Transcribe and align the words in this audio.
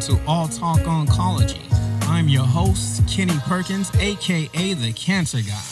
to 0.00 0.18
All 0.26 0.48
Talk 0.48 0.78
Oncology. 0.80 1.60
I'm 2.08 2.26
your 2.26 2.44
host, 2.44 3.06
Kenny 3.06 3.36
Perkins, 3.40 3.94
aka 3.96 4.72
the 4.72 4.92
Cancer 4.94 5.42
Guy. 5.42 5.62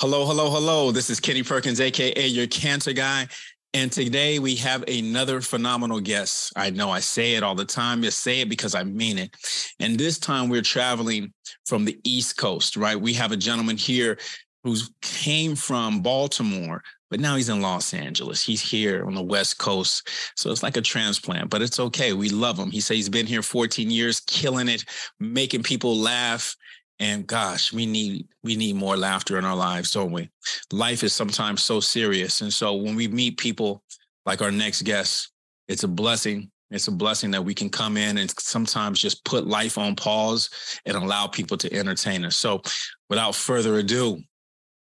Hello, 0.00 0.24
hello, 0.26 0.48
hello. 0.48 0.92
This 0.92 1.10
is 1.10 1.18
Kenny 1.18 1.42
Perkins, 1.42 1.80
aka 1.80 2.24
your 2.24 2.46
Cancer 2.46 2.92
Guy. 2.92 3.26
And 3.74 3.90
today 3.90 4.38
we 4.38 4.54
have 4.56 4.84
another 4.86 5.40
phenomenal 5.40 5.98
guest. 5.98 6.52
I 6.54 6.70
know 6.70 6.90
I 6.90 7.00
say 7.00 7.34
it 7.34 7.42
all 7.42 7.56
the 7.56 7.64
time, 7.64 8.00
just 8.00 8.20
say 8.20 8.42
it 8.42 8.48
because 8.48 8.76
I 8.76 8.84
mean 8.84 9.18
it. 9.18 9.34
And 9.80 9.98
this 9.98 10.20
time 10.20 10.48
we're 10.48 10.62
traveling 10.62 11.32
from 11.66 11.84
the 11.84 11.98
East 12.04 12.36
Coast, 12.36 12.76
right? 12.76 13.00
We 13.00 13.12
have 13.14 13.32
a 13.32 13.36
gentleman 13.36 13.76
here 13.76 14.18
who 14.62 14.76
came 15.02 15.56
from 15.56 16.00
Baltimore, 16.00 16.82
but 17.10 17.20
now 17.20 17.36
he's 17.36 17.48
in 17.48 17.62
Los 17.62 17.94
Angeles. 17.94 18.44
He's 18.44 18.60
here 18.60 19.04
on 19.04 19.14
the 19.14 19.22
West 19.22 19.58
Coast. 19.58 20.08
So 20.36 20.50
it's 20.50 20.62
like 20.62 20.76
a 20.76 20.82
transplant, 20.82 21.50
but 21.50 21.62
it's 21.62 21.80
okay. 21.80 22.12
We 22.12 22.28
love 22.28 22.58
him. 22.58 22.70
He 22.70 22.80
says 22.80 22.96
he's 22.96 23.08
been 23.08 23.26
here 23.26 23.42
14 23.42 23.90
years, 23.90 24.20
killing 24.20 24.68
it, 24.68 24.84
making 25.18 25.62
people 25.62 25.96
laugh. 25.96 26.54
And 27.00 27.26
gosh, 27.26 27.72
we 27.72 27.86
need 27.86 28.26
we 28.42 28.56
need 28.56 28.74
more 28.74 28.96
laughter 28.96 29.38
in 29.38 29.44
our 29.44 29.54
lives, 29.54 29.92
don't 29.92 30.10
we? 30.10 30.30
Life 30.72 31.04
is 31.04 31.14
sometimes 31.14 31.62
so 31.62 31.78
serious. 31.78 32.40
And 32.40 32.52
so 32.52 32.74
when 32.74 32.96
we 32.96 33.06
meet 33.06 33.38
people 33.38 33.84
like 34.26 34.42
our 34.42 34.50
next 34.50 34.82
guest, 34.82 35.30
it's 35.68 35.84
a 35.84 35.88
blessing. 35.88 36.50
It's 36.70 36.88
a 36.88 36.92
blessing 36.92 37.30
that 37.30 37.44
we 37.44 37.54
can 37.54 37.70
come 37.70 37.96
in 37.96 38.18
and 38.18 38.30
sometimes 38.38 39.00
just 39.00 39.24
put 39.24 39.46
life 39.46 39.78
on 39.78 39.96
pause 39.96 40.50
and 40.84 40.96
allow 40.96 41.26
people 41.26 41.56
to 41.58 41.72
entertain 41.72 42.24
us. 42.24 42.36
So 42.36 42.60
without 43.08 43.34
further 43.34 43.76
ado, 43.78 44.20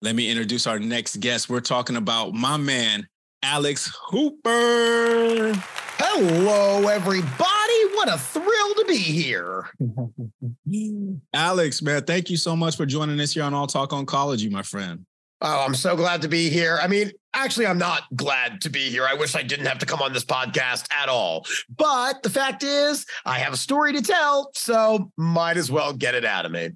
let 0.03 0.15
me 0.15 0.29
introduce 0.29 0.67
our 0.67 0.79
next 0.79 1.21
guest. 1.21 1.49
We're 1.49 1.61
talking 1.61 1.95
about 1.95 2.33
my 2.33 2.57
man, 2.57 3.07
Alex 3.41 3.89
Hooper. 4.09 5.53
Hello, 5.97 6.89
everybody. 6.89 7.95
What 7.95 8.13
a 8.13 8.17
thrill 8.17 8.75
to 8.75 8.85
be 8.85 8.97
here. 8.97 9.69
Alex, 11.33 11.81
man, 11.81 12.03
thank 12.03 12.29
you 12.29 12.35
so 12.35 12.53
much 12.53 12.75
for 12.75 12.85
joining 12.85 13.17
us 13.21 13.33
here 13.33 13.43
on 13.43 13.53
All 13.53 13.65
Talk 13.65 13.91
Oncology, 13.91 14.51
my 14.51 14.61
friend. 14.61 15.05
Oh, 15.39 15.63
I'm 15.65 15.73
so 15.73 15.95
glad 15.95 16.21
to 16.23 16.27
be 16.27 16.49
here. 16.49 16.79
I 16.81 16.87
mean, 16.87 17.11
actually, 17.33 17.67
I'm 17.67 17.77
not 17.77 18.03
glad 18.13 18.59
to 18.61 18.69
be 18.69 18.89
here. 18.89 19.05
I 19.05 19.13
wish 19.13 19.35
I 19.35 19.43
didn't 19.43 19.67
have 19.67 19.79
to 19.79 19.85
come 19.85 20.01
on 20.01 20.11
this 20.11 20.25
podcast 20.25 20.85
at 20.93 21.07
all. 21.07 21.45
But 21.73 22.23
the 22.23 22.29
fact 22.29 22.63
is, 22.63 23.05
I 23.25 23.39
have 23.39 23.53
a 23.53 23.57
story 23.57 23.93
to 23.93 24.01
tell, 24.01 24.51
so 24.53 25.11
might 25.15 25.55
as 25.55 25.71
well 25.71 25.93
get 25.93 26.13
it 26.13 26.25
out 26.25 26.45
of 26.45 26.51
me. 26.51 26.71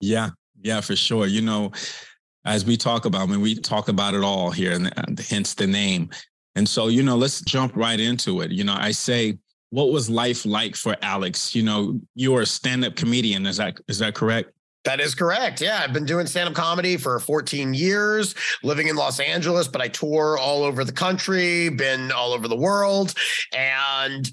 Yeah, 0.00 0.30
yeah, 0.60 0.80
for 0.80 0.94
sure. 0.94 1.26
You 1.26 1.42
know, 1.42 1.72
as 2.44 2.64
we 2.64 2.76
talk 2.76 3.04
about, 3.04 3.22
I 3.22 3.26
mean, 3.26 3.40
we 3.40 3.54
talk 3.54 3.88
about 3.88 4.14
it 4.14 4.22
all 4.22 4.50
here, 4.50 4.72
and 4.72 5.18
hence 5.20 5.54
the 5.54 5.66
name. 5.66 6.10
And 6.54 6.68
so, 6.68 6.88
you 6.88 7.02
know, 7.02 7.16
let's 7.16 7.40
jump 7.42 7.76
right 7.76 7.98
into 7.98 8.40
it. 8.40 8.50
You 8.50 8.64
know, 8.64 8.76
I 8.76 8.90
say, 8.90 9.38
what 9.70 9.90
was 9.90 10.10
life 10.10 10.44
like 10.44 10.76
for 10.76 10.96
Alex? 11.02 11.54
You 11.54 11.62
know, 11.62 12.00
you 12.14 12.36
are 12.36 12.42
a 12.42 12.46
stand-up 12.46 12.94
comedian. 12.94 13.46
Is 13.46 13.56
that 13.56 13.78
is 13.88 13.98
that 14.00 14.14
correct? 14.14 14.52
That 14.84 15.00
is 15.00 15.14
correct. 15.14 15.60
Yeah, 15.60 15.80
I've 15.82 15.92
been 15.92 16.04
doing 16.04 16.26
stand 16.26 16.48
up 16.48 16.54
comedy 16.54 16.96
for 16.96 17.18
14 17.20 17.72
years, 17.72 18.34
living 18.64 18.88
in 18.88 18.96
Los 18.96 19.20
Angeles, 19.20 19.68
but 19.68 19.80
I 19.80 19.86
tour 19.86 20.36
all 20.36 20.64
over 20.64 20.84
the 20.84 20.92
country, 20.92 21.68
been 21.68 22.10
all 22.10 22.32
over 22.32 22.48
the 22.48 22.56
world. 22.56 23.14
And 23.56 24.28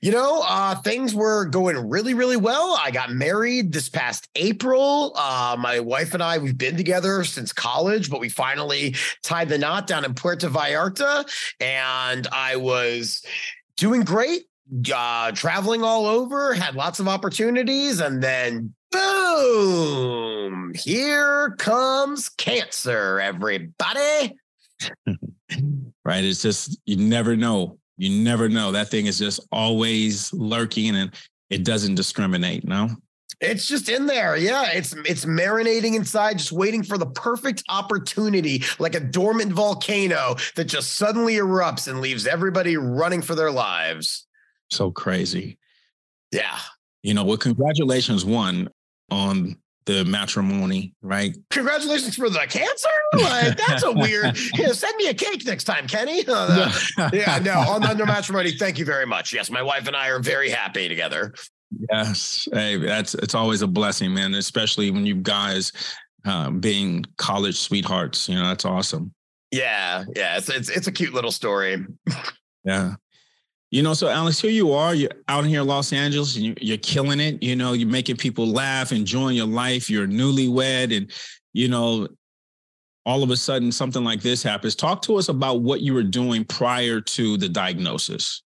you 0.00 0.12
know, 0.12 0.42
uh, 0.46 0.74
things 0.76 1.14
were 1.14 1.46
going 1.46 1.88
really, 1.88 2.14
really 2.14 2.36
well. 2.36 2.78
I 2.80 2.90
got 2.90 3.10
married 3.10 3.72
this 3.72 3.88
past 3.88 4.28
April. 4.34 5.12
Uh, 5.16 5.56
my 5.58 5.80
wife 5.80 6.14
and 6.14 6.22
I, 6.22 6.38
we've 6.38 6.58
been 6.58 6.76
together 6.76 7.24
since 7.24 7.52
college, 7.52 8.10
but 8.10 8.20
we 8.20 8.28
finally 8.28 8.94
tied 9.22 9.48
the 9.48 9.58
knot 9.58 9.86
down 9.86 10.04
in 10.04 10.14
Puerto 10.14 10.48
Vallarta. 10.48 11.24
And 11.60 12.26
I 12.28 12.56
was 12.56 13.24
doing 13.76 14.02
great, 14.02 14.42
uh, 14.92 15.32
traveling 15.32 15.82
all 15.82 16.06
over, 16.06 16.54
had 16.54 16.74
lots 16.74 17.00
of 17.00 17.08
opportunities. 17.08 18.00
And 18.00 18.22
then, 18.22 18.74
boom, 18.90 20.72
here 20.74 21.56
comes 21.58 22.28
cancer, 22.28 23.20
everybody. 23.20 24.36
right. 26.04 26.24
It's 26.24 26.42
just, 26.42 26.78
you 26.84 26.96
never 26.96 27.36
know 27.36 27.78
you 27.96 28.22
never 28.22 28.48
know. 28.48 28.72
That 28.72 28.88
thing 28.88 29.06
is 29.06 29.18
just 29.18 29.40
always 29.52 30.32
lurking 30.32 30.96
and 30.96 31.12
it 31.50 31.64
doesn't 31.64 31.94
discriminate, 31.94 32.66
no? 32.66 32.90
It's 33.40 33.66
just 33.66 33.88
in 33.88 34.06
there. 34.06 34.36
Yeah, 34.36 34.70
it's 34.72 34.94
it's 35.04 35.24
marinating 35.24 35.94
inside, 35.94 36.38
just 36.38 36.52
waiting 36.52 36.82
for 36.82 36.96
the 36.96 37.06
perfect 37.06 37.62
opportunity, 37.68 38.62
like 38.78 38.94
a 38.94 39.00
dormant 39.00 39.52
volcano 39.52 40.36
that 40.56 40.64
just 40.64 40.94
suddenly 40.94 41.34
erupts 41.34 41.88
and 41.88 42.00
leaves 42.00 42.26
everybody 42.26 42.76
running 42.76 43.22
for 43.22 43.34
their 43.34 43.50
lives. 43.50 44.26
So 44.70 44.90
crazy. 44.90 45.58
Yeah. 46.32 46.58
You 47.02 47.14
know, 47.14 47.24
well, 47.24 47.36
congratulations, 47.36 48.24
one, 48.24 48.70
on 49.10 49.56
the 49.86 50.04
matrimony, 50.04 50.94
right? 51.02 51.36
Congratulations 51.50 52.16
for 52.16 52.30
the 52.30 52.46
cancer. 52.48 52.88
Like 53.14 53.56
that's 53.56 53.82
a 53.82 53.92
weird. 53.92 54.36
yeah, 54.54 54.72
send 54.72 54.96
me 54.96 55.08
a 55.08 55.14
cake 55.14 55.44
next 55.44 55.64
time, 55.64 55.86
Kenny. 55.86 56.24
Uh, 56.26 56.72
yeah, 57.12 57.38
no, 57.38 57.58
on 57.58 57.82
the 57.96 58.06
matrimony. 58.06 58.52
Thank 58.52 58.78
you 58.78 58.84
very 58.84 59.06
much. 59.06 59.32
Yes, 59.32 59.50
my 59.50 59.62
wife 59.62 59.86
and 59.86 59.96
I 59.96 60.08
are 60.08 60.20
very 60.20 60.50
happy 60.50 60.88
together. 60.88 61.34
Yes, 61.90 62.48
hey, 62.52 62.76
that's 62.76 63.14
it's 63.14 63.34
always 63.34 63.62
a 63.62 63.66
blessing, 63.66 64.14
man. 64.14 64.34
Especially 64.34 64.90
when 64.90 65.04
you 65.04 65.16
guys 65.16 65.72
uh, 66.24 66.50
being 66.50 67.04
college 67.18 67.56
sweethearts. 67.56 68.28
You 68.28 68.36
know, 68.36 68.46
that's 68.46 68.64
awesome. 68.64 69.12
Yeah, 69.50 70.04
yeah, 70.16 70.38
it's 70.38 70.48
it's 70.48 70.70
it's 70.70 70.86
a 70.86 70.92
cute 70.92 71.14
little 71.14 71.32
story. 71.32 71.84
yeah. 72.64 72.94
You 73.74 73.82
know, 73.82 73.92
so 73.92 74.08
Alex, 74.08 74.38
here 74.38 74.52
you 74.52 74.70
are. 74.70 74.94
You're 74.94 75.10
out 75.26 75.46
here 75.46 75.62
in 75.62 75.66
Los 75.66 75.92
Angeles, 75.92 76.36
and 76.36 76.56
you're 76.60 76.78
killing 76.78 77.18
it. 77.18 77.42
You 77.42 77.56
know, 77.56 77.72
you're 77.72 77.88
making 77.88 78.18
people 78.18 78.46
laugh, 78.46 78.92
enjoying 78.92 79.36
your 79.36 79.48
life. 79.48 79.90
You're 79.90 80.06
newlywed, 80.06 80.96
and 80.96 81.10
you 81.54 81.66
know, 81.66 82.06
all 83.04 83.24
of 83.24 83.30
a 83.30 83.36
sudden 83.36 83.72
something 83.72 84.04
like 84.04 84.22
this 84.22 84.44
happens. 84.44 84.76
Talk 84.76 85.02
to 85.02 85.16
us 85.16 85.28
about 85.28 85.62
what 85.62 85.80
you 85.80 85.92
were 85.92 86.04
doing 86.04 86.44
prior 86.44 87.00
to 87.00 87.36
the 87.36 87.48
diagnosis. 87.48 88.43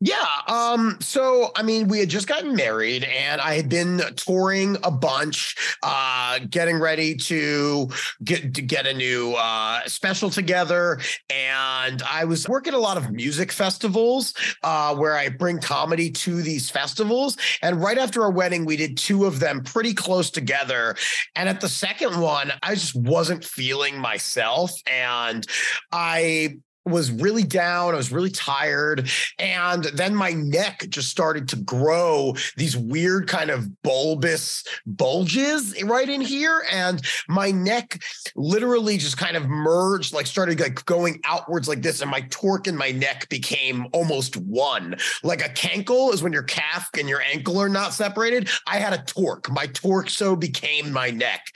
Yeah. 0.00 0.26
Um, 0.46 0.98
so 1.00 1.50
I 1.56 1.62
mean, 1.62 1.88
we 1.88 1.98
had 1.98 2.08
just 2.10 2.26
gotten 2.26 2.54
married 2.54 3.04
and 3.04 3.40
I 3.40 3.54
had 3.54 3.68
been 3.68 4.00
touring 4.16 4.76
a 4.82 4.90
bunch, 4.90 5.56
uh, 5.82 6.38
getting 6.50 6.78
ready 6.78 7.14
to 7.16 7.88
get 8.22 8.54
to 8.54 8.62
get 8.62 8.86
a 8.86 8.92
new 8.92 9.32
uh 9.34 9.80
special 9.86 10.28
together. 10.30 11.00
And 11.30 12.02
I 12.02 12.24
was 12.24 12.46
working 12.48 12.74
a 12.74 12.78
lot 12.78 12.96
of 12.98 13.10
music 13.10 13.50
festivals 13.52 14.34
uh 14.62 14.94
where 14.94 15.16
I 15.16 15.30
bring 15.30 15.60
comedy 15.60 16.10
to 16.10 16.42
these 16.42 16.68
festivals. 16.70 17.36
And 17.62 17.80
right 17.82 17.98
after 17.98 18.22
our 18.22 18.30
wedding, 18.30 18.66
we 18.66 18.76
did 18.76 18.96
two 18.98 19.24
of 19.24 19.40
them 19.40 19.62
pretty 19.62 19.94
close 19.94 20.30
together. 20.30 20.94
And 21.34 21.48
at 21.48 21.60
the 21.60 21.68
second 21.68 22.20
one, 22.20 22.52
I 22.62 22.74
just 22.74 22.94
wasn't 22.94 23.44
feeling 23.44 23.98
myself. 23.98 24.72
And 24.86 25.46
I 25.90 26.58
was 26.86 27.10
really 27.10 27.42
down. 27.42 27.94
I 27.94 27.96
was 27.96 28.12
really 28.12 28.30
tired. 28.30 29.08
And 29.38 29.84
then 29.84 30.14
my 30.14 30.32
neck 30.32 30.86
just 30.88 31.08
started 31.08 31.48
to 31.48 31.56
grow 31.56 32.34
these 32.56 32.76
weird 32.76 33.28
kind 33.28 33.50
of 33.50 33.82
bulbous 33.82 34.64
bulges 34.86 35.82
right 35.82 36.08
in 36.08 36.20
here. 36.20 36.64
And 36.70 37.02
my 37.28 37.50
neck 37.50 38.00
literally 38.34 38.98
just 38.98 39.18
kind 39.18 39.36
of 39.36 39.48
merged, 39.48 40.14
like 40.14 40.26
started 40.26 40.60
like 40.60 40.84
going 40.84 41.20
outwards 41.24 41.68
like 41.68 41.82
this. 41.82 42.00
And 42.00 42.10
my 42.10 42.20
torque 42.30 42.66
in 42.66 42.76
my 42.76 42.90
neck 42.90 43.28
became 43.28 43.86
almost 43.92 44.36
one. 44.36 44.96
Like 45.22 45.44
a 45.44 45.48
cankle 45.48 46.12
is 46.12 46.22
when 46.22 46.32
your 46.32 46.44
calf 46.44 46.88
and 46.98 47.08
your 47.08 47.20
ankle 47.20 47.58
are 47.58 47.68
not 47.68 47.94
separated. 47.94 48.48
I 48.66 48.78
had 48.78 48.92
a 48.92 49.02
torque. 49.02 49.50
My 49.50 49.66
torque 49.66 50.10
so 50.10 50.36
became 50.36 50.92
my 50.92 51.10
neck. 51.10 51.46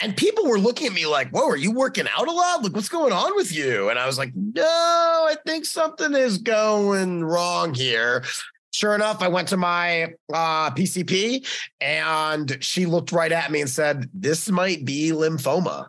And 0.00 0.16
people 0.16 0.46
were 0.46 0.58
looking 0.58 0.88
at 0.88 0.92
me 0.92 1.06
like, 1.06 1.30
whoa, 1.30 1.48
are 1.48 1.56
you 1.56 1.72
working 1.72 2.06
out 2.16 2.26
a 2.26 2.32
lot? 2.32 2.62
Like, 2.62 2.74
what's 2.74 2.88
going 2.88 3.12
on 3.12 3.36
with 3.36 3.54
you? 3.54 3.88
And 3.88 3.98
I 3.98 4.06
was 4.06 4.18
like, 4.18 4.32
no 4.34 4.71
I 4.72 5.36
think 5.46 5.64
something 5.64 6.14
is 6.14 6.38
going 6.38 7.24
wrong 7.24 7.74
here. 7.74 8.24
Sure 8.72 8.94
enough, 8.94 9.22
I 9.22 9.28
went 9.28 9.48
to 9.48 9.58
my 9.58 10.14
uh, 10.32 10.70
PCP 10.70 11.46
and 11.80 12.56
she 12.60 12.86
looked 12.86 13.12
right 13.12 13.30
at 13.30 13.50
me 13.52 13.60
and 13.60 13.68
said, 13.68 14.08
This 14.14 14.50
might 14.50 14.86
be 14.86 15.10
lymphoma 15.10 15.88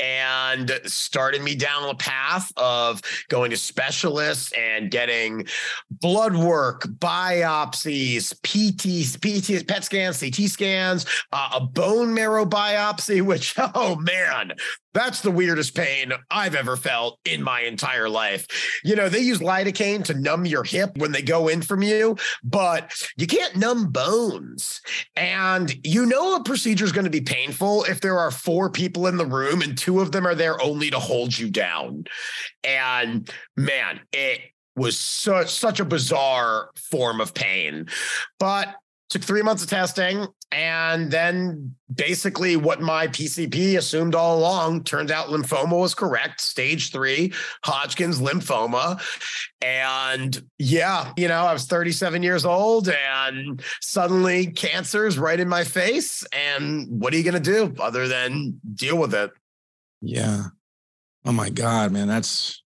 and 0.00 0.80
started 0.86 1.42
me 1.42 1.54
down 1.54 1.86
the 1.86 1.94
path 1.94 2.50
of 2.56 3.02
going 3.28 3.50
to 3.50 3.56
specialists 3.56 4.52
and 4.52 4.90
getting 4.90 5.44
blood 5.90 6.36
work, 6.36 6.82
biopsies, 6.82 8.32
PTs, 8.42 9.18
PTs, 9.18 9.66
PET 9.66 9.84
scans, 9.84 10.20
CT 10.20 10.48
scans, 10.48 11.06
uh, 11.32 11.50
a 11.54 11.60
bone 11.60 12.14
marrow 12.14 12.46
biopsy, 12.46 13.22
which, 13.26 13.54
oh 13.58 13.96
man, 13.96 14.52
that's 14.92 15.20
the 15.20 15.30
weirdest 15.30 15.74
pain 15.74 16.12
I've 16.30 16.54
ever 16.54 16.76
felt 16.76 17.18
in 17.24 17.42
my 17.42 17.60
entire 17.62 18.08
life. 18.08 18.46
You 18.84 18.96
know, 18.96 19.08
they 19.08 19.20
use 19.20 19.38
lidocaine 19.38 20.04
to 20.04 20.14
numb 20.14 20.46
your 20.46 20.64
hip 20.64 20.96
when 20.96 21.12
they 21.12 21.22
go 21.22 21.48
in 21.48 21.62
from 21.62 21.82
you, 21.82 22.16
but 22.42 22.92
you 23.16 23.26
can't 23.26 23.56
numb 23.56 23.90
bones. 23.90 24.80
And 25.16 25.74
you 25.86 26.06
know 26.06 26.36
a 26.36 26.44
procedure 26.44 26.84
is 26.84 26.92
going 26.92 27.04
to 27.04 27.10
be 27.10 27.20
painful 27.20 27.84
if 27.84 28.00
there 28.00 28.18
are 28.18 28.30
four 28.30 28.70
people 28.70 29.06
in 29.06 29.16
the 29.16 29.26
room 29.26 29.62
and 29.62 29.78
two 29.78 30.00
of 30.00 30.12
them 30.12 30.26
are 30.26 30.34
there 30.34 30.60
only 30.60 30.90
to 30.90 30.98
hold 30.98 31.38
you 31.38 31.50
down. 31.50 32.04
And 32.64 33.30
man, 33.56 34.00
it 34.12 34.40
was 34.76 34.98
such 34.98 35.50
such 35.50 35.80
a 35.80 35.84
bizarre 35.84 36.70
form 36.76 37.20
of 37.20 37.34
pain. 37.34 37.86
But 38.38 38.74
took 39.08 39.22
three 39.22 39.42
months 39.42 39.62
of 39.62 39.68
testing 39.68 40.26
and 40.52 41.10
then 41.10 41.74
basically 41.94 42.56
what 42.56 42.80
my 42.80 43.06
pcp 43.06 43.76
assumed 43.76 44.14
all 44.14 44.38
along 44.38 44.82
turned 44.82 45.10
out 45.10 45.28
lymphoma 45.28 45.78
was 45.78 45.94
correct. 45.94 46.40
Stage 46.40 46.90
three 46.92 47.32
hodgkin's 47.64 48.20
lymphoma. 48.20 49.00
And 49.62 50.42
yeah 50.58 51.12
you 51.16 51.28
know 51.28 51.42
i 51.44 51.52
was 51.52 51.66
37 51.66 52.22
years 52.22 52.44
old 52.44 52.88
and 52.88 53.62
suddenly 53.80 54.46
cancer's 54.48 55.18
right 55.18 55.38
in 55.38 55.48
my 55.48 55.64
face. 55.64 56.24
And 56.32 56.86
what 56.88 57.12
are 57.14 57.16
you 57.16 57.24
going 57.24 57.40
to 57.40 57.40
do 57.40 57.74
other 57.80 58.08
than 58.08 58.60
deal 58.74 58.98
with 58.98 59.14
it? 59.14 59.30
Yeah. 60.00 60.44
Oh 61.24 61.32
my 61.32 61.50
god 61.50 61.92
man 61.92 62.08
that's 62.08 62.62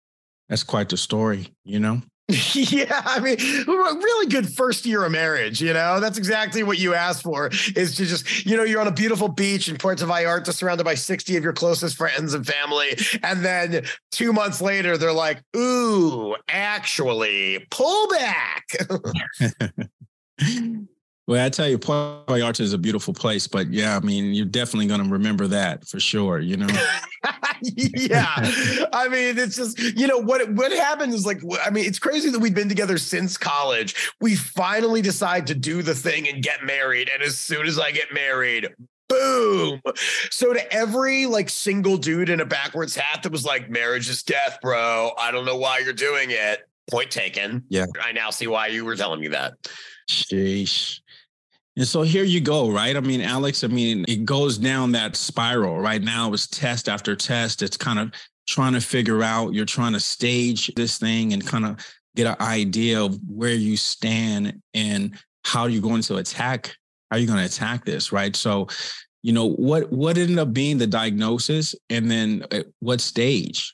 that's 0.47 0.63
quite 0.63 0.89
the 0.89 0.97
story 0.97 1.53
you 1.63 1.79
know 1.79 2.01
yeah, 2.53 3.01
I 3.05 3.19
mean, 3.19 3.35
really 3.67 4.27
good 4.27 4.47
first 4.47 4.85
year 4.85 5.03
of 5.03 5.11
marriage. 5.11 5.61
You 5.61 5.73
know, 5.73 5.99
that's 5.99 6.17
exactly 6.17 6.63
what 6.63 6.79
you 6.79 6.93
asked 6.93 7.21
for 7.21 7.49
is 7.75 7.95
to 7.97 8.05
just, 8.05 8.45
you 8.45 8.55
know, 8.55 8.63
you're 8.63 8.79
on 8.79 8.87
a 8.87 8.93
beautiful 8.93 9.27
beach 9.27 9.67
in 9.67 9.77
Puerto 9.77 10.05
Vallarta, 10.05 10.53
surrounded 10.53 10.85
by 10.85 10.95
60 10.95 11.35
of 11.35 11.43
your 11.43 11.51
closest 11.51 11.97
friends 11.97 12.33
and 12.33 12.47
family. 12.47 12.97
And 13.23 13.43
then 13.43 13.83
two 14.11 14.31
months 14.31 14.61
later, 14.61 14.97
they're 14.97 15.11
like, 15.11 15.43
ooh, 15.55 16.35
actually, 16.47 17.67
pull 17.69 18.07
back. 18.09 18.67
Well, 21.33 21.43
I 21.43 21.49
tell 21.49 21.67
you, 21.67 21.79
Puerto 21.79 22.31
Vallarta 22.31 22.59
is 22.59 22.73
a 22.73 22.77
beautiful 22.77 23.11
place, 23.11 23.47
but 23.47 23.73
yeah, 23.73 23.97
I 23.97 24.01
mean, 24.01 24.35
you're 24.35 24.45
definitely 24.45 24.85
going 24.85 25.03
to 25.03 25.09
remember 25.09 25.47
that 25.47 25.87
for 25.87 25.99
sure. 25.99 26.37
You 26.37 26.57
know. 26.57 26.67
yeah, 27.63 28.35
I 28.93 29.07
mean, 29.07 29.39
it's 29.39 29.55
just 29.55 29.79
you 29.79 30.05
know 30.05 30.19
what 30.19 30.47
what 30.51 30.71
happened 30.71 31.11
is 31.11 31.25
like 31.25 31.41
I 31.65 31.71
mean, 31.71 31.85
it's 31.85 31.97
crazy 31.97 32.29
that 32.29 32.37
we've 32.37 32.53
been 32.53 32.69
together 32.69 32.99
since 32.99 33.35
college. 33.35 34.11
We 34.21 34.35
finally 34.35 35.01
decide 35.01 35.47
to 35.47 35.55
do 35.55 35.81
the 35.81 35.95
thing 35.95 36.29
and 36.29 36.43
get 36.43 36.63
married, 36.63 37.09
and 37.11 37.23
as 37.23 37.35
soon 37.39 37.65
as 37.65 37.79
I 37.79 37.89
get 37.89 38.13
married, 38.13 38.69
boom. 39.09 39.81
So 40.29 40.53
to 40.53 40.71
every 40.71 41.25
like 41.25 41.49
single 41.49 41.97
dude 41.97 42.29
in 42.29 42.41
a 42.41 42.45
backwards 42.45 42.95
hat 42.95 43.23
that 43.23 43.31
was 43.31 43.43
like, 43.43 43.71
marriage 43.71 44.07
is 44.07 44.21
death, 44.21 44.59
bro. 44.61 45.13
I 45.17 45.31
don't 45.31 45.45
know 45.45 45.57
why 45.57 45.79
you're 45.79 45.93
doing 45.93 46.29
it. 46.29 46.59
Point 46.91 47.09
taken. 47.09 47.63
Yeah. 47.69 47.87
I 47.99 48.11
now 48.11 48.29
see 48.29 48.45
why 48.45 48.67
you 48.67 48.85
were 48.85 48.95
telling 48.95 49.19
me 49.19 49.29
that. 49.29 49.53
Sheesh. 50.09 50.99
And 51.75 51.87
so 51.87 52.03
here 52.03 52.23
you 52.23 52.39
go, 52.39 52.69
right? 52.69 52.95
I 52.95 52.99
mean, 52.99 53.21
Alex, 53.21 53.63
I 53.63 53.67
mean, 53.67 54.05
it 54.07 54.25
goes 54.25 54.57
down 54.57 54.91
that 54.91 55.15
spiral. 55.15 55.79
Right 55.79 56.01
now, 56.01 56.31
it's 56.31 56.45
test 56.47 56.87
after 56.87 57.15
test. 57.15 57.63
It's 57.63 57.77
kind 57.77 57.97
of 57.97 58.11
trying 58.47 58.73
to 58.73 58.81
figure 58.81 59.23
out, 59.23 59.53
you're 59.53 59.65
trying 59.65 59.93
to 59.93 59.99
stage 59.99 60.71
this 60.75 60.99
thing 60.99 61.33
and 61.33 61.45
kind 61.45 61.65
of 61.65 61.77
get 62.15 62.27
an 62.27 62.35
idea 62.39 63.01
of 63.01 63.17
where 63.27 63.53
you 63.53 63.75
stand 63.75 64.61
and 64.75 65.17
how 65.45 65.65
you're 65.65 65.81
going 65.81 66.03
to 66.03 66.17
attack, 66.17 66.75
how 67.09 67.17
you're 67.17 67.27
going 67.27 67.39
to 67.39 67.45
attack 67.45 67.85
this, 67.85 68.11
right? 68.11 68.35
So, 68.35 68.67
you 69.23 69.33
know, 69.33 69.49
what 69.49 69.91
what 69.91 70.17
ended 70.17 70.37
up 70.37 70.53
being 70.53 70.77
the 70.77 70.85
diagnosis 70.85 71.73
and 71.89 72.11
then 72.11 72.45
uh, 72.51 72.63
what 72.79 73.01
stage? 73.01 73.73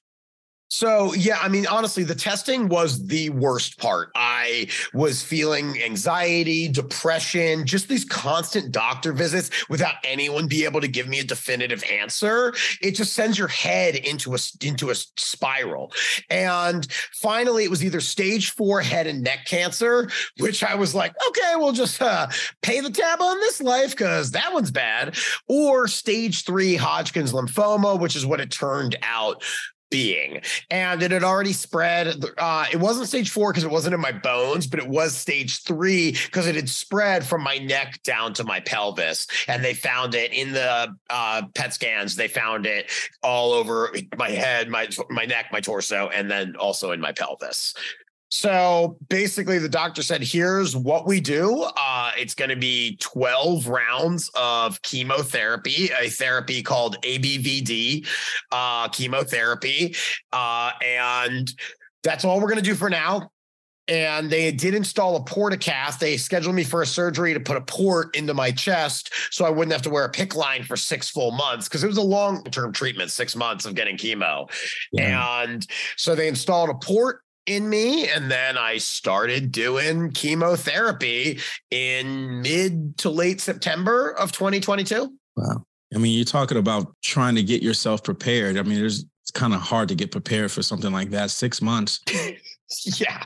So, 0.70 1.14
yeah, 1.16 1.40
I 1.42 1.50
mean, 1.50 1.66
honestly, 1.66 2.04
the 2.04 2.14
testing 2.14 2.68
was 2.68 3.08
the 3.08 3.32
worst 3.32 3.80
part. 3.80 4.12
I 4.14 4.68
was 4.94 5.24
feeling 5.24 5.82
anxiety, 5.82 6.68
depression, 6.68 7.66
just 7.66 7.88
these 7.88 8.06
constant 8.06 8.72
doctor 8.72 9.12
visits 9.12 9.50
without 9.68 9.96
anyone 10.04 10.48
be 10.48 10.66
able 10.66 10.80
to 10.82 10.88
give 10.88 11.08
me 11.08 11.20
a 11.20 11.24
definitive 11.24 11.84
answer. 11.92 12.54
It 12.84 12.92
just 12.92 13.14
sends 13.14 13.36
your 13.36 13.48
head 13.48 13.96
into 13.96 14.36
a 14.36 14.38
into 14.62 14.92
a 14.92 14.96
spiral. 14.96 15.92
And 16.30 16.86
finally, 17.14 17.64
it 17.64 17.72
was 17.72 17.84
either 17.84 18.00
stage 18.00 18.52
4 18.52 18.82
head 18.82 19.08
and 19.08 19.24
neck 19.24 19.46
cancer, 19.46 20.08
which 20.38 20.64
I 20.64 20.76
was 20.76 20.94
like, 20.94 21.16
okay, 21.30 21.54
we'll 21.56 21.72
just 21.72 22.00
uh, 22.00 22.28
pay 22.62 22.80
the 22.80 22.92
tab 22.92 23.22
on 23.22 23.40
this 23.40 23.60
life 23.60 23.96
cuz 23.96 24.32
that 24.32 24.54
one's 24.54 24.72
bad, 24.72 25.18
or 25.48 25.88
stage 25.88 26.46
3 26.46 26.76
Hodgkin's 26.76 27.34
lymphoma, 27.34 28.00
which 28.00 28.16
is 28.16 28.24
what 28.24 28.40
it 28.40 28.52
turned 28.52 28.96
out 29.02 29.44
being. 29.90 30.42
And 30.70 31.02
it 31.02 31.12
had 31.12 31.24
already 31.24 31.54
spread 31.54 32.24
uh, 32.38 32.66
it 32.72 32.78
wasn't 32.78 33.08
stage 33.08 33.30
four 33.30 33.52
because 33.52 33.64
it 33.64 33.72
wasn't 33.72 33.94
in 33.94 34.02
my 34.02 34.12
bones 34.12 34.68
but 34.68 34.80
it 34.80 34.88
was 34.88 35.16
stage 35.16 35.64
three 35.64 36.12
because 36.12 36.48
it 36.48 36.56
had 36.56 36.70
spread 36.70 37.26
from 37.26 37.44
my 37.44 37.58
neck 37.58 38.02
down 38.04 38.34
to 38.36 38.44
my 38.44 38.60
pelvis. 38.60 39.28
And 39.48 39.64
they 39.64 39.74
found 39.74 40.16
it 40.16 40.34
in 40.34 40.52
the 40.52 40.96
uh, 41.10 41.42
pet 41.56 41.74
scans. 41.74 42.16
They 42.16 42.28
found 42.28 42.66
it 42.66 42.92
all 43.24 43.54
over 43.54 43.94
my 44.18 44.30
head 44.30 44.70
my 44.70 44.88
my 45.10 45.26
neck 45.26 45.48
my 45.52 45.60
torso 45.60 46.10
and 46.10 46.30
then 46.30 46.56
also 46.56 46.92
in 46.92 47.02
my 47.02 47.12
pelvis 47.12 47.74
so 48.30 48.98
basically, 49.10 49.58
the 49.58 49.70
doctor 49.70 50.04
said, 50.04 50.22
here's 50.22 50.76
what 50.76 51.08
we 51.08 51.20
do. 51.20 51.68
Uh, 51.76 52.12
it's 52.16 52.36
going 52.36 52.52
to 52.52 52.56
be 52.56 52.96
12 52.98 53.68
rounds 53.68 54.30
of 54.36 54.80
chemotherapy, 54.84 55.90
a 56.00 56.10
therapy 56.10 56.62
called 56.62 57.02
ABVD 57.02 58.08
uh, 58.52 58.88
chemotherapy. 58.90 59.96
Uh, 60.32 60.72
and 60.86 61.52
that's 62.04 62.24
all 62.24 62.40
we're 62.40 62.48
going 62.48 62.58
to 62.58 62.64
do 62.64 62.76
for 62.76 62.90
now. 62.90 63.32
And 63.88 64.30
they 64.30 64.52
did 64.52 64.76
install 64.76 65.16
a 65.16 65.22
portacath. 65.22 65.98
They 65.98 66.16
scheduled 66.16 66.54
me 66.54 66.64
for 66.64 66.84
a 66.84 66.86
surgery 66.86 67.34
to 67.34 67.40
put 67.40 67.58
a 67.58 67.62
port 67.62 68.16
into 68.16 68.36
my 68.36 68.52
chest 68.52 69.12
so 69.32 69.46
I 69.46 69.50
wouldn't 69.50 69.72
have 69.72 69.82
to 69.82 69.90
wear 69.90 70.06
a 70.06 70.12
PICC 70.12 70.36
line 70.36 70.64
for 70.64 70.78
six 70.78 71.10
full 71.10 71.32
months 71.32 71.68
because 71.68 71.84
it 71.84 71.88
was 71.88 71.98
a 71.98 72.04
long 72.04 72.44
term 72.44 72.72
treatment, 72.72 73.10
six 73.10 73.36
months 73.36 73.66
of 73.66 73.74
getting 73.74 73.98
chemo. 73.98 74.48
Yeah. 74.92 75.42
And 75.42 75.66
so 75.98 76.14
they 76.14 76.28
installed 76.28 76.70
a 76.70 76.76
port 76.76 77.22
in 77.46 77.70
me. 77.70 78.08
And 78.10 78.30
then 78.30 78.58
I 78.58 78.78
started 78.78 79.52
doing 79.52 80.12
chemotherapy 80.12 81.40
in 81.72 82.42
mid 82.42 82.98
to 83.00 83.10
late 83.10 83.42
September 83.42 84.12
of 84.12 84.32
2022. 84.32 85.14
Wow. 85.36 85.66
I 85.94 85.98
mean, 85.98 86.16
you're 86.16 86.26
talking 86.26 86.58
about 86.58 86.94
trying 87.02 87.36
to 87.36 87.44
get 87.44 87.64
yourself 87.64 88.04
prepared. 88.04 88.58
I 88.58 88.64
mean, 88.64 88.80
there's 88.80 89.06
it's 89.24 89.32
kind 89.32 89.54
of 89.54 89.62
hard 89.62 89.90
to 89.90 89.96
get 89.96 90.12
prepared 90.12 90.52
for 90.52 90.64
something 90.64 90.92
like 90.92 91.12
that. 91.12 91.30
Six 91.32 91.62
months. 91.62 92.00
yeah. 93.00 93.24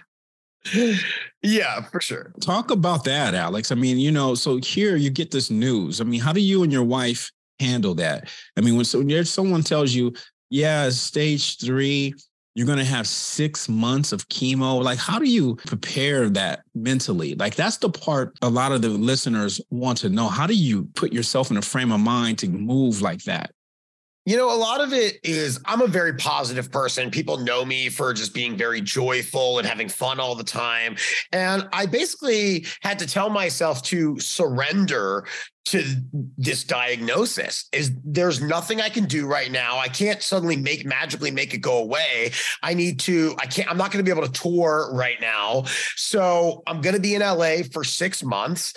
Yeah, 1.42 1.82
for 1.84 2.00
sure. 2.00 2.34
Talk 2.42 2.72
about 2.72 3.04
that, 3.04 3.34
Alex. 3.34 3.72
I 3.72 3.76
mean, 3.76 3.98
you 3.98 4.12
know, 4.12 4.36
so 4.36 4.58
here 4.58 4.96
you 4.96 5.10
get 5.10 5.32
this 5.32 5.50
news. 5.50 6.00
I 6.00 6.06
mean, 6.06 6.22
how 6.22 6.32
do 6.32 6.40
you 6.40 6.64
and 6.64 6.72
your 6.72 6.84
wife 6.84 7.32
handle 7.60 7.96
that? 7.96 8.30
I 8.58 8.62
mean, 8.62 8.76
when, 8.76 8.86
so 8.86 9.02
when 9.02 9.26
someone 9.26 9.64
tells 9.64 9.94
you, 9.94 10.14
yeah, 10.50 10.90
stage 10.90 11.58
three, 11.60 12.14
you're 12.56 12.68
going 12.68 12.78
to 12.78 12.84
have 12.84 13.08
six 13.08 13.68
months 13.68 14.12
of 14.12 14.28
chemo. 14.30 14.84
Like, 14.84 15.00
how 15.00 15.18
do 15.18 15.30
you 15.30 15.56
prepare 15.56 16.30
that 16.30 16.62
mentally? 16.76 17.36
Like, 17.36 17.56
that's 17.56 17.78
the 17.78 17.90
part 17.90 18.38
a 18.42 18.50
lot 18.50 18.72
of 18.72 18.82
the 18.82 18.90
listeners 18.90 19.60
want 19.72 19.98
to 20.00 20.10
know. 20.10 20.28
How 20.28 20.46
do 20.46 20.54
you 20.54 20.86
put 20.96 21.12
yourself 21.12 21.50
in 21.50 21.58
a 21.58 21.62
frame 21.62 21.92
of 21.92 22.00
mind 22.00 22.40
to 22.40 22.48
move 22.48 23.02
like 23.02 23.24
that? 23.24 23.52
You 24.26 24.38
know, 24.38 24.54
a 24.54 24.56
lot 24.56 24.80
of 24.80 24.94
it 24.94 25.20
is 25.24 25.60
I'm 25.66 25.82
a 25.82 25.88
very 25.88 26.14
positive 26.14 26.72
person. 26.72 27.12
People 27.12 27.38
know 27.38 27.66
me 27.66 27.90
for 27.90 28.14
just 28.14 28.34
being 28.34 28.56
very 28.56 28.80
joyful 28.80 29.60
and 29.60 29.68
having 29.68 29.90
fun 29.90 30.20
all 30.20 30.34
the 30.34 30.46
time. 30.46 30.96
And 31.34 31.68
I 31.74 31.86
basically 31.86 32.66
had 32.82 33.00
to 33.00 33.08
tell 33.08 33.30
myself 33.30 33.84
to 33.84 34.18
surrender 34.20 35.26
to 35.66 35.84
this 36.38 36.64
diagnosis 36.64 37.68
is 37.72 37.92
there's 38.04 38.42
nothing 38.42 38.82
I 38.82 38.90
can 38.90 39.06
do 39.06 39.28
right 39.28 39.52
now. 39.52 39.78
I 39.78 39.88
can't 39.88 40.22
suddenly 40.22 40.58
make 40.58 40.86
magically 40.86 41.32
make 41.32 41.54
it 41.54 41.60
go 41.60 41.78
away. 41.80 42.32
I 42.62 42.74
need 42.74 43.00
to 43.02 43.36
I 43.40 43.46
can't 43.46 43.70
I'm 43.70 43.78
not 43.78 43.92
going 43.92 44.04
to 44.04 44.10
be 44.10 44.18
able 44.18 44.28
to 44.28 44.42
tour 44.42 44.90
right 44.94 45.20
now. 45.20 45.66
So 45.96 46.64
I'm 46.66 46.80
going 46.80 46.96
to 46.96 47.02
be 47.02 47.16
in 47.16 47.22
LA 47.22 47.64
for 47.72 47.84
6 47.84 48.24
months 48.24 48.74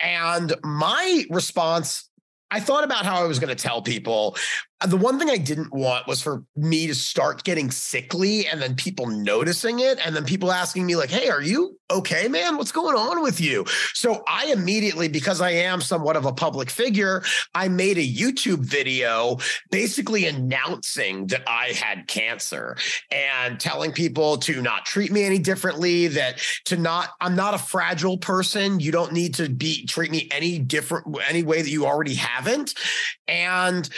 and 0.00 0.54
my 0.62 1.24
response 1.30 2.10
I 2.52 2.60
thought 2.60 2.84
about 2.84 3.06
how 3.06 3.16
I 3.24 3.26
was 3.26 3.38
going 3.38 3.48
to 3.48 3.60
tell 3.60 3.80
people. 3.80 4.36
Uh, 4.82 4.86
the 4.86 4.96
one 4.96 5.18
thing 5.18 5.30
I 5.30 5.36
didn't 5.36 5.72
want 5.72 6.06
was 6.06 6.22
for 6.22 6.44
me 6.56 6.86
to 6.86 6.94
start 6.94 7.44
getting 7.44 7.70
sickly 7.70 8.46
and 8.46 8.60
then 8.60 8.74
people 8.74 9.06
noticing 9.06 9.80
it 9.80 10.04
and 10.04 10.14
then 10.14 10.24
people 10.24 10.50
asking 10.50 10.86
me 10.86 10.96
like, 10.96 11.10
"Hey, 11.10 11.28
are 11.28 11.42
you 11.42 11.78
okay, 11.90 12.26
man? 12.28 12.56
What's 12.56 12.72
going 12.72 12.96
on 12.96 13.22
with 13.22 13.40
you?" 13.40 13.64
So 13.94 14.24
I 14.26 14.46
immediately 14.46 15.08
because 15.08 15.40
I 15.40 15.50
am 15.50 15.80
somewhat 15.80 16.16
of 16.16 16.24
a 16.24 16.32
public 16.32 16.70
figure, 16.70 17.22
I 17.54 17.68
made 17.68 17.98
a 17.98 18.06
YouTube 18.06 18.60
video 18.60 19.38
basically 19.70 20.26
announcing 20.26 21.26
that 21.28 21.42
I 21.46 21.68
had 21.68 22.08
cancer 22.08 22.76
and 23.10 23.60
telling 23.60 23.92
people 23.92 24.38
to 24.38 24.62
not 24.62 24.84
treat 24.84 25.12
me 25.12 25.22
any 25.22 25.38
differently, 25.38 26.08
that 26.08 26.40
to 26.66 26.76
not 26.76 27.10
I'm 27.20 27.36
not 27.36 27.54
a 27.54 27.58
fragile 27.58 28.18
person. 28.18 28.80
You 28.80 28.90
don't 28.90 29.12
need 29.12 29.34
to 29.34 29.48
be 29.48 29.86
treat 29.86 30.10
me 30.10 30.28
any 30.32 30.58
different 30.58 31.06
any 31.28 31.42
way 31.42 31.62
that 31.62 31.70
you 31.70 31.86
already 31.86 32.14
haven't. 32.14 32.74
And 33.28 33.88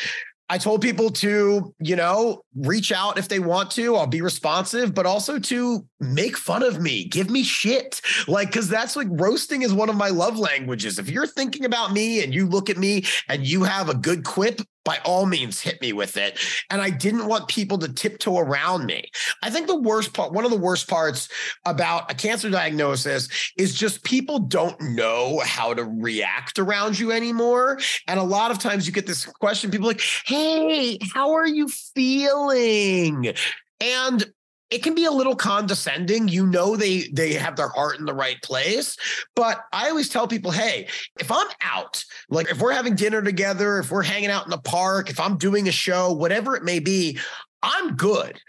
I 0.48 0.58
told 0.58 0.82
people 0.82 1.10
to, 1.10 1.74
you 1.78 1.96
know, 1.96 2.42
reach 2.54 2.92
out 2.92 3.18
if 3.18 3.28
they 3.28 3.38
want 3.38 3.70
to. 3.72 3.96
I'll 3.96 4.06
be 4.06 4.20
responsive, 4.20 4.94
but 4.94 5.06
also 5.06 5.38
to 5.38 5.86
make 6.12 6.36
fun 6.36 6.62
of 6.62 6.80
me, 6.80 7.04
give 7.04 7.30
me 7.30 7.42
shit. 7.42 8.00
Like, 8.26 8.52
cause 8.52 8.68
that's 8.68 8.96
like 8.96 9.08
roasting 9.10 9.62
is 9.62 9.72
one 9.72 9.88
of 9.88 9.96
my 9.96 10.08
love 10.08 10.38
languages. 10.38 10.98
If 10.98 11.08
you're 11.08 11.26
thinking 11.26 11.64
about 11.64 11.92
me 11.92 12.22
and 12.22 12.34
you 12.34 12.46
look 12.46 12.68
at 12.68 12.76
me 12.76 13.04
and 13.28 13.46
you 13.46 13.62
have 13.62 13.88
a 13.88 13.94
good 13.94 14.24
quip, 14.24 14.60
by 14.84 14.98
all 15.04 15.26
means 15.26 15.60
hit 15.60 15.80
me 15.80 15.92
with 15.92 16.16
it. 16.16 16.38
And 16.70 16.80
I 16.80 16.90
didn't 16.90 17.26
want 17.26 17.48
people 17.48 17.78
to 17.78 17.92
tiptoe 17.92 18.38
around 18.38 18.86
me. 18.86 19.10
I 19.42 19.50
think 19.50 19.66
the 19.66 19.80
worst 19.80 20.12
part, 20.12 20.32
one 20.32 20.44
of 20.44 20.50
the 20.50 20.58
worst 20.58 20.88
parts 20.88 21.28
about 21.64 22.10
a 22.10 22.14
cancer 22.14 22.50
diagnosis 22.50 23.28
is 23.56 23.74
just 23.74 24.04
people 24.04 24.38
don't 24.38 24.80
know 24.80 25.40
how 25.44 25.74
to 25.74 25.84
react 25.84 26.58
around 26.58 26.98
you 26.98 27.12
anymore. 27.12 27.78
And 28.06 28.20
a 28.20 28.24
lot 28.24 28.50
of 28.50 28.58
times 28.58 28.86
you 28.86 28.92
get 28.92 29.06
this 29.06 29.24
question, 29.24 29.70
people 29.70 29.86
like, 29.86 30.02
Hey, 30.26 30.98
how 31.14 31.32
are 31.32 31.46
you 31.46 31.68
feeling? 31.68 33.34
And 33.80 34.32
it 34.70 34.82
can 34.82 34.94
be 34.94 35.04
a 35.04 35.10
little 35.10 35.36
condescending. 35.36 36.28
You 36.28 36.46
know 36.46 36.76
they 36.76 37.08
they 37.12 37.34
have 37.34 37.56
their 37.56 37.68
heart 37.68 37.98
in 37.98 38.06
the 38.06 38.14
right 38.14 38.40
place. 38.42 38.96
But 39.36 39.60
i 39.72 39.88
always 39.88 40.08
tell 40.08 40.26
people 40.26 40.50
hey 40.50 40.88
if 41.20 41.30
i'm 41.30 41.46
out 41.62 42.04
like 42.28 42.50
if 42.50 42.60
we're 42.60 42.72
having 42.72 42.94
dinner 42.94 43.22
together 43.22 43.78
if 43.78 43.90
we're 43.90 44.02
hanging 44.02 44.30
out 44.30 44.44
in 44.44 44.50
the 44.50 44.58
park 44.58 45.10
if 45.10 45.18
i'm 45.20 45.36
doing 45.36 45.68
a 45.68 45.72
show 45.72 46.12
whatever 46.12 46.56
it 46.56 46.62
may 46.64 46.78
be 46.78 47.18
i'm 47.62 47.96
good. 47.96 48.40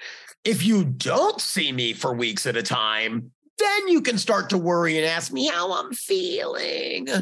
If 0.44 0.64
you 0.64 0.86
don't 0.86 1.42
see 1.42 1.72
me 1.72 1.94
for 1.94 2.14
weeks 2.14 2.46
at 2.46 2.58
a 2.58 2.64
time 2.64 3.32
then 3.58 3.88
you 3.88 4.02
can 4.02 4.18
start 4.18 4.50
to 4.50 4.58
worry 4.58 4.98
and 4.98 5.06
ask 5.06 5.32
me 5.32 5.48
how 5.48 5.74
i'm 5.74 5.94
feeling. 5.94 7.08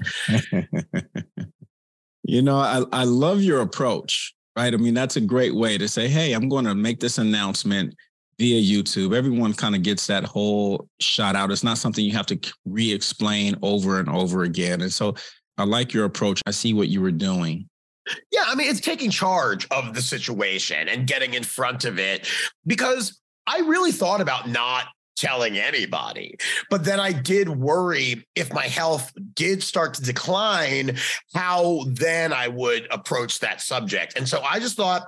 You 2.25 2.41
know 2.41 2.57
i 2.57 2.83
i 2.93 3.03
love 3.03 3.41
your 3.41 3.62
approach 3.62 4.33
right? 4.55 4.73
I 4.73 4.77
mean 4.77 4.93
that's 4.93 5.17
a 5.17 5.21
great 5.21 5.53
way 5.53 5.77
to 5.77 5.89
say 5.89 6.07
hey 6.07 6.31
i'm 6.31 6.47
going 6.47 6.65
to 6.65 6.73
make 6.73 7.01
this 7.01 7.17
announcement 7.17 7.95
via 8.38 8.62
YouTube. 8.62 9.16
Everyone 9.16 9.54
kind 9.54 9.75
of 9.75 9.84
gets 9.84 10.08
that 10.08 10.24
whole 10.24 10.88
shot 11.00 11.36
out. 11.36 11.52
It's 11.52 11.63
not 11.63 11.78
something 11.78 12.04
you 12.04 12.13
have 12.13 12.25
to 12.28 12.40
re 12.66 12.92
explain 12.92 13.56
over 13.62 14.00
and 14.00 14.10
over 14.10 14.44
again. 14.44 14.82
And 14.82 14.92
so 14.92 15.16
I 15.58 15.63
like 15.63 15.94
your 15.94 16.06
approach. 16.06 16.42
I 16.46 16.52
see 16.52 16.74
what 16.74 16.88
you 16.90 17.02
were 17.02 17.12
doing. 17.12 17.70
Yeah, 18.32 18.44
I 18.46 18.56
mean, 18.56 18.70
it's 18.70 18.82
taking 18.82 19.10
charge 19.10 19.68
of 19.72 19.94
the 19.94 20.02
situation 20.02 20.90
and 20.90 21.08
getting 21.08 21.36
in 21.36 21.44
front 21.44 21.86
of 21.86 22.00
it 22.00 22.28
because 22.66 23.22
I 23.48 23.60
really 23.60 23.92
thought 23.92 24.20
about 24.20 24.50
not 24.50 24.88
telling 25.16 25.58
anybody. 25.58 26.36
But 26.70 26.84
then 26.84 27.00
I 27.00 27.12
did 27.12 27.50
worry 27.50 28.25
if 28.36 28.52
my 28.52 28.66
health 28.66 29.13
did 29.36 29.63
start 29.63 29.94
to 29.96 30.02
decline, 30.02 30.98
how 31.34 31.86
then 31.88 32.34
I 32.34 32.48
would 32.48 32.88
approach 32.92 33.40
that 33.40 33.62
subject. 33.62 34.18
And 34.18 34.28
so 34.28 34.42
I 34.42 34.60
just 34.60 34.75
thought, 34.75 35.04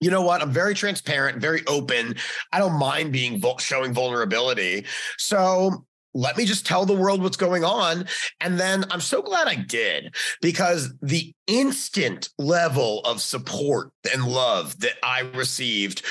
you 0.00 0.10
know 0.10 0.22
what? 0.22 0.42
I'm 0.42 0.52
very 0.52 0.74
transparent, 0.74 1.38
very 1.38 1.62
open. 1.66 2.16
I 2.52 2.58
don't 2.58 2.78
mind 2.78 3.12
being 3.12 3.42
showing 3.58 3.92
vulnerability. 3.92 4.86
So 5.18 5.84
let 6.14 6.36
me 6.36 6.44
just 6.44 6.66
tell 6.66 6.86
the 6.86 6.94
world 6.94 7.22
what's 7.22 7.36
going 7.36 7.64
on. 7.64 8.06
And 8.40 8.58
then 8.58 8.84
I'm 8.90 9.00
so 9.00 9.22
glad 9.22 9.46
I 9.46 9.56
did 9.56 10.14
because 10.40 10.92
the 11.02 11.32
instant 11.46 12.30
level 12.38 13.00
of 13.00 13.20
support 13.20 13.92
and 14.12 14.26
love 14.26 14.80
that 14.80 14.94
I 15.02 15.20
received 15.20 16.02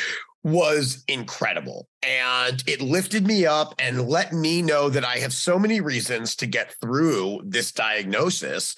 was 0.44 1.04
incredible. 1.10 1.90
And 2.02 2.64
it 2.66 2.82
lifted 2.82 3.28
me 3.28 3.46
up 3.46 3.76
and 3.78 4.08
let 4.08 4.32
me 4.32 4.62
know 4.62 4.90
that 4.90 5.04
I 5.04 5.18
have 5.18 5.34
so 5.34 5.60
many 5.60 5.82
reasons 5.82 6.36
to 6.38 6.46
get 6.46 6.74
through 6.80 7.42
this 7.44 7.74
diagnosis 7.74 8.76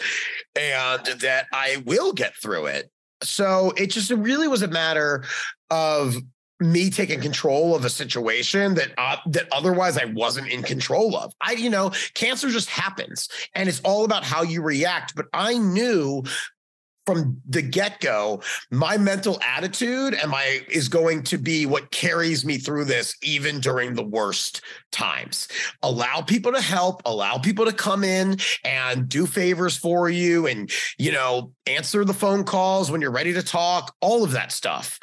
and 0.59 1.05
that 1.19 1.45
I 1.53 1.83
will 1.85 2.13
get 2.13 2.35
through 2.35 2.65
it. 2.67 2.89
So 3.23 3.71
it 3.77 3.87
just 3.87 4.11
really 4.11 4.47
was 4.47 4.61
a 4.61 4.67
matter 4.67 5.23
of 5.69 6.15
me 6.59 6.91
taking 6.91 7.19
control 7.19 7.75
of 7.75 7.83
a 7.85 7.89
situation 7.89 8.75
that 8.75 8.91
uh, 8.97 9.17
that 9.27 9.47
otherwise 9.51 9.97
I 9.97 10.05
wasn't 10.05 10.47
in 10.47 10.61
control 10.61 11.17
of. 11.17 11.33
I 11.41 11.53
you 11.53 11.69
know, 11.69 11.91
cancer 12.13 12.49
just 12.49 12.69
happens 12.69 13.27
and 13.55 13.67
it's 13.67 13.81
all 13.81 14.05
about 14.05 14.23
how 14.23 14.43
you 14.43 14.61
react, 14.61 15.15
but 15.15 15.25
I 15.33 15.57
knew 15.57 16.23
from 17.05 17.41
the 17.47 17.61
get-go 17.61 18.41
my 18.69 18.97
mental 18.97 19.39
attitude 19.41 20.13
and 20.13 20.29
my 20.29 20.61
is 20.69 20.87
going 20.87 21.23
to 21.23 21.37
be 21.37 21.65
what 21.65 21.91
carries 21.91 22.45
me 22.45 22.57
through 22.57 22.85
this 22.85 23.15
even 23.23 23.59
during 23.59 23.93
the 23.93 24.03
worst 24.03 24.61
times. 24.91 25.47
Allow 25.81 26.21
people 26.21 26.51
to 26.51 26.61
help 26.61 27.01
allow 27.05 27.37
people 27.37 27.65
to 27.65 27.73
come 27.73 28.03
in 28.03 28.37
and 28.63 29.09
do 29.09 29.25
favors 29.25 29.77
for 29.77 30.09
you 30.09 30.47
and 30.47 30.69
you 30.97 31.11
know 31.11 31.51
answer 31.65 32.05
the 32.05 32.13
phone 32.13 32.43
calls 32.43 32.91
when 32.91 33.01
you're 33.01 33.11
ready 33.11 33.33
to 33.33 33.43
talk 33.43 33.95
all 34.01 34.23
of 34.23 34.31
that 34.31 34.51
stuff. 34.51 34.99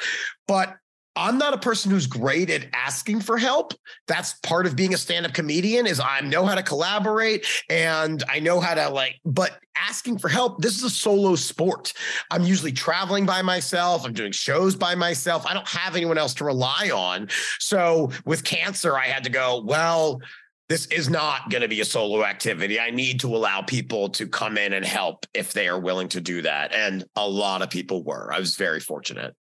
But 0.47 0.75
I'm 1.19 1.37
not 1.37 1.53
a 1.53 1.57
person 1.57 1.91
who's 1.91 2.07
great 2.07 2.49
at 2.49 2.67
asking 2.73 3.19
for 3.21 3.37
help. 3.37 3.73
That's 4.07 4.33
part 4.41 4.65
of 4.65 4.77
being 4.77 4.93
a 4.93 4.97
stand-up 4.97 5.33
comedian 5.33 5.85
is 5.85 5.99
I 5.99 6.21
know 6.21 6.45
how 6.45 6.55
to 6.55 6.63
collaborate 6.63 7.45
and 7.69 8.23
I 8.29 8.39
know 8.39 8.61
how 8.61 8.73
to 8.73 8.89
like 8.89 9.19
but 9.25 9.59
asking 9.75 10.17
for 10.17 10.29
help 10.29 10.61
this 10.61 10.77
is 10.77 10.83
a 10.83 10.89
solo 10.89 11.35
sport. 11.35 11.91
I'm 12.31 12.43
usually 12.43 12.71
traveling 12.71 13.25
by 13.25 13.41
myself, 13.41 14.05
I'm 14.05 14.13
doing 14.13 14.31
shows 14.31 14.75
by 14.75 14.95
myself. 14.95 15.45
I 15.45 15.53
don't 15.53 15.67
have 15.67 15.97
anyone 15.97 16.17
else 16.17 16.33
to 16.35 16.45
rely 16.45 16.89
on. 16.93 17.27
So 17.59 18.11
with 18.23 18.45
cancer 18.45 18.97
I 18.97 19.07
had 19.07 19.25
to 19.25 19.29
go, 19.29 19.61
well, 19.65 20.21
this 20.69 20.85
is 20.85 21.09
not 21.09 21.49
going 21.49 21.63
to 21.63 21.67
be 21.67 21.81
a 21.81 21.85
solo 21.85 22.23
activity. 22.23 22.79
I 22.79 22.91
need 22.91 23.19
to 23.21 23.35
allow 23.35 23.61
people 23.61 24.07
to 24.09 24.25
come 24.27 24.57
in 24.57 24.71
and 24.71 24.85
help 24.85 25.25
if 25.33 25.51
they 25.51 25.67
are 25.67 25.79
willing 25.79 26.07
to 26.09 26.21
do 26.21 26.43
that. 26.43 26.73
And 26.73 27.03
a 27.15 27.27
lot 27.27 27.61
of 27.61 27.69
people 27.69 28.03
were. 28.03 28.31
I 28.31 28.39
was 28.39 28.55
very 28.55 28.79
fortunate. 28.79 29.35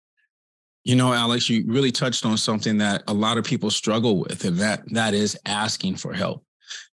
You 0.85 0.97
know, 0.97 1.13
Alex, 1.13 1.51
you 1.51 1.65
really 1.67 1.93
touched 1.93 2.25
on 2.25 2.37
something 2.37 2.79
that 2.79 3.03
a 3.09 3.13
lot 3.13 3.37
of 3.37 3.45
people 3.45 3.71
struggle 3.71 4.19
with, 4.19 4.45
and 4.45 4.59
that 4.59 4.83
that 4.93 5.15
is 5.15 5.39
asking 5.45 5.97
for 5.97 6.13
help. 6.13 6.45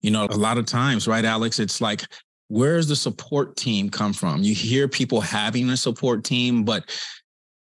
You 0.03 0.11
know, 0.11 0.25
a 0.25 0.37
lot 0.37 0.59
of 0.59 0.67
times, 0.67 1.07
right, 1.07 1.25
Alex, 1.25 1.59
it's 1.59 1.81
like, 1.81 2.03
where's 2.49 2.89
the 2.89 2.97
support 2.97 3.57
team 3.57 3.91
come 3.91 4.13
from? 4.13 4.43
You 4.43 4.55
hear 4.55 4.89
people 4.89 5.21
having 5.21 5.71
a 5.71 5.77
support 5.77 6.25
team, 6.25 6.65
but 6.65 6.91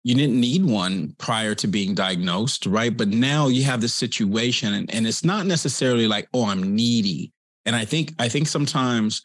you 0.02 0.14
didn't 0.14 0.38
need 0.38 0.64
one 0.64 1.14
prior 1.18 1.54
to 1.54 1.66
being 1.66 1.94
diagnosed, 1.94 2.66
right? 2.66 2.94
But 2.94 3.08
now 3.08 3.48
you 3.48 3.64
have 3.64 3.80
this 3.80 3.94
situation, 3.94 4.74
and, 4.74 4.92
and 4.94 5.06
it's 5.06 5.24
not 5.24 5.46
necessarily 5.46 6.06
like, 6.06 6.28
oh, 6.34 6.46
I'm 6.46 6.74
needy. 6.74 7.32
And 7.64 7.74
I 7.74 7.84
think 7.84 8.12
I 8.18 8.28
think 8.28 8.48
sometimes 8.48 9.22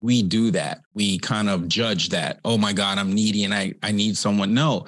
we 0.00 0.22
do 0.22 0.50
that. 0.50 0.80
We 0.92 1.18
kind 1.18 1.48
of 1.48 1.66
judge 1.66 2.10
that, 2.10 2.38
oh 2.44 2.58
my 2.58 2.74
God, 2.74 2.98
I'm 2.98 3.12
needy 3.12 3.44
and 3.44 3.54
I, 3.54 3.72
I 3.82 3.90
need 3.90 4.18
someone. 4.18 4.52
No, 4.52 4.84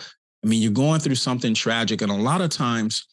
I 0.47 0.49
mean, 0.49 0.63
you're 0.63 0.71
going 0.71 1.01
through 1.01 1.17
something 1.17 1.55
tragic, 1.55 2.03
and 2.03 2.13
a 2.13 2.15
lot 2.15 2.41
of 2.41 2.51
times 2.51 3.09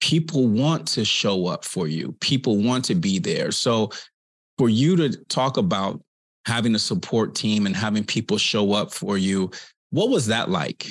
people 0.00 0.46
want 0.46 0.86
to 0.86 1.04
show 1.04 1.48
up 1.48 1.64
for 1.64 1.88
you, 1.88 2.14
people 2.20 2.62
want 2.62 2.84
to 2.84 2.94
be 2.94 3.18
there. 3.18 3.50
So, 3.50 3.90
for 4.56 4.68
you 4.68 4.94
to 4.94 5.10
talk 5.24 5.56
about 5.56 6.00
having 6.44 6.76
a 6.76 6.78
support 6.78 7.34
team 7.34 7.66
and 7.66 7.74
having 7.74 8.04
people 8.04 8.38
show 8.38 8.72
up 8.72 8.94
for 8.94 9.18
you, 9.18 9.50
what 9.90 10.10
was 10.10 10.26
that 10.26 10.48
like? 10.48 10.86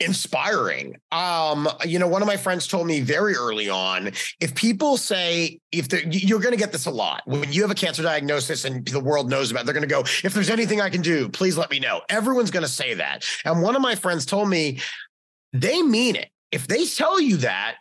Inspiring. 0.00 0.96
Um, 1.12 1.68
you 1.84 1.98
know, 1.98 2.08
one 2.08 2.22
of 2.22 2.26
my 2.26 2.36
friends 2.36 2.66
told 2.66 2.86
me 2.86 3.00
very 3.00 3.34
early 3.34 3.68
on, 3.68 4.12
if 4.40 4.54
people 4.54 4.96
say 4.96 5.60
if 5.72 5.92
you're 5.92 6.40
going 6.40 6.52
to 6.52 6.58
get 6.58 6.72
this 6.72 6.86
a 6.86 6.90
lot 6.90 7.22
when 7.26 7.52
you 7.52 7.62
have 7.62 7.70
a 7.70 7.74
cancer 7.76 8.02
diagnosis 8.02 8.64
and 8.64 8.86
the 8.86 9.00
world 9.00 9.30
knows 9.30 9.50
about, 9.50 9.60
it, 9.62 9.66
they're 9.66 9.74
going 9.74 9.88
to 9.88 9.94
go, 9.94 10.00
if 10.00 10.34
there's 10.34 10.50
anything 10.50 10.80
I 10.80 10.90
can 10.90 11.02
do, 11.02 11.28
please 11.28 11.56
let 11.56 11.70
me 11.70 11.78
know. 11.78 12.02
Everyone's 12.08 12.50
going 12.50 12.64
to 12.64 12.68
say 12.68 12.94
that. 12.94 13.24
And 13.44 13.62
one 13.62 13.76
of 13.76 13.82
my 13.82 13.94
friends 13.94 14.26
told 14.26 14.48
me 14.48 14.80
they 15.52 15.82
mean 15.82 16.16
it. 16.16 16.30
If 16.50 16.66
they 16.68 16.86
tell 16.86 17.20
you 17.20 17.38
that, 17.38 17.76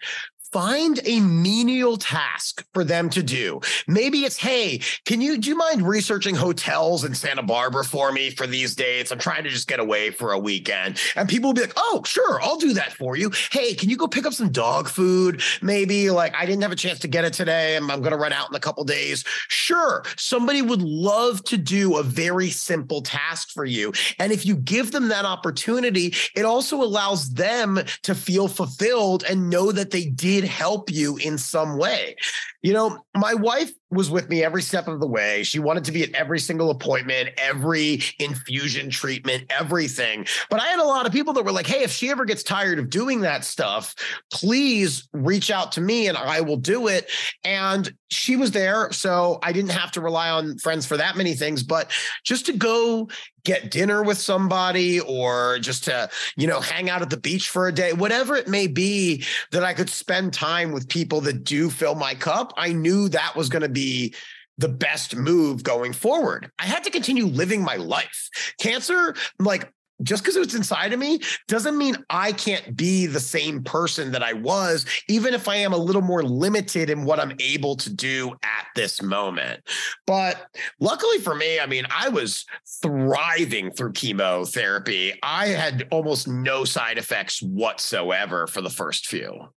find 0.53 0.99
a 1.05 1.19
menial 1.19 1.97
task 1.97 2.63
for 2.73 2.83
them 2.83 3.09
to 3.09 3.23
do. 3.23 3.59
Maybe 3.87 4.19
it's, 4.19 4.37
hey, 4.37 4.81
can 5.03 5.19
you 5.19 5.39
do 5.39 5.49
you 5.49 5.55
mind 5.55 5.81
researching 5.81 6.35
hotels 6.35 7.03
in 7.03 7.15
Santa 7.15 7.41
Barbara 7.41 7.83
for 7.83 8.11
me 8.11 8.29
for 8.29 8.45
these 8.45 8.75
dates? 8.75 9.11
I'm 9.11 9.17
trying 9.17 9.43
to 9.45 9.49
just 9.49 9.67
get 9.67 9.79
away 9.79 10.11
for 10.11 10.31
a 10.31 10.37
weekend. 10.37 10.99
And 11.15 11.27
people 11.27 11.49
will 11.49 11.55
be 11.55 11.61
like, 11.61 11.73
oh, 11.75 12.03
sure, 12.05 12.39
I'll 12.39 12.57
do 12.57 12.73
that 12.73 12.93
for 12.93 13.17
you. 13.17 13.31
Hey, 13.51 13.73
can 13.73 13.89
you 13.89 13.97
go 13.97 14.07
pick 14.07 14.27
up 14.27 14.33
some 14.33 14.51
dog 14.51 14.87
food? 14.87 15.41
Maybe 15.63 16.11
like 16.11 16.35
I 16.35 16.45
didn't 16.45 16.61
have 16.61 16.71
a 16.71 16.75
chance 16.75 16.99
to 16.99 17.07
get 17.07 17.25
it 17.25 17.33
today 17.33 17.75
and 17.75 17.91
I'm 17.91 18.01
going 18.01 18.11
to 18.11 18.17
run 18.17 18.31
out 18.31 18.49
in 18.49 18.55
a 18.55 18.59
couple 18.59 18.83
days. 18.83 19.23
Sure, 19.47 20.03
somebody 20.17 20.61
would 20.61 20.83
love 20.83 21.43
to 21.45 21.57
do 21.57 21.97
a 21.97 22.03
very 22.03 22.51
simple 22.51 23.01
task 23.01 23.49
for 23.49 23.65
you. 23.65 23.91
And 24.19 24.31
if 24.31 24.45
you 24.45 24.55
give 24.55 24.91
them 24.91 25.07
that 25.07 25.25
opportunity, 25.25 26.13
it 26.35 26.45
also 26.45 26.83
allows 26.83 27.33
them 27.33 27.79
to 28.03 28.13
feel 28.13 28.47
fulfilled 28.47 29.23
and 29.27 29.49
know 29.49 29.71
that 29.71 29.89
they 29.89 30.05
did 30.05 30.42
did 30.43 30.51
help 30.51 30.91
you 30.91 31.17
in 31.17 31.37
some 31.37 31.77
way. 31.77 32.15
You 32.63 32.73
know, 32.73 33.05
my 33.13 33.33
wife 33.33 33.71
was 33.91 34.09
with 34.09 34.29
me 34.29 34.43
every 34.43 34.61
step 34.61 34.87
of 34.87 34.99
the 34.99 35.07
way. 35.07 35.43
She 35.43 35.59
wanted 35.59 35.83
to 35.83 35.91
be 35.91 36.03
at 36.03 36.13
every 36.15 36.39
single 36.39 36.71
appointment, 36.71 37.29
every 37.37 38.01
infusion 38.19 38.89
treatment, 38.89 39.45
everything. 39.49 40.25
But 40.49 40.61
I 40.61 40.67
had 40.67 40.79
a 40.79 40.83
lot 40.83 41.05
of 41.05 41.11
people 41.11 41.33
that 41.33 41.43
were 41.43 41.51
like, 41.51 41.67
hey, 41.67 41.83
if 41.83 41.91
she 41.91 42.09
ever 42.09 42.25
gets 42.25 42.41
tired 42.41 42.79
of 42.79 42.89
doing 42.89 43.21
that 43.21 43.43
stuff, 43.43 43.93
please 44.31 45.07
reach 45.13 45.51
out 45.51 45.73
to 45.73 45.81
me 45.81 46.07
and 46.07 46.17
I 46.17 46.41
will 46.41 46.57
do 46.57 46.87
it. 46.87 47.09
And 47.43 47.93
she 48.09 48.35
was 48.35 48.51
there. 48.51 48.91
So 48.91 49.39
I 49.43 49.51
didn't 49.51 49.71
have 49.71 49.91
to 49.91 50.01
rely 50.01 50.29
on 50.29 50.57
friends 50.57 50.85
for 50.85 50.97
that 50.97 51.17
many 51.17 51.33
things, 51.33 51.63
but 51.63 51.91
just 52.23 52.45
to 52.47 52.53
go 52.53 53.09
get 53.43 53.71
dinner 53.71 54.03
with 54.03 54.17
somebody 54.17 55.01
or 55.01 55.59
just 55.59 55.83
to, 55.83 56.09
you 56.37 56.47
know, 56.47 56.61
hang 56.61 56.89
out 56.89 57.01
at 57.01 57.09
the 57.09 57.17
beach 57.17 57.49
for 57.49 57.67
a 57.67 57.73
day, 57.73 57.91
whatever 57.91 58.35
it 58.35 58.47
may 58.47 58.67
be 58.67 59.23
that 59.51 59.63
I 59.63 59.73
could 59.73 59.89
spend 59.89 60.33
time 60.33 60.71
with 60.71 60.87
people 60.87 61.19
that 61.21 61.43
do 61.43 61.69
fill 61.69 61.95
my 61.95 62.15
cup. 62.15 62.52
I 62.57 62.73
knew 62.73 63.09
that 63.09 63.35
was 63.35 63.49
going 63.49 63.63
to 63.63 63.69
be 63.69 64.13
the 64.57 64.69
best 64.69 65.15
move 65.15 65.63
going 65.63 65.93
forward. 65.93 66.51
I 66.59 66.65
had 66.65 66.83
to 66.83 66.91
continue 66.91 67.25
living 67.25 67.63
my 67.63 67.75
life. 67.75 68.29
Cancer, 68.59 69.15
like 69.39 69.71
just 70.01 70.23
because 70.23 70.35
it's 70.35 70.55
inside 70.55 70.91
of 70.91 70.99
me 70.99 71.19
doesn't 71.47 71.77
mean 71.77 71.95
I 72.09 72.31
can't 72.31 72.75
be 72.75 73.05
the 73.05 73.19
same 73.19 73.63
person 73.63 74.11
that 74.11 74.23
I 74.23 74.33
was, 74.33 74.85
even 75.07 75.33
if 75.33 75.47
I 75.47 75.57
am 75.57 75.73
a 75.73 75.77
little 75.77 76.01
more 76.01 76.23
limited 76.23 76.89
in 76.89 77.05
what 77.05 77.19
I'm 77.19 77.33
able 77.39 77.75
to 77.77 77.93
do 77.93 78.33
at 78.43 78.67
this 78.75 79.01
moment. 79.01 79.61
But 80.05 80.47
luckily 80.79 81.19
for 81.19 81.35
me, 81.35 81.59
I 81.59 81.65
mean, 81.65 81.85
I 81.89 82.09
was 82.09 82.45
thriving 82.81 83.71
through 83.71 83.93
chemotherapy. 83.93 85.13
I 85.21 85.47
had 85.47 85.87
almost 85.91 86.27
no 86.27 86.65
side 86.65 86.97
effects 86.97 87.41
whatsoever 87.41 88.47
for 88.47 88.61
the 88.61 88.69
first 88.69 89.07
few. 89.07 89.49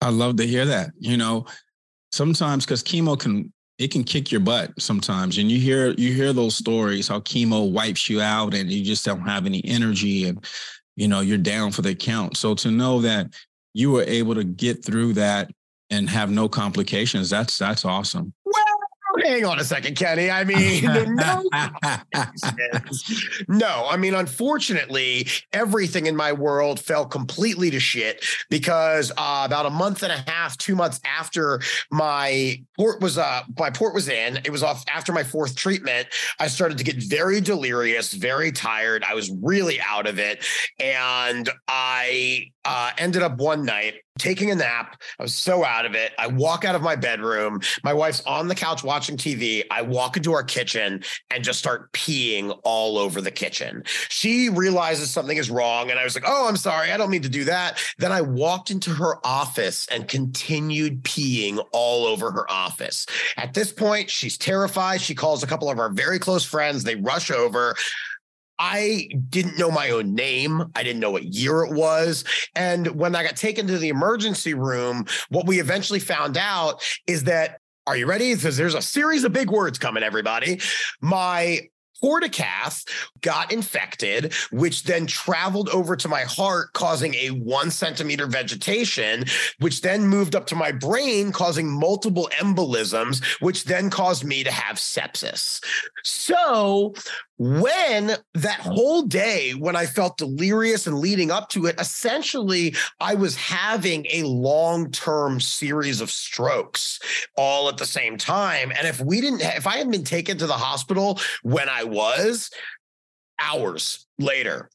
I 0.00 0.10
love 0.10 0.36
to 0.36 0.46
hear 0.46 0.64
that. 0.66 0.90
You 0.98 1.16
know, 1.16 1.46
sometimes 2.12 2.64
because 2.64 2.82
chemo 2.82 3.18
can 3.18 3.52
it 3.78 3.90
can 3.90 4.04
kick 4.04 4.30
your 4.30 4.40
butt 4.40 4.70
sometimes 4.78 5.38
and 5.38 5.50
you 5.50 5.58
hear 5.58 5.92
you 5.92 6.12
hear 6.12 6.32
those 6.32 6.54
stories 6.56 7.08
how 7.08 7.20
chemo 7.20 7.70
wipes 7.70 8.10
you 8.10 8.20
out 8.20 8.54
and 8.54 8.70
you 8.70 8.84
just 8.84 9.04
don't 9.04 9.26
have 9.26 9.46
any 9.46 9.64
energy 9.64 10.28
and 10.28 10.44
you 10.96 11.08
know 11.08 11.20
you're 11.20 11.38
down 11.38 11.72
for 11.72 11.82
the 11.82 11.94
count. 11.94 12.36
So 12.36 12.54
to 12.56 12.70
know 12.70 13.00
that 13.00 13.32
you 13.72 13.90
were 13.90 14.02
able 14.02 14.34
to 14.34 14.44
get 14.44 14.84
through 14.84 15.14
that 15.14 15.50
and 15.88 16.10
have 16.10 16.30
no 16.30 16.48
complications 16.48 17.30
that's 17.30 17.58
that's 17.58 17.84
awesome 17.84 18.32
hang 19.24 19.44
on 19.44 19.58
a 19.58 19.64
second, 19.64 19.96
Kenny. 19.96 20.30
I 20.30 20.44
mean, 20.44 20.84
no, 20.84 21.42
no, 23.48 23.86
I 23.88 23.96
mean, 23.96 24.14
unfortunately, 24.14 25.26
everything 25.52 26.06
in 26.06 26.16
my 26.16 26.32
world 26.32 26.80
fell 26.80 27.06
completely 27.06 27.70
to 27.70 27.80
shit 27.80 28.24
because 28.48 29.10
uh, 29.16 29.42
about 29.44 29.66
a 29.66 29.70
month 29.70 30.02
and 30.02 30.12
a 30.12 30.30
half, 30.30 30.56
two 30.58 30.74
months 30.74 31.00
after 31.04 31.60
my 31.90 32.62
port 32.76 33.00
was 33.00 33.18
uh 33.18 33.42
my 33.58 33.70
port 33.70 33.94
was 33.94 34.08
in, 34.08 34.38
it 34.44 34.50
was 34.50 34.62
off 34.62 34.84
after 34.92 35.12
my 35.12 35.22
fourth 35.22 35.56
treatment. 35.56 36.08
I 36.38 36.48
started 36.48 36.78
to 36.78 36.84
get 36.84 36.96
very 36.96 37.40
delirious, 37.40 38.12
very 38.12 38.52
tired. 38.52 39.04
I 39.04 39.14
was 39.14 39.30
really 39.42 39.80
out 39.80 40.06
of 40.06 40.18
it, 40.18 40.44
and 40.78 41.48
I 41.68 42.50
uh, 42.64 42.90
ended 42.98 43.22
up 43.22 43.38
one 43.38 43.64
night 43.64 43.94
taking 44.18 44.50
a 44.50 44.54
nap. 44.54 45.00
I 45.18 45.22
was 45.22 45.34
so 45.34 45.64
out 45.64 45.86
of 45.86 45.94
it. 45.94 46.12
I 46.18 46.26
walk 46.26 46.64
out 46.64 46.74
of 46.74 46.82
my 46.82 46.94
bedroom. 46.94 47.60
My 47.82 47.94
wife's 47.94 48.20
on 48.26 48.48
the 48.48 48.54
couch 48.54 48.84
watching 48.84 49.16
TV. 49.16 49.64
I 49.70 49.82
walk 49.82 50.16
into 50.16 50.32
our 50.32 50.42
kitchen 50.42 51.02
and 51.30 51.42
just 51.42 51.58
start 51.58 51.90
peeing 51.92 52.58
all 52.62 52.98
over 52.98 53.20
the 53.20 53.30
kitchen. 53.30 53.82
She 54.08 54.50
realizes 54.50 55.10
something 55.10 55.38
is 55.38 55.50
wrong. 55.50 55.90
And 55.90 55.98
I 55.98 56.04
was 56.04 56.14
like, 56.14 56.24
oh, 56.26 56.48
I'm 56.48 56.56
sorry. 56.56 56.92
I 56.92 56.96
don't 56.96 57.10
mean 57.10 57.22
to 57.22 57.28
do 57.28 57.44
that. 57.44 57.82
Then 57.98 58.12
I 58.12 58.20
walked 58.20 58.70
into 58.70 58.90
her 58.90 59.14
office 59.24 59.86
and 59.88 60.06
continued 60.06 61.02
peeing 61.02 61.64
all 61.72 62.04
over 62.04 62.30
her 62.30 62.50
office. 62.50 63.06
At 63.36 63.54
this 63.54 63.72
point, 63.72 64.10
she's 64.10 64.36
terrified. 64.36 65.00
She 65.00 65.14
calls 65.14 65.42
a 65.42 65.46
couple 65.46 65.70
of 65.70 65.78
our 65.78 65.90
very 65.90 66.18
close 66.18 66.44
friends. 66.44 66.84
They 66.84 66.96
rush 66.96 67.30
over. 67.30 67.74
I 68.60 69.08
didn't 69.30 69.58
know 69.58 69.70
my 69.70 69.88
own 69.90 70.14
name. 70.14 70.62
I 70.74 70.82
didn't 70.82 71.00
know 71.00 71.10
what 71.10 71.24
year 71.24 71.64
it 71.64 71.72
was. 71.72 72.24
And 72.54 72.86
when 72.88 73.16
I 73.16 73.22
got 73.22 73.34
taken 73.34 73.66
to 73.66 73.78
the 73.78 73.88
emergency 73.88 74.52
room, 74.52 75.06
what 75.30 75.46
we 75.46 75.58
eventually 75.58 75.98
found 75.98 76.36
out 76.36 76.82
is 77.06 77.24
that 77.24 77.58
are 77.86 77.96
you 77.96 78.06
ready? 78.06 78.34
Because 78.34 78.56
there's 78.56 78.74
a 78.74 78.82
series 78.82 79.24
of 79.24 79.32
big 79.32 79.50
words 79.50 79.78
coming, 79.78 80.02
everybody. 80.02 80.60
My 81.00 81.60
portacath 82.02 82.88
got 83.20 83.52
infected, 83.52 84.32
which 84.50 84.84
then 84.84 85.06
traveled 85.06 85.68
over 85.70 85.96
to 85.96 86.08
my 86.08 86.22
heart, 86.22 86.72
causing 86.72 87.14
a 87.14 87.28
one 87.28 87.70
centimeter 87.70 88.26
vegetation, 88.26 89.24
which 89.58 89.82
then 89.82 90.06
moved 90.06 90.34
up 90.34 90.46
to 90.46 90.56
my 90.56 90.72
brain, 90.72 91.32
causing 91.32 91.70
multiple 91.70 92.30
embolisms, 92.38 93.24
which 93.40 93.64
then 93.64 93.90
caused 93.90 94.24
me 94.24 94.44
to 94.44 94.50
have 94.50 94.76
sepsis. 94.76 95.62
So 96.02 96.94
when 97.40 98.10
that 98.34 98.60
whole 98.60 99.00
day 99.00 99.52
when 99.52 99.74
i 99.74 99.86
felt 99.86 100.18
delirious 100.18 100.86
and 100.86 100.98
leading 100.98 101.30
up 101.30 101.48
to 101.48 101.64
it 101.64 101.80
essentially 101.80 102.76
i 103.00 103.14
was 103.14 103.34
having 103.34 104.06
a 104.10 104.22
long-term 104.24 105.40
series 105.40 106.02
of 106.02 106.10
strokes 106.10 107.00
all 107.38 107.70
at 107.70 107.78
the 107.78 107.86
same 107.86 108.18
time 108.18 108.70
and 108.76 108.86
if 108.86 109.00
we 109.00 109.22
didn't 109.22 109.40
if 109.40 109.66
i 109.66 109.78
had 109.78 109.90
been 109.90 110.04
taken 110.04 110.36
to 110.36 110.46
the 110.46 110.52
hospital 110.52 111.18
when 111.42 111.66
i 111.70 111.82
was 111.90 112.50
hours 113.38 114.06
later 114.18 114.70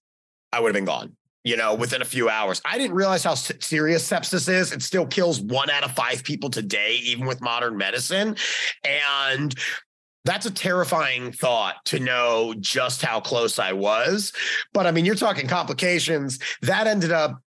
i 0.52 0.60
would 0.60 0.70
have 0.70 0.76
been 0.76 0.86
gone 0.86 1.16
you 1.46 1.56
know, 1.56 1.76
within 1.76 2.02
a 2.02 2.06
few 2.06 2.28
hours. 2.28 2.60
I 2.66 2.80
didn't 2.80 2.96
realize 2.96 3.24
how 3.24 3.36
serious 3.36 4.10
sepsis 4.10 4.50
is. 4.50 4.72
It 4.72 4.82
still 4.82 5.06
kills 5.06 5.40
one 5.40 5.70
out 5.70 5.84
of 5.84 5.92
five 5.92 6.24
people 6.24 6.50
today, 6.50 7.00
even 7.04 7.28
with 7.28 7.40
modern 7.40 7.78
medicine. 7.78 8.36
And 8.84 9.54
that's 10.26 10.48
a 10.48 10.52
terrifying 10.52 11.32
thought 11.32 11.76
to 11.86 12.00
know 12.00 12.56
just 12.60 13.04
how 13.04 13.22
close 13.22 13.60
I 13.60 13.74
was. 13.74 14.34
But 14.74 14.88
I 14.88 14.92
mean, 14.92 15.06
you're 15.06 15.14
talking 15.14 15.48
complications. 15.48 16.40
That 16.64 16.88
ended 16.88 17.12
up 17.12 17.40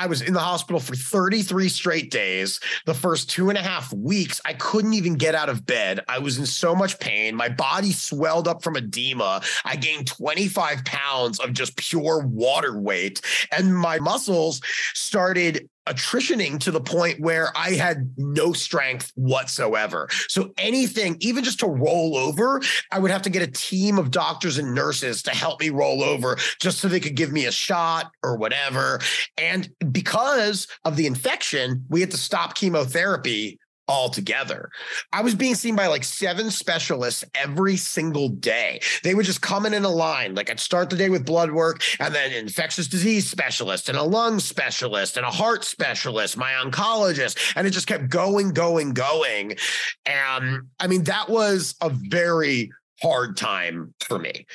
I 0.00 0.06
was 0.06 0.22
in 0.22 0.32
the 0.32 0.40
hospital 0.40 0.80
for 0.80 0.96
33 0.96 1.68
straight 1.68 2.10
days. 2.10 2.58
The 2.86 2.94
first 2.94 3.28
two 3.28 3.50
and 3.50 3.58
a 3.58 3.60
half 3.60 3.92
weeks, 3.92 4.40
I 4.46 4.54
couldn't 4.54 4.94
even 4.94 5.16
get 5.16 5.34
out 5.34 5.50
of 5.50 5.66
bed. 5.66 6.00
I 6.08 6.20
was 6.20 6.38
in 6.38 6.46
so 6.46 6.74
much 6.74 6.98
pain. 7.00 7.36
My 7.36 7.50
body 7.50 7.92
swelled 7.92 8.48
up 8.48 8.62
from 8.62 8.76
edema. 8.76 9.42
I 9.66 9.76
gained 9.76 10.06
25 10.06 10.86
pounds 10.86 11.38
of 11.38 11.52
just 11.52 11.76
pure 11.76 12.20
water 12.20 12.78
weight, 12.78 13.20
and 13.52 13.76
my 13.76 13.98
muscles 13.98 14.62
started 14.94 15.68
attritioning 15.90 16.58
to 16.60 16.70
the 16.70 16.80
point 16.80 17.20
where 17.20 17.52
I 17.56 17.72
had 17.72 18.14
no 18.16 18.52
strength 18.52 19.12
whatsoever. 19.16 20.08
So 20.28 20.52
anything, 20.56 21.16
even 21.20 21.44
just 21.44 21.60
to 21.60 21.66
roll 21.66 22.16
over, 22.16 22.60
I 22.90 22.98
would 22.98 23.10
have 23.10 23.22
to 23.22 23.30
get 23.30 23.42
a 23.42 23.50
team 23.50 23.98
of 23.98 24.10
doctors 24.10 24.56
and 24.58 24.74
nurses 24.74 25.22
to 25.24 25.30
help 25.30 25.60
me 25.60 25.70
roll 25.70 26.02
over 26.02 26.36
just 26.58 26.78
so 26.78 26.88
they 26.88 27.00
could 27.00 27.16
give 27.16 27.32
me 27.32 27.46
a 27.46 27.52
shot 27.52 28.10
or 28.22 28.36
whatever. 28.36 29.00
And 29.36 29.68
because 29.92 30.66
of 30.84 30.96
the 30.96 31.06
infection, 31.06 31.84
we 31.88 32.00
had 32.00 32.10
to 32.12 32.16
stop 32.16 32.54
chemotherapy 32.54 33.59
altogether. 33.90 34.70
I 35.12 35.20
was 35.20 35.34
being 35.34 35.56
seen 35.56 35.74
by 35.74 35.88
like 35.88 36.04
seven 36.04 36.50
specialists 36.50 37.24
every 37.34 37.76
single 37.76 38.28
day. 38.28 38.80
They 39.02 39.16
would 39.16 39.26
just 39.26 39.42
come 39.42 39.66
in 39.66 39.74
in 39.74 39.84
a 39.84 39.90
line. 39.90 40.36
Like 40.36 40.48
I'd 40.48 40.60
start 40.60 40.90
the 40.90 40.96
day 40.96 41.10
with 41.10 41.26
blood 41.26 41.50
work 41.50 41.82
and 41.98 42.14
then 42.14 42.32
infectious 42.32 42.86
disease 42.86 43.28
specialist 43.28 43.88
and 43.88 43.98
a 43.98 44.02
lung 44.04 44.38
specialist 44.38 45.16
and 45.16 45.26
a 45.26 45.30
heart 45.30 45.64
specialist, 45.64 46.36
my 46.36 46.52
oncologist. 46.52 47.52
And 47.56 47.66
it 47.66 47.70
just 47.70 47.88
kept 47.88 48.08
going, 48.08 48.52
going, 48.52 48.94
going. 48.94 49.56
And 50.06 50.68
I 50.78 50.86
mean, 50.86 51.02
that 51.04 51.28
was 51.28 51.74
a 51.80 51.90
very 51.90 52.70
hard 53.02 53.36
time 53.36 53.92
for 54.00 54.20
me. 54.20 54.46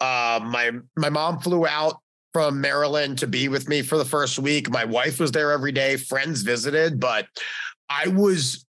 Uh, 0.00 0.40
my 0.42 0.72
my 0.96 1.10
mom 1.10 1.38
flew 1.38 1.64
out 1.64 2.00
from 2.32 2.60
Maryland 2.60 3.18
to 3.18 3.28
be 3.28 3.48
with 3.48 3.68
me 3.68 3.82
for 3.82 3.98
the 3.98 4.04
first 4.04 4.38
week. 4.38 4.68
My 4.68 4.84
wife 4.84 5.20
was 5.20 5.30
there 5.30 5.52
every 5.52 5.72
day. 5.72 5.96
Friends 5.96 6.42
visited, 6.42 6.98
but 6.98 7.26
I 7.88 8.08
was 8.08 8.64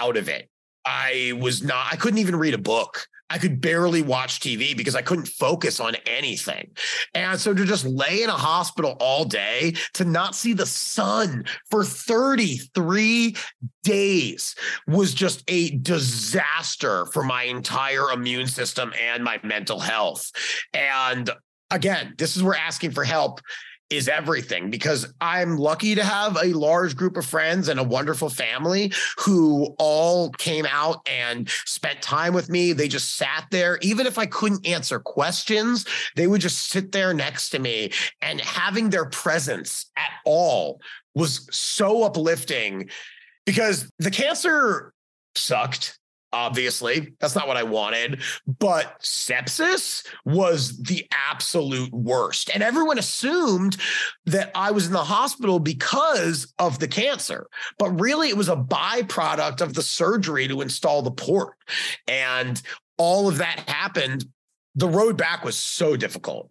out 0.00 0.16
of 0.16 0.28
it. 0.28 0.48
I 0.84 1.32
was 1.40 1.62
not, 1.62 1.86
I 1.92 1.96
couldn't 1.96 2.18
even 2.18 2.36
read 2.36 2.54
a 2.54 2.58
book. 2.58 3.06
I 3.30 3.38
could 3.38 3.62
barely 3.62 4.02
watch 4.02 4.40
TV 4.40 4.76
because 4.76 4.94
I 4.94 5.00
couldn't 5.00 5.26
focus 5.26 5.80
on 5.80 5.94
anything. 6.06 6.70
And 7.14 7.40
so 7.40 7.54
to 7.54 7.64
just 7.64 7.86
lay 7.86 8.22
in 8.22 8.28
a 8.28 8.32
hospital 8.32 8.94
all 9.00 9.24
day, 9.24 9.74
to 9.94 10.04
not 10.04 10.34
see 10.34 10.52
the 10.52 10.66
sun 10.66 11.46
for 11.70 11.82
33 11.82 13.34
days 13.84 14.54
was 14.86 15.14
just 15.14 15.44
a 15.48 15.70
disaster 15.78 17.06
for 17.06 17.22
my 17.22 17.44
entire 17.44 18.10
immune 18.10 18.48
system 18.48 18.92
and 19.00 19.24
my 19.24 19.40
mental 19.42 19.80
health. 19.80 20.30
And 20.74 21.30
again, 21.70 22.12
this 22.18 22.36
is 22.36 22.42
where 22.42 22.54
asking 22.54 22.90
for 22.90 23.02
help 23.02 23.40
is 23.92 24.08
everything 24.08 24.70
because 24.70 25.12
I'm 25.20 25.56
lucky 25.56 25.94
to 25.94 26.04
have 26.04 26.36
a 26.42 26.52
large 26.54 26.96
group 26.96 27.16
of 27.16 27.26
friends 27.26 27.68
and 27.68 27.78
a 27.78 27.84
wonderful 27.84 28.30
family 28.30 28.92
who 29.18 29.74
all 29.78 30.30
came 30.30 30.66
out 30.66 31.06
and 31.08 31.48
spent 31.66 32.00
time 32.00 32.32
with 32.32 32.48
me. 32.48 32.72
They 32.72 32.88
just 32.88 33.16
sat 33.16 33.46
there. 33.50 33.78
Even 33.82 34.06
if 34.06 34.18
I 34.18 34.26
couldn't 34.26 34.66
answer 34.66 34.98
questions, 34.98 35.84
they 36.16 36.26
would 36.26 36.40
just 36.40 36.70
sit 36.70 36.92
there 36.92 37.12
next 37.12 37.50
to 37.50 37.58
me 37.58 37.92
and 38.22 38.40
having 38.40 38.90
their 38.90 39.06
presence 39.06 39.90
at 39.96 40.10
all 40.24 40.80
was 41.14 41.46
so 41.50 42.04
uplifting 42.04 42.88
because 43.44 43.90
the 43.98 44.10
cancer 44.10 44.92
sucked 45.34 45.98
obviously. 46.32 47.14
That's 47.20 47.34
not 47.34 47.48
what 47.48 47.56
I 47.56 47.62
wanted. 47.62 48.22
But 48.46 49.00
sepsis 49.00 50.06
was 50.24 50.78
the 50.78 51.06
absolute 51.30 51.92
worst. 51.92 52.50
And 52.52 52.62
everyone 52.62 52.98
assumed 52.98 53.76
that 54.26 54.50
I 54.54 54.70
was 54.70 54.86
in 54.86 54.92
the 54.92 55.04
hospital 55.04 55.58
because 55.58 56.52
of 56.58 56.78
the 56.78 56.88
cancer. 56.88 57.46
But 57.78 58.00
really, 58.00 58.28
it 58.28 58.36
was 58.36 58.48
a 58.48 58.56
byproduct 58.56 59.60
of 59.60 59.74
the 59.74 59.82
surgery 59.82 60.48
to 60.48 60.60
install 60.60 61.02
the 61.02 61.10
port. 61.10 61.54
And 62.08 62.60
all 62.98 63.28
of 63.28 63.38
that 63.38 63.68
happened. 63.68 64.24
The 64.74 64.88
road 64.88 65.16
back 65.16 65.44
was 65.44 65.56
so 65.56 65.96
difficult 65.96 66.50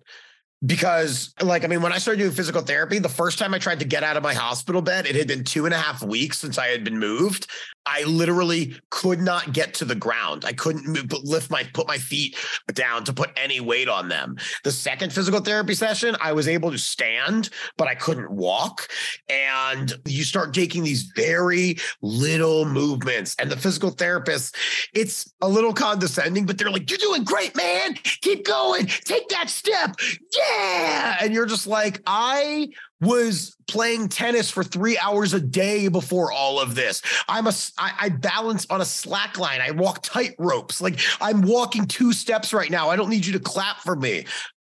because 0.66 1.34
like 1.42 1.64
i 1.64 1.68
mean 1.68 1.82
when 1.82 1.92
i 1.92 1.98
started 1.98 2.20
doing 2.20 2.32
physical 2.32 2.62
therapy 2.62 3.00
the 3.00 3.10
first 3.10 3.40
time 3.40 3.54
i 3.54 3.58
tried 3.58 3.80
to 3.80 3.86
get 3.86 4.04
out 4.04 4.16
of 4.16 4.22
my 4.22 4.34
hospital 4.34 4.82
bed 4.82 5.08
it 5.08 5.16
had 5.16 5.28
been 5.28 5.44
two 5.44 5.66
and 5.66 5.74
a 5.74 5.78
half 5.78 6.04
weeks 6.04 6.38
since 6.38 6.58
i 6.58 6.68
had 6.68 6.84
been 6.84 7.00
moved 7.00 7.48
I 7.86 8.04
literally 8.04 8.76
could 8.90 9.20
not 9.20 9.54
get 9.54 9.74
to 9.76 9.86
the 9.86 9.96
ground. 9.96 10.46
I 10.46 10.54
couldn't 10.54 11.12
lift 11.24 11.50
my 11.50 11.64
put 11.74 11.88
my 11.88 11.98
feet 11.98 12.36
down 12.74 13.04
to 13.06 13.14
put 13.14 13.32
any 13.36 13.60
weight 13.60 13.90
on 13.90 14.08
them. 14.08 14.38
The 14.64 14.72
second 14.72 15.12
physical 15.12 15.40
therapy 15.40 15.74
session, 15.74 16.16
I 16.22 16.34
was 16.34 16.48
able 16.48 16.72
to 16.72 16.78
stand, 16.78 17.50
but 17.78 17.88
I 17.88 17.96
couldn't 17.96 18.32
walk. 18.32 18.88
And 19.30 19.94
you 20.06 20.24
start 20.24 20.54
taking 20.54 20.84
these 20.84 21.12
very 21.16 21.78
little 22.02 22.66
movements. 22.66 23.36
And 23.40 23.50
the 23.50 23.58
physical 23.58 23.90
therapist, 23.90 24.56
it's 24.94 25.34
a 25.42 25.48
little 25.48 25.74
condescending, 25.74 26.46
but 26.46 26.58
they're 26.58 26.70
like, 26.70 26.90
"You're 26.90 26.98
doing 26.98 27.24
great, 27.24 27.56
man. 27.56 27.96
Keep 28.22 28.46
going. 28.46 28.86
Take 28.86 29.28
that 29.30 29.50
step. 29.50 29.96
Yeah." 30.36 31.18
And 31.22 31.34
you're 31.34 31.46
just 31.46 31.68
like, 31.68 32.02
"I 32.06 32.70
was 33.02 33.56
playing 33.68 34.08
tennis 34.10 34.50
for 34.50 34.64
three 34.64 34.98
hours 35.00 35.34
a 35.34 35.42
day 35.42 35.88
before 35.88 36.32
all 36.32 36.60
of 36.60 36.76
this. 36.76 37.02
I'm 37.28 37.48
a 37.48 37.54
I, 37.78 37.94
I 38.00 38.10
balance 38.10 38.68
on 38.70 38.80
a 38.82 38.86
slack 38.86 39.40
line. 39.40 39.60
I 39.60 39.72
walk 39.72 40.04
tight 40.04 40.36
ropes. 40.38 40.82
Like 40.82 41.00
I'm 41.20 41.42
walking 41.42 41.86
two 41.86 42.14
steps 42.14 42.54
right 42.54 42.70
now. 42.70 42.90
I 42.90 42.96
don't 42.96 43.10
need 43.10 43.26
you 43.26 43.34
to 43.34 43.40
clap 43.40 43.80
for 43.80 43.96
me, 43.96 44.26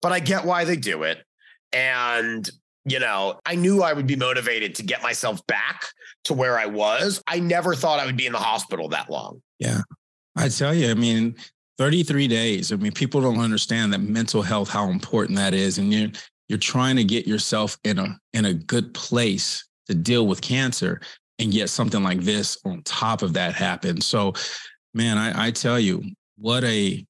but 0.02 0.12
I 0.12 0.20
get 0.20 0.44
why 0.44 0.64
they 0.64 0.76
do 0.76 1.02
it. 1.02 1.24
And 1.72 2.48
you 2.84 2.98
know, 2.98 3.38
I 3.44 3.54
knew 3.54 3.82
I 3.82 3.92
would 3.92 4.06
be 4.06 4.16
motivated 4.16 4.74
to 4.76 4.82
get 4.82 5.02
myself 5.02 5.46
back 5.46 5.84
to 6.24 6.34
where 6.34 6.58
I 6.58 6.66
was. 6.66 7.22
I 7.26 7.40
never 7.40 7.74
thought 7.74 8.00
I 8.00 8.06
would 8.06 8.16
be 8.16 8.26
in 8.26 8.32
the 8.32 8.38
hospital 8.38 8.88
that 8.90 9.10
long. 9.10 9.42
Yeah. 9.58 9.80
I 10.36 10.48
tell 10.48 10.72
you, 10.72 10.90
I 10.90 10.94
mean, 10.94 11.34
33 11.78 12.28
days. 12.28 12.72
I 12.72 12.76
mean, 12.76 12.92
people 12.92 13.20
don't 13.20 13.40
understand 13.40 13.92
that 13.92 14.00
mental 14.00 14.42
health, 14.42 14.68
how 14.68 14.88
important 14.88 15.36
that 15.38 15.54
is. 15.54 15.78
And 15.78 15.92
you're 15.92 16.10
you're 16.48 16.58
trying 16.58 16.96
to 16.96 17.04
get 17.04 17.26
yourself 17.26 17.78
in 17.84 17.98
a 17.98 18.18
in 18.32 18.46
a 18.46 18.54
good 18.54 18.92
place 18.94 19.66
to 19.86 19.94
deal 19.94 20.26
with 20.26 20.40
cancer 20.40 21.00
and 21.38 21.54
yet 21.54 21.70
something 21.70 22.02
like 22.02 22.20
this 22.20 22.58
on 22.64 22.82
top 22.82 23.22
of 23.22 23.32
that 23.34 23.54
happens. 23.54 24.06
So 24.06 24.32
man 24.94 25.18
I, 25.18 25.48
I 25.48 25.50
tell 25.50 25.78
you 25.78 26.02
what 26.36 26.64
a 26.64 27.04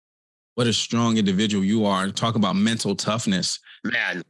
what 0.55 0.66
a 0.66 0.72
strong 0.72 1.16
individual 1.18 1.64
you 1.64 1.85
are. 1.85 2.11
Talk 2.11 2.35
about 2.35 2.57
mental 2.57 2.96
toughness. 2.96 3.61
Man 3.85 4.22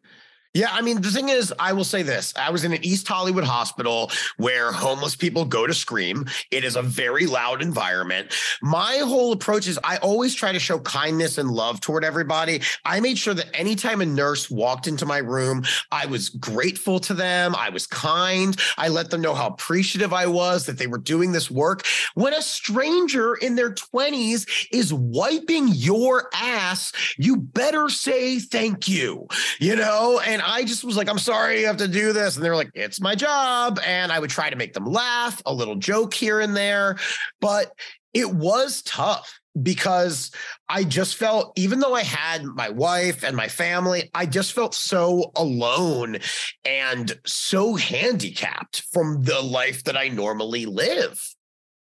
yeah, 0.55 0.69
I 0.73 0.81
mean, 0.81 1.03
the 1.03 1.11
thing 1.11 1.29
is, 1.29 1.53
I 1.59 1.75
will 1.75 1.85
say 1.85 2.03
this. 2.03 2.33
I 2.35 2.51
was 2.51 2.65
in 2.65 2.73
an 2.73 2.83
East 2.83 3.07
Hollywood 3.07 3.45
hospital 3.45 4.11
where 4.39 4.73
homeless 4.73 5.15
people 5.15 5.45
go 5.45 5.67
to 5.67 5.75
scream. 5.75 6.25
It 6.51 6.65
is 6.65 6.75
a 6.75 6.83
very 6.83 7.27
loud 7.27 7.61
environment. 7.61 8.35
My 8.63 8.97
whole 9.05 9.33
approach 9.33 9.69
is 9.69 9.79
I 9.85 9.99
always 9.99 10.35
try 10.35 10.53
to 10.53 10.59
show 10.59 10.79
kindness 10.81 11.37
and 11.37 11.51
love 11.51 11.81
toward 11.81 12.03
everybody. 12.03 12.63
I 12.87 13.01
made 13.01 13.19
sure 13.19 13.35
that 13.35 13.55
anytime 13.55 14.01
a 14.01 14.07
nurse 14.07 14.51
walked 14.51 14.87
into 14.87 15.05
my 15.05 15.19
room, 15.19 15.65
I 15.93 16.07
was 16.07 16.31
grateful 16.31 16.99
to 17.01 17.15
them. 17.15 17.55
I 17.55 17.69
was 17.69 17.87
kind. 17.87 18.57
I 18.79 18.89
let 18.89 19.11
them 19.11 19.21
know 19.21 19.35
how 19.35 19.49
appreciative 19.49 20.15
I 20.15 20.27
was 20.27 20.65
that 20.65 20.79
they 20.79 20.87
were 20.87 20.99
doing 20.99 21.33
this 21.33 21.51
work. 21.51 21.85
When 22.15 22.33
a 22.33 22.41
stranger 22.41 23.35
in 23.35 23.55
their 23.55 23.75
20s 23.75 24.69
is 24.73 24.95
wiping 24.95 25.69
your 25.69 26.31
ass, 26.33 26.93
you 27.19 27.37
better 27.37 27.91
say 27.91 28.39
thank 28.39 28.89
you, 28.89 29.29
you 29.61 29.77
know? 29.77 30.21
And 30.39 30.47
I 30.47 30.63
just 30.63 30.85
was 30.85 30.97
like, 30.97 31.09
I'm 31.09 31.19
sorry 31.19 31.61
you 31.61 31.67
have 31.67 31.79
to 31.79 31.89
do 31.89 32.13
this. 32.13 32.37
And 32.37 32.45
they 32.45 32.49
were 32.49 32.55
like, 32.55 32.71
it's 32.73 33.01
my 33.01 33.17
job. 33.17 33.81
And 33.85 34.13
I 34.13 34.21
would 34.21 34.31
try 34.31 34.49
to 34.49 34.55
make 34.55 34.73
them 34.73 34.87
laugh, 34.87 35.43
a 35.45 35.53
little 35.53 35.75
joke 35.75 36.15
here 36.15 36.39
and 36.39 36.57
there. 36.57 36.97
But 37.41 37.73
it 38.15 38.33
was 38.33 38.83
tough 38.83 39.41
because 39.61 40.31
I 40.69 40.85
just 40.85 41.17
felt, 41.17 41.53
even 41.57 41.81
though 41.81 41.95
I 41.95 42.05
had 42.05 42.45
my 42.45 42.69
wife 42.69 43.25
and 43.25 43.37
my 43.37 43.49
family, 43.49 44.11
I 44.15 44.27
just 44.27 44.53
felt 44.53 44.77
so 44.77 45.33
alone 45.35 46.19
and 46.65 47.19
so 47.27 47.75
handicapped 47.75 48.83
from 48.93 49.25
the 49.25 49.41
life 49.41 49.83
that 49.85 49.97
I 49.97 50.07
normally 50.07 50.67
live. 50.67 51.21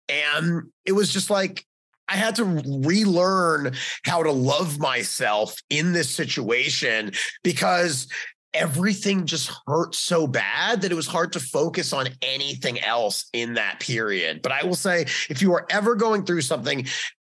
And 0.07 0.69
it 0.85 0.91
was 0.91 1.11
just 1.11 1.31
like, 1.31 1.65
I 2.09 2.17
had 2.17 2.35
to 2.35 2.45
relearn 2.45 3.73
how 4.03 4.21
to 4.21 4.31
love 4.31 4.77
myself 4.77 5.55
in 5.69 5.93
this 5.93 6.09
situation 6.09 7.13
because 7.43 8.07
everything 8.53 9.25
just 9.25 9.51
hurt 9.67 9.95
so 9.95 10.27
bad 10.27 10.81
that 10.81 10.91
it 10.91 10.95
was 10.95 11.07
hard 11.07 11.33
to 11.33 11.39
focus 11.39 11.93
on 11.93 12.07
anything 12.21 12.79
else 12.81 13.25
in 13.33 13.55
that 13.55 13.79
period. 13.79 14.41
But 14.41 14.51
I 14.51 14.63
will 14.65 14.75
say, 14.75 15.05
if 15.29 15.41
you 15.41 15.53
are 15.53 15.65
ever 15.69 15.95
going 15.95 16.25
through 16.25 16.41
something, 16.41 16.85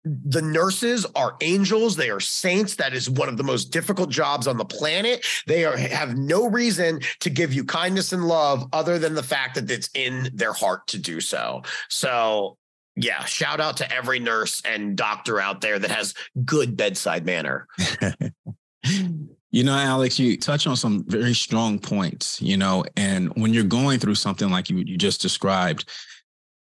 the 0.04 0.42
nurses 0.42 1.06
are 1.16 1.36
angels. 1.42 1.96
They 1.96 2.10
are 2.10 2.20
saints. 2.20 2.76
That 2.76 2.94
is 2.94 3.10
one 3.10 3.28
of 3.28 3.38
the 3.38 3.44
most 3.44 3.66
difficult 3.66 4.10
jobs 4.10 4.48
on 4.48 4.58
the 4.58 4.66
planet. 4.66 5.26
They 5.48 5.66
are 5.66 5.76
have 5.76 6.18
no 6.18 6.50
reason 6.50 7.02
to 7.22 7.30
give 7.30 7.54
you 7.54 7.66
kindness 7.66 8.14
and 8.14 8.26
love 8.26 8.68
other 8.72 9.00
than 9.00 9.16
the 9.16 9.24
fact 9.24 9.56
that 9.56 9.70
it's 9.70 9.90
in 9.94 10.30
their 10.34 10.54
heart 10.54 10.88
to 10.88 10.98
do 10.98 11.20
so. 11.20 11.64
So 11.90 12.58
yeah 12.98 13.24
shout 13.26 13.60
out 13.60 13.78
to 13.78 13.94
every 13.94 14.20
nurse 14.20 14.62
and 14.66 14.98
doctor 14.98 15.40
out 15.40 15.62
there 15.62 15.78
that 15.78 15.92
has 15.92 16.16
good 16.44 16.76
bedside 16.76 17.26
manner 17.26 17.68
You 19.52 19.64
know, 19.64 19.78
Alex, 19.78 20.20
you 20.20 20.38
touch 20.38 20.68
on 20.68 20.76
some 20.76 21.06
very 21.08 21.34
strong 21.34 21.80
points, 21.80 22.42
you 22.42 22.58
know, 22.58 22.84
and 22.98 23.32
when 23.36 23.54
you're 23.54 23.64
going 23.64 24.00
through 24.00 24.16
something 24.16 24.50
like 24.50 24.70
you, 24.70 24.78
you 24.80 24.98
just 24.98 25.22
described, 25.22 25.90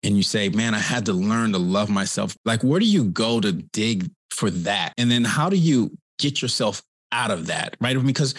and 0.03 0.19
you 0.19 0.23
say, 0.23 0.51
man, 0.51 0.75
I 0.75 0.79
had 0.79 1.07
to 1.07 1.15
learn 1.15 1.53
to 1.53 1.59
love 1.59 1.89
myself, 1.89 2.37
like, 2.45 2.63
where 2.63 2.79
do 2.79 2.87
you 2.87 3.05
go 3.05 3.41
to 3.41 3.53
dig 3.53 4.11
for 4.31 4.51
that? 4.51 4.93
And 4.99 5.11
then 5.11 5.25
how 5.25 5.49
do 5.49 5.57
you 5.57 5.97
get 6.19 6.43
yourself 6.43 6.83
out 7.11 7.31
of 7.31 7.47
that, 7.47 7.77
right? 7.81 7.97
Because 8.05 8.35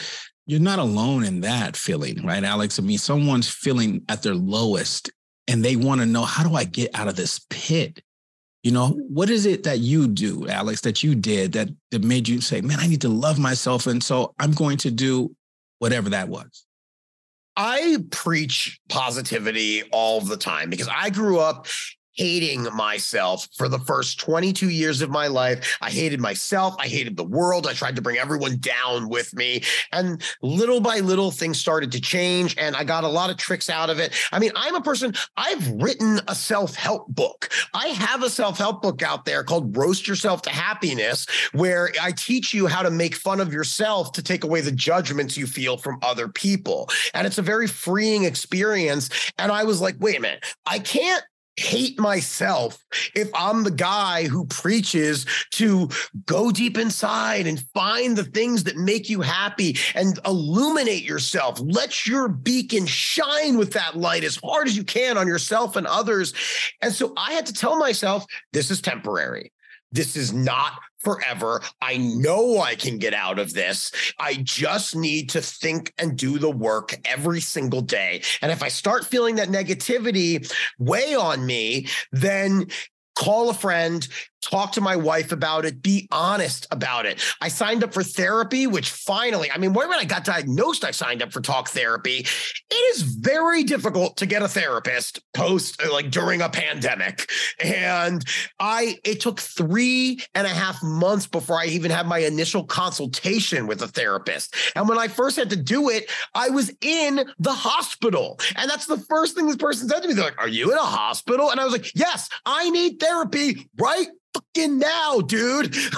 you're 0.45 0.59
not 0.59 0.77
alone 0.77 1.23
in 1.23 1.41
that 1.41 1.75
feeling, 1.75 2.23
right, 2.23 2.43
Alex? 2.43 2.77
I 2.77 2.83
mean, 2.83 2.99
someone's 2.99 3.49
feeling 3.49 4.03
at 4.09 4.21
their 4.21 4.35
lowest 4.35 5.09
and 5.47 5.65
they 5.65 5.75
want 5.75 6.01
to 6.01 6.05
know, 6.05 6.23
how 6.23 6.47
do 6.47 6.55
I 6.55 6.65
get 6.65 6.93
out 6.93 7.07
of 7.07 7.15
this 7.15 7.39
pit? 7.49 8.01
You 8.65 8.71
know, 8.71 8.87
what 9.09 9.29
is 9.29 9.45
it 9.45 9.61
that 9.65 9.77
you 9.77 10.07
do, 10.07 10.47
Alex, 10.47 10.81
that 10.81 11.03
you 11.03 11.13
did 11.13 11.51
that, 11.51 11.69
that 11.91 12.03
made 12.03 12.27
you 12.27 12.41
say, 12.41 12.61
man, 12.61 12.79
I 12.79 12.87
need 12.87 13.01
to 13.01 13.09
love 13.09 13.37
myself. 13.37 13.85
And 13.85 14.03
so 14.03 14.33
I'm 14.39 14.53
going 14.53 14.77
to 14.77 14.89
do 14.89 15.35
whatever 15.77 16.09
that 16.09 16.29
was? 16.29 16.65
I 17.55 17.97
preach 18.09 18.79
positivity 18.89 19.83
all 19.91 20.19
the 20.19 20.35
time 20.35 20.71
because 20.71 20.89
I 20.91 21.11
grew 21.11 21.37
up 21.37 21.67
hating 22.15 22.63
myself 22.73 23.47
for 23.55 23.67
the 23.67 23.79
first 23.79 24.19
22 24.19 24.69
years 24.69 25.01
of 25.01 25.09
my 25.09 25.27
life. 25.27 25.77
I 25.81 25.89
hated 25.89 26.19
myself. 26.19 26.75
I 26.79 26.87
hated 26.87 27.17
the 27.17 27.23
world. 27.23 27.67
I 27.67 27.73
tried 27.73 27.95
to 27.97 28.01
bring 28.01 28.17
everyone 28.17 28.57
down 28.57 29.09
with 29.09 29.33
me. 29.33 29.63
And 29.91 30.21
little 30.41 30.81
by 30.81 30.99
little, 30.99 31.31
things 31.31 31.59
started 31.59 31.91
to 31.91 32.01
change. 32.01 32.55
And 32.57 32.75
I 32.75 32.83
got 32.83 33.03
a 33.03 33.09
lot 33.09 33.29
of 33.29 33.37
tricks 33.37 33.69
out 33.69 33.89
of 33.89 33.99
it. 33.99 34.13
I 34.31 34.39
mean, 34.39 34.51
I'm 34.55 34.75
a 34.75 34.81
person, 34.81 35.13
I've 35.37 35.67
written 35.73 36.19
a 36.27 36.35
self 36.35 36.75
help 36.75 37.07
book. 37.09 37.49
I 37.73 37.87
have 37.87 38.23
a 38.23 38.29
self 38.29 38.57
help 38.57 38.81
book 38.81 39.01
out 39.01 39.25
there 39.25 39.43
called 39.43 39.75
Roast 39.75 40.07
Yourself 40.07 40.41
to 40.43 40.49
Happiness, 40.49 41.25
where 41.53 41.91
I 42.01 42.11
teach 42.11 42.53
you 42.53 42.67
how 42.67 42.83
to 42.83 42.91
make 42.91 43.15
fun 43.15 43.39
of 43.39 43.53
yourself 43.53 44.11
to 44.13 44.23
take 44.23 44.43
away 44.43 44.61
the 44.61 44.71
judgments 44.71 45.37
you 45.37 45.47
feel 45.47 45.77
from 45.77 45.99
other 46.01 46.27
people. 46.27 46.89
And 47.13 47.27
it's 47.27 47.37
a 47.37 47.41
very 47.41 47.67
freeing 47.67 48.23
experience. 48.23 49.09
And 49.37 49.51
I 49.51 49.63
was 49.63 49.81
like, 49.81 49.95
wait 49.99 50.17
a 50.17 50.21
minute, 50.21 50.45
I 50.65 50.79
can't 50.79 51.23
hate 51.57 51.99
myself 51.99 52.83
if 53.15 53.29
I'm 53.33 53.63
the 53.63 53.71
guy 53.71 54.27
who 54.27 54.45
preaches 54.45 55.25
to 55.51 55.89
go 56.25 56.51
deep 56.51 56.77
inside 56.77 57.47
and 57.47 57.63
find 57.73 58.17
the 58.17 58.23
things 58.23 58.63
that 58.65 58.77
make 58.77 59.09
you 59.09 59.21
happy 59.21 59.77
and 59.93 60.19
illuminate 60.25 61.03
yourself. 61.03 61.59
Let 61.61 62.05
your 62.05 62.27
beacon 62.27 62.85
shine 62.85 63.57
with 63.57 63.73
that 63.73 63.95
light 63.95 64.23
as 64.23 64.39
hard 64.43 64.67
as 64.67 64.77
you 64.77 64.83
can 64.83 65.17
on 65.17 65.27
yourself 65.27 65.75
and 65.75 65.87
others. 65.87 66.33
And 66.81 66.93
so 66.93 67.13
I 67.17 67.33
had 67.33 67.45
to 67.47 67.53
tell 67.53 67.77
myself, 67.77 68.25
this 68.53 68.71
is 68.71 68.81
temporary. 68.81 69.51
This 69.91 70.15
is 70.15 70.33
not 70.33 70.73
forever. 70.99 71.61
I 71.81 71.97
know 71.97 72.59
I 72.59 72.75
can 72.75 72.97
get 72.97 73.13
out 73.13 73.39
of 73.39 73.53
this. 73.53 73.91
I 74.19 74.35
just 74.35 74.95
need 74.95 75.29
to 75.29 75.41
think 75.41 75.93
and 75.97 76.17
do 76.17 76.39
the 76.39 76.49
work 76.49 76.95
every 77.05 77.39
single 77.39 77.81
day. 77.81 78.23
And 78.41 78.51
if 78.51 78.63
I 78.63 78.67
start 78.67 79.05
feeling 79.05 79.35
that 79.35 79.49
negativity 79.49 80.51
weigh 80.79 81.15
on 81.15 81.45
me, 81.45 81.87
then 82.11 82.67
call 83.15 83.49
a 83.49 83.53
friend, 83.53 84.07
talk 84.49 84.71
to 84.73 84.81
my 84.81 84.95
wife 84.95 85.31
about 85.31 85.65
it, 85.65 85.81
be 85.81 86.07
honest 86.11 86.67
about 86.71 87.05
it. 87.05 87.21
I 87.41 87.47
signed 87.47 87.83
up 87.83 87.93
for 87.93 88.03
therapy, 88.03 88.67
which 88.67 88.89
finally, 88.89 89.51
I 89.51 89.57
mean, 89.57 89.73
when 89.73 89.91
I 89.91 90.05
got 90.05 90.23
diagnosed, 90.23 90.83
I 90.83 90.91
signed 90.91 91.21
up 91.21 91.31
for 91.31 91.41
talk 91.41 91.69
therapy. 91.69 92.25
It 92.69 92.95
is 92.95 93.01
very 93.01 93.63
difficult 93.63 94.17
to 94.17 94.25
get 94.25 94.41
a 94.41 94.47
therapist 94.47 95.19
post, 95.33 95.81
uh, 95.81 95.91
like 95.91 96.11
during 96.11 96.41
a 96.41 96.49
pandemic. 96.49 97.29
And 97.63 98.23
I, 98.59 98.97
it 99.03 99.21
took 99.21 99.39
three 99.39 100.19
and 100.33 100.45
a 100.45 100.51
half 100.51 100.81
months 100.83 101.27
before 101.27 101.59
I 101.59 101.65
even 101.65 101.91
had 101.91 102.07
my 102.07 102.19
initial 102.19 102.63
consultation 102.63 103.67
with 103.67 103.81
a 103.81 103.87
therapist. 103.87 104.55
And 104.75 104.87
when 104.87 104.97
I 104.97 105.07
first 105.07 105.37
had 105.37 105.49
to 105.49 105.55
do 105.55 105.89
it, 105.89 106.09
I 106.33 106.49
was 106.49 106.71
in 106.81 107.25
the 107.39 107.53
hospital. 107.53 108.39
And 108.55 108.69
that's 108.69 108.85
the 108.85 108.97
first 108.97 109.35
thing 109.35 109.47
this 109.47 109.55
person 109.55 109.89
said 109.89 110.01
to 110.01 110.07
me. 110.07 110.13
They're 110.13 110.25
like, 110.25 110.39
Are 110.39 110.47
you 110.47 110.71
in 110.71 110.77
a 110.77 110.83
hospital? 110.83 111.49
And 111.49 111.59
I 111.59 111.63
was 111.63 111.73
like, 111.73 111.91
Yes, 111.95 112.29
I 112.45 112.69
need 112.69 112.99
therapy 112.99 113.69
right 113.77 114.07
fucking 114.35 114.79
now, 114.79 115.19
dude. 115.21 115.75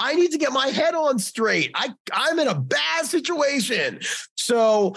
I 0.00 0.14
need 0.16 0.32
to 0.32 0.38
get 0.38 0.52
my 0.52 0.68
head 0.68 0.94
on 0.94 1.18
straight. 1.18 1.70
I, 1.74 1.90
I'm 2.12 2.38
in 2.38 2.48
a 2.48 2.54
bad 2.54 3.06
situation. 3.06 4.00
So 4.36 4.94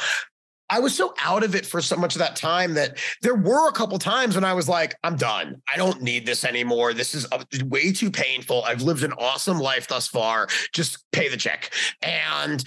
I 0.69 0.79
was 0.79 0.95
so 0.95 1.13
out 1.21 1.43
of 1.43 1.53
it 1.53 1.65
for 1.65 1.79
so 1.79 1.95
much 1.95 2.15
of 2.15 2.19
that 2.19 2.35
time 2.35 2.73
that 2.73 2.97
there 3.21 3.35
were 3.35 3.69
a 3.69 3.71
couple 3.71 3.99
times 3.99 4.33
when 4.33 4.43
I 4.43 4.53
was 4.53 4.67
like, 4.67 4.95
I'm 5.03 5.15
done. 5.15 5.61
I 5.71 5.77
don't 5.77 6.01
need 6.01 6.25
this 6.25 6.43
anymore. 6.43 6.93
This 6.93 7.13
is 7.13 7.27
uh, 7.31 7.43
way 7.65 7.91
too 7.91 8.09
painful. 8.09 8.63
I've 8.63 8.81
lived 8.81 9.03
an 9.03 9.13
awesome 9.13 9.59
life 9.59 9.87
thus 9.87 10.07
far. 10.07 10.47
Just 10.73 11.03
pay 11.11 11.29
the 11.29 11.37
check. 11.37 11.71
And 12.01 12.63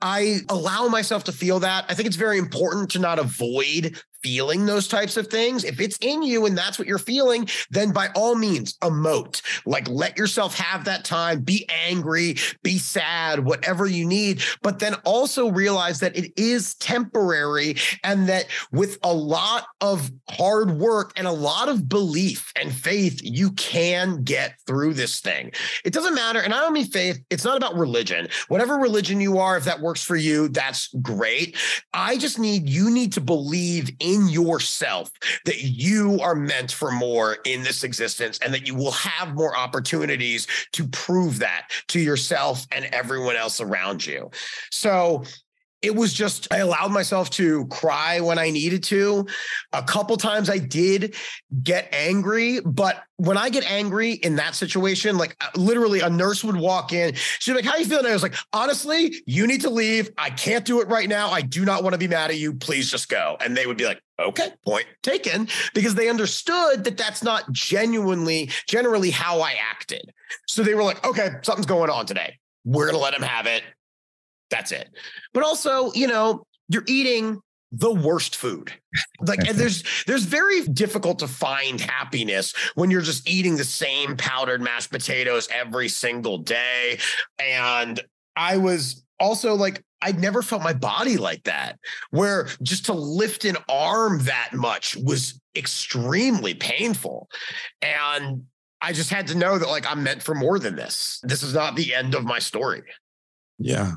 I 0.00 0.38
allow 0.48 0.86
myself 0.86 1.24
to 1.24 1.32
feel 1.32 1.58
that. 1.60 1.86
I 1.88 1.94
think 1.94 2.06
it's 2.06 2.16
very 2.16 2.38
important 2.38 2.90
to 2.90 3.00
not 3.00 3.18
avoid 3.18 4.00
feeling 4.22 4.66
those 4.66 4.88
types 4.88 5.16
of 5.16 5.28
things, 5.28 5.64
if 5.64 5.80
it's 5.80 5.98
in 6.00 6.22
you 6.22 6.46
and 6.46 6.56
that's 6.56 6.78
what 6.78 6.88
you're 6.88 6.98
feeling, 6.98 7.48
then 7.70 7.92
by 7.92 8.08
all 8.14 8.34
means, 8.34 8.76
emote. 8.78 9.42
Like 9.66 9.88
let 9.88 10.18
yourself 10.18 10.56
have 10.58 10.84
that 10.84 11.04
time, 11.04 11.40
be 11.40 11.68
angry, 11.68 12.36
be 12.62 12.78
sad, 12.78 13.44
whatever 13.44 13.86
you 13.86 14.04
need. 14.06 14.42
But 14.62 14.78
then 14.78 14.94
also 15.04 15.50
realize 15.50 16.00
that 16.00 16.16
it 16.16 16.32
is 16.36 16.74
temporary 16.76 17.76
and 18.04 18.28
that 18.28 18.46
with 18.72 18.98
a 19.02 19.12
lot 19.12 19.66
of 19.80 20.10
hard 20.28 20.72
work 20.72 21.12
and 21.16 21.26
a 21.26 21.32
lot 21.32 21.68
of 21.68 21.88
belief 21.88 22.52
and 22.56 22.72
faith, 22.72 23.20
you 23.22 23.52
can 23.52 24.22
get 24.22 24.54
through 24.66 24.94
this 24.94 25.20
thing. 25.20 25.52
It 25.84 25.92
doesn't 25.92 26.14
matter. 26.14 26.40
And 26.40 26.54
I 26.54 26.60
don't 26.60 26.72
mean 26.72 26.86
faith, 26.86 27.20
it's 27.30 27.44
not 27.44 27.56
about 27.56 27.74
religion. 27.74 28.28
Whatever 28.48 28.76
religion 28.76 29.20
you 29.20 29.38
are, 29.38 29.56
if 29.56 29.64
that 29.64 29.80
works 29.80 30.02
for 30.02 30.16
you, 30.16 30.48
that's 30.48 30.88
great. 31.00 31.56
I 31.92 32.18
just 32.18 32.38
need, 32.38 32.68
you 32.68 32.90
need 32.90 33.12
to 33.14 33.20
believe 33.20 33.90
in 33.98 34.09
in 34.10 34.28
yourself 34.28 35.10
that 35.44 35.62
you 35.62 36.18
are 36.20 36.34
meant 36.34 36.72
for 36.72 36.90
more 36.90 37.38
in 37.44 37.62
this 37.62 37.84
existence 37.84 38.38
and 38.42 38.52
that 38.52 38.66
you 38.66 38.74
will 38.74 38.90
have 38.92 39.34
more 39.34 39.56
opportunities 39.56 40.46
to 40.72 40.86
prove 40.88 41.38
that 41.38 41.68
to 41.88 42.00
yourself 42.00 42.66
and 42.72 42.86
everyone 42.86 43.36
else 43.36 43.60
around 43.60 44.04
you. 44.04 44.30
So 44.70 45.22
it 45.82 45.94
was 45.94 46.12
just 46.12 46.52
I 46.52 46.58
allowed 46.58 46.92
myself 46.92 47.30
to 47.30 47.66
cry 47.66 48.20
when 48.20 48.38
I 48.38 48.50
needed 48.50 48.82
to. 48.84 49.26
A 49.72 49.82
couple 49.82 50.16
times 50.16 50.50
I 50.50 50.58
did 50.58 51.14
get 51.62 51.88
angry, 51.92 52.60
but 52.60 53.02
when 53.16 53.36
I 53.36 53.48
get 53.48 53.64
angry 53.64 54.12
in 54.12 54.36
that 54.36 54.54
situation, 54.54 55.16
like 55.16 55.36
uh, 55.40 55.48
literally 55.58 56.00
a 56.00 56.10
nurse 56.10 56.44
would 56.44 56.56
walk 56.56 56.92
in, 56.92 57.14
she'd 57.14 57.52
be 57.52 57.56
like, 57.56 57.64
"How 57.64 57.76
you 57.76 57.86
feeling?" 57.86 58.06
I 58.06 58.12
was 58.12 58.22
like, 58.22 58.34
"Honestly, 58.52 59.14
you 59.26 59.46
need 59.46 59.62
to 59.62 59.70
leave. 59.70 60.10
I 60.18 60.30
can't 60.30 60.64
do 60.64 60.80
it 60.80 60.88
right 60.88 61.08
now. 61.08 61.30
I 61.30 61.40
do 61.40 61.64
not 61.64 61.82
want 61.82 61.94
to 61.94 61.98
be 61.98 62.08
mad 62.08 62.30
at 62.30 62.38
you. 62.38 62.52
Please 62.52 62.90
just 62.90 63.08
go." 63.08 63.36
And 63.40 63.56
they 63.56 63.66
would 63.66 63.78
be 63.78 63.86
like, 63.86 64.02
"Okay, 64.18 64.52
point 64.64 64.86
taken," 65.02 65.48
because 65.72 65.94
they 65.94 66.08
understood 66.10 66.84
that 66.84 66.98
that's 66.98 67.22
not 67.22 67.50
genuinely 67.52 68.50
generally 68.68 69.10
how 69.10 69.40
I 69.40 69.54
acted. 69.70 70.12
So 70.46 70.62
they 70.62 70.74
were 70.74 70.84
like, 70.84 71.06
"Okay, 71.06 71.30
something's 71.42 71.66
going 71.66 71.90
on 71.90 72.04
today. 72.04 72.38
We're 72.64 72.86
gonna 72.86 72.98
let 72.98 73.14
him 73.14 73.22
have 73.22 73.46
it." 73.46 73.62
That's 74.50 74.72
it. 74.72 74.90
But 75.32 75.44
also, 75.44 75.92
you 75.92 76.06
know, 76.06 76.44
you're 76.68 76.84
eating 76.86 77.40
the 77.72 77.92
worst 77.92 78.36
food. 78.36 78.72
Like 79.20 79.46
and 79.46 79.56
there's 79.56 79.84
there's 80.06 80.24
very 80.24 80.62
difficult 80.62 81.20
to 81.20 81.28
find 81.28 81.80
happiness 81.80 82.52
when 82.74 82.90
you're 82.90 83.00
just 83.00 83.28
eating 83.28 83.56
the 83.56 83.64
same 83.64 84.16
powdered 84.16 84.60
mashed 84.60 84.90
potatoes 84.90 85.48
every 85.54 85.88
single 85.88 86.38
day. 86.38 86.98
And 87.38 88.00
I 88.34 88.56
was 88.56 89.04
also 89.20 89.54
like 89.54 89.84
I'd 90.02 90.18
never 90.18 90.42
felt 90.42 90.62
my 90.62 90.72
body 90.72 91.16
like 91.16 91.44
that, 91.44 91.78
where 92.10 92.48
just 92.62 92.86
to 92.86 92.94
lift 92.94 93.44
an 93.44 93.56
arm 93.68 94.24
that 94.24 94.50
much 94.52 94.96
was 94.96 95.40
extremely 95.54 96.54
painful. 96.54 97.28
And 97.82 98.44
I 98.80 98.92
just 98.92 99.10
had 99.10 99.26
to 99.28 99.36
know 99.36 99.58
that 99.58 99.68
like 99.68 99.88
I'm 99.88 100.02
meant 100.02 100.22
for 100.22 100.34
more 100.34 100.58
than 100.58 100.74
this. 100.74 101.20
This 101.22 101.42
is 101.42 101.54
not 101.54 101.76
the 101.76 101.94
end 101.94 102.14
of 102.14 102.24
my 102.24 102.38
story. 102.38 102.82
Yeah. 103.58 103.92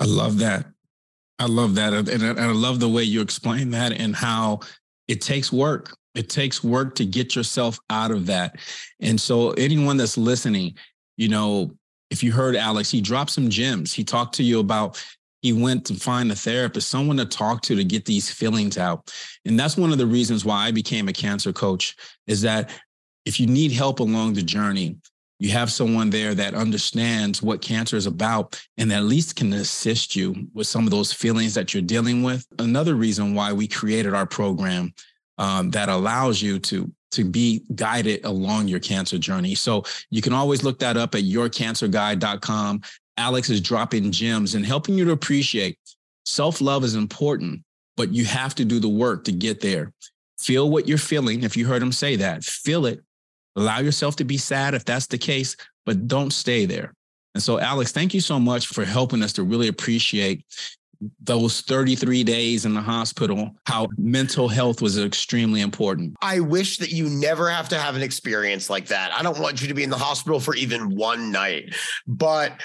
I 0.00 0.04
love 0.04 0.38
that. 0.38 0.66
I 1.38 1.46
love 1.46 1.74
that. 1.76 1.92
And 1.92 2.40
I, 2.40 2.50
love 2.52 2.80
the 2.80 2.88
way 2.88 3.02
you 3.02 3.20
explain 3.20 3.70
that 3.70 3.92
and 3.92 4.16
how 4.16 4.60
it 5.08 5.20
takes 5.20 5.52
work. 5.52 5.96
It 6.14 6.28
takes 6.28 6.64
work 6.64 6.94
to 6.96 7.06
get 7.06 7.36
yourself 7.36 7.78
out 7.88 8.10
of 8.10 8.26
that. 8.26 8.56
And 9.00 9.20
so, 9.20 9.52
anyone 9.52 9.96
that's 9.96 10.18
listening, 10.18 10.74
you 11.16 11.28
know, 11.28 11.76
if 12.10 12.22
you 12.22 12.32
heard 12.32 12.56
Alex, 12.56 12.90
he 12.90 13.00
dropped 13.00 13.30
some 13.30 13.48
gems. 13.48 13.92
He 13.92 14.02
talked 14.02 14.34
to 14.34 14.42
you 14.42 14.58
about 14.58 15.02
he 15.42 15.52
went 15.52 15.86
to 15.86 15.94
find 15.94 16.30
a 16.30 16.34
therapist, 16.34 16.88
someone 16.88 17.16
to 17.18 17.24
talk 17.24 17.62
to 17.62 17.76
to 17.76 17.84
get 17.84 18.04
these 18.04 18.30
feelings 18.30 18.76
out. 18.76 19.10
And 19.44 19.58
that's 19.58 19.76
one 19.76 19.92
of 19.92 19.98
the 19.98 20.06
reasons 20.06 20.44
why 20.44 20.66
I 20.66 20.70
became 20.70 21.08
a 21.08 21.12
cancer 21.12 21.52
coach 21.52 21.96
is 22.26 22.42
that 22.42 22.70
if 23.24 23.38
you 23.40 23.46
need 23.46 23.72
help 23.72 24.00
along 24.00 24.34
the 24.34 24.42
journey, 24.42 24.96
you 25.40 25.50
have 25.50 25.72
someone 25.72 26.10
there 26.10 26.34
that 26.34 26.54
understands 26.54 27.42
what 27.42 27.62
cancer 27.62 27.96
is 27.96 28.04
about 28.04 28.62
and 28.76 28.92
at 28.92 29.04
least 29.04 29.36
can 29.36 29.54
assist 29.54 30.14
you 30.14 30.46
with 30.52 30.66
some 30.66 30.84
of 30.84 30.90
those 30.90 31.14
feelings 31.14 31.54
that 31.54 31.72
you're 31.72 31.82
dealing 31.82 32.22
with. 32.22 32.46
Another 32.58 32.94
reason 32.94 33.34
why 33.34 33.50
we 33.50 33.66
created 33.66 34.12
our 34.12 34.26
program 34.26 34.92
um, 35.38 35.70
that 35.70 35.88
allows 35.88 36.42
you 36.42 36.58
to 36.60 36.92
to 37.12 37.24
be 37.24 37.64
guided 37.74 38.24
along 38.24 38.68
your 38.68 38.78
cancer 38.78 39.18
journey. 39.18 39.56
So 39.56 39.82
you 40.10 40.22
can 40.22 40.32
always 40.32 40.62
look 40.62 40.78
that 40.78 40.96
up 40.96 41.16
at 41.16 41.24
yourcancerguide.com. 41.24 42.82
Alex 43.16 43.50
is 43.50 43.60
dropping 43.60 44.12
gems 44.12 44.54
and 44.54 44.64
helping 44.64 44.94
you 44.94 45.06
to 45.06 45.10
appreciate 45.10 45.76
self 46.26 46.60
love 46.60 46.84
is 46.84 46.94
important, 46.94 47.62
but 47.96 48.12
you 48.12 48.26
have 48.26 48.54
to 48.56 48.64
do 48.64 48.78
the 48.78 48.88
work 48.88 49.24
to 49.24 49.32
get 49.32 49.60
there. 49.60 49.92
Feel 50.38 50.70
what 50.70 50.86
you're 50.86 50.98
feeling. 50.98 51.42
If 51.42 51.56
you 51.56 51.66
heard 51.66 51.82
him 51.82 51.92
say 51.92 52.16
that, 52.16 52.44
feel 52.44 52.84
it 52.84 53.02
Allow 53.60 53.80
yourself 53.80 54.16
to 54.16 54.24
be 54.24 54.38
sad 54.38 54.72
if 54.72 54.86
that's 54.86 55.06
the 55.06 55.18
case, 55.18 55.54
but 55.84 56.08
don't 56.08 56.32
stay 56.32 56.64
there. 56.64 56.94
And 57.34 57.42
so, 57.42 57.60
Alex, 57.60 57.92
thank 57.92 58.14
you 58.14 58.22
so 58.22 58.40
much 58.40 58.68
for 58.68 58.86
helping 58.86 59.22
us 59.22 59.34
to 59.34 59.42
really 59.42 59.68
appreciate 59.68 60.44
those 61.22 61.60
33 61.62 62.24
days 62.24 62.64
in 62.64 62.72
the 62.72 62.80
hospital, 62.80 63.54
how 63.66 63.88
mental 63.98 64.48
health 64.48 64.80
was 64.80 64.98
extremely 64.98 65.60
important. 65.60 66.14
I 66.22 66.40
wish 66.40 66.78
that 66.78 66.90
you 66.90 67.08
never 67.08 67.50
have 67.50 67.68
to 67.70 67.78
have 67.78 67.96
an 67.96 68.02
experience 68.02 68.70
like 68.70 68.86
that. 68.86 69.12
I 69.12 69.22
don't 69.22 69.38
want 69.38 69.60
you 69.60 69.68
to 69.68 69.74
be 69.74 69.82
in 69.82 69.90
the 69.90 69.98
hospital 69.98 70.40
for 70.40 70.54
even 70.54 70.96
one 70.96 71.30
night, 71.30 71.74
but 72.06 72.60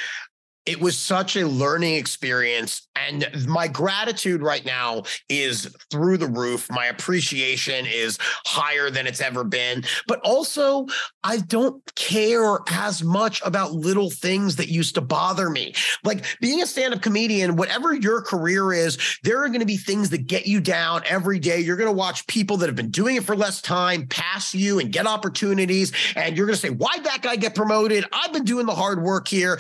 it 0.66 0.82
was 0.82 0.98
such 0.98 1.36
a 1.36 1.48
learning 1.48 1.96
experience. 1.96 2.88
And 2.96 3.28
my 3.48 3.68
gratitude 3.68 4.42
right 4.42 4.66
now 4.66 5.04
is 5.30 5.76
through 5.92 6.18
the 6.18 6.28
roof. 6.28 6.68
My 6.72 6.86
appreciation 6.86 7.86
is 7.86 8.18
higher 8.46 8.90
than 8.90 9.06
it's 9.06 9.22
ever 9.22 9.44
been. 9.44 9.84
But 10.08 10.22
also, 10.24 10.88
I 11.24 11.38
don't 11.38 11.84
care 11.96 12.60
as 12.72 13.04
much 13.04 13.42
about 13.46 13.74
little 13.74 14.10
things 14.10 14.56
that 14.56 14.70
used 14.70 14.96
to 14.96 15.02
bother 15.02 15.50
me. 15.50 15.76
Like 16.04 16.26
being 16.42 16.62
a 16.62 16.66
stand 16.66 16.94
up 16.94 17.02
comedian, 17.02 17.58
whatever 17.58 17.94
your 17.94 18.22
career 18.22 18.74
is, 18.74 18.98
there 19.24 19.44
are 19.44 19.48
going 19.50 19.60
to 19.60 19.66
be 19.66 19.78
things 19.78 20.10
that 20.12 20.26
get 20.26 20.48
you 20.48 20.62
down 20.62 21.04
every 21.06 21.38
day. 21.38 21.60
You're 21.60 21.78
going 21.78 21.92
to 21.92 21.98
watch 21.98 22.26
people 22.28 22.58
that 22.58 22.68
have 22.68 22.76
been 22.76 22.92
doing 22.92 23.18
it 23.18 23.24
for 23.24 23.36
less 23.36 23.62
time 23.62 24.08
pass 24.08 24.56
you 24.56 24.80
and 24.80 24.92
get 24.92 25.06
opportunities. 25.06 25.92
And 26.16 26.36
you're 26.36 26.48
going 26.48 26.56
to 26.56 26.62
say, 26.62 26.70
why'd 26.70 27.04
that 27.04 27.22
guy 27.22 27.36
get 27.36 27.54
promoted? 27.54 28.06
I've 28.12 28.34
been 28.34 28.46
doing 28.46 28.66
the 28.66 28.76
hard 28.76 29.04
work 29.04 29.28
here. 29.28 29.60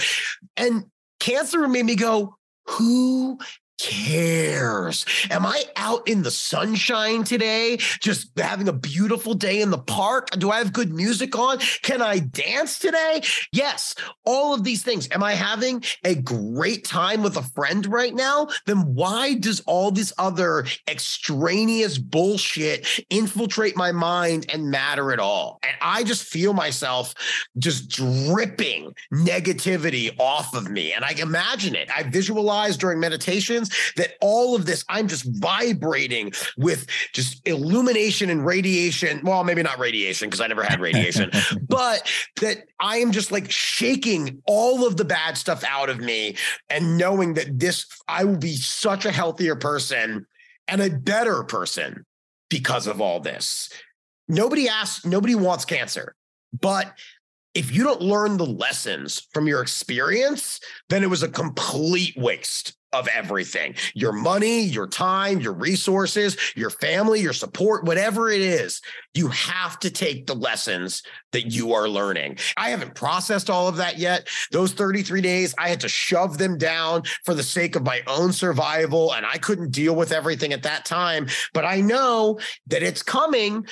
And 0.58 0.86
cancer 1.20 1.68
made 1.68 1.86
me 1.86 1.96
go, 1.96 2.36
who 2.68 3.38
cares? 3.80 5.06
Am 5.30 5.46
I 5.46 5.64
out 5.76 6.08
in 6.08 6.24
the 6.24 6.32
sunshine 6.32 7.24
today, 7.24 7.78
just 8.00 8.38
having 8.38 8.68
a 8.68 8.74
beautiful 8.74 9.34
day 9.34 9.62
in 9.62 9.72
the 9.72 9.78
park? 9.78 10.30
Do 10.32 10.52
I 10.52 10.58
have 10.58 10.74
good 10.74 10.94
music 10.94 11.38
on? 11.38 11.60
Can 11.82 12.02
I 12.02 12.20
dance 12.20 12.80
today? 12.80 13.22
Yes, 13.52 13.96
all 14.26 14.54
of 14.54 14.64
these 14.64 14.84
things. 14.84 15.08
Am 15.12 15.24
I 15.24 15.34
having 15.34 15.84
a 16.04 16.16
great 16.16 16.86
time 16.86 17.22
with 17.24 17.38
a 17.38 17.42
friend 17.42 17.86
right 17.88 18.14
now? 18.14 18.48
Then 18.66 18.96
why 18.96 19.36
does 19.36 19.60
all 19.62 19.92
this 19.92 20.14
other 20.18 20.66
extraneous 20.88 21.98
bullshit 21.98 22.88
infiltrate 23.10 23.76
my 23.76 23.92
mind 23.92 24.46
and 24.50 24.72
matter 24.72 25.12
at 25.12 25.20
all? 25.20 25.60
And 25.64 25.76
I 25.82 26.04
just 26.04 26.24
feel 26.24 26.54
myself 26.54 27.14
just 27.58 27.90
dripping 27.90 28.94
negativity 29.14 30.18
off 30.20 30.54
of 30.56 30.70
me. 30.70 30.94
And 30.94 31.04
I 31.04 31.12
imagine 31.20 31.76
it. 31.76 31.90
I 31.96 32.04
visualize 32.04 32.78
during 32.78 33.00
meditation 33.00 33.65
lessons 33.66 33.94
that 33.96 34.14
all 34.22 34.56
of 34.56 34.66
this, 34.66 34.84
I'm 34.90 35.08
just 35.08 35.26
vibrating 35.26 36.34
with 36.58 36.88
just 37.14 37.46
illumination 37.48 38.30
and 38.30 38.46
radiation. 38.46 39.22
Well, 39.24 39.44
maybe 39.44 39.64
not 39.64 39.80
radiation 39.80 40.30
because 40.30 40.42
I 40.42 40.48
never 40.48 40.64
had 40.64 40.80
radiation, 40.80 41.32
but 41.68 42.10
that 42.42 42.66
I 42.80 42.98
am 42.98 43.12
just 43.12 43.32
like 43.32 43.50
shaking 43.52 44.42
all 44.46 44.86
of 44.86 44.98
the 44.98 45.06
bad 45.06 45.38
stuff 45.38 45.64
out 45.68 45.90
of 45.90 46.00
me 46.00 46.36
and 46.70 46.98
knowing 46.98 47.34
that 47.36 47.60
this, 47.60 47.86
I 48.08 48.24
will 48.24 48.38
be 48.38 48.56
such 48.56 49.06
a 49.06 49.12
healthier 49.12 49.56
person 49.56 50.26
and 50.68 50.82
a 50.82 50.90
better 50.90 51.44
person 51.44 52.06
because 52.50 52.88
of 52.88 53.02
all 53.02 53.20
this. 53.20 53.70
Nobody 54.28 54.68
asks, 54.68 55.06
nobody 55.06 55.36
wants 55.36 55.66
cancer, 55.66 56.16
but 56.60 56.94
if 57.54 57.74
you 57.74 57.84
don't 57.84 58.02
learn 58.02 58.38
the 58.38 58.46
lessons 58.46 59.28
from 59.32 59.48
your 59.48 59.62
experience, 59.62 60.60
then 60.90 61.04
it 61.04 61.10
was 61.10 61.24
a 61.24 61.30
complete 61.30 62.16
waste 62.18 62.76
of 63.00 63.08
everything 63.10 63.76
your 63.94 64.12
money, 64.12 64.62
your 64.62 64.88
time, 64.88 65.40
your 65.40 65.54
resources, 65.54 66.38
your 66.56 66.70
family, 66.70 67.22
your 67.22 67.34
support, 67.34 67.86
whatever 67.86 68.30
it 68.30 68.42
is. 68.42 68.82
You 69.14 69.28
have 69.30 69.80
to 69.80 69.90
take 69.90 70.28
the 70.28 70.36
lessons 70.36 71.04
that 71.32 71.52
you 71.52 71.74
are 71.74 71.88
learning. 71.88 72.38
I 72.58 72.70
haven't 72.70 72.96
processed 72.96 73.50
all 73.50 73.68
of 73.68 73.78
that 73.78 73.98
yet. 73.98 74.28
Those 74.52 74.74
33 74.74 75.22
days, 75.22 75.56
I 75.58 75.70
had 75.70 75.80
to 75.82 75.90
shove 75.90 76.38
them 76.38 76.58
down 76.58 77.04
for 77.24 77.34
the 77.34 77.44
sake 77.44 77.76
of 77.76 77.84
my 77.84 78.02
own 78.08 78.34
survival, 78.34 79.14
and 79.14 79.26
I 79.26 79.38
couldn't 79.38 79.72
deal 79.72 79.96
with 79.96 80.12
everything 80.12 80.54
at 80.54 80.64
that 80.64 80.86
time. 80.86 81.28
But 81.54 81.66
I 81.66 81.82
know 81.82 82.40
that 82.68 82.84
it's 82.84 83.04
coming 83.04 83.66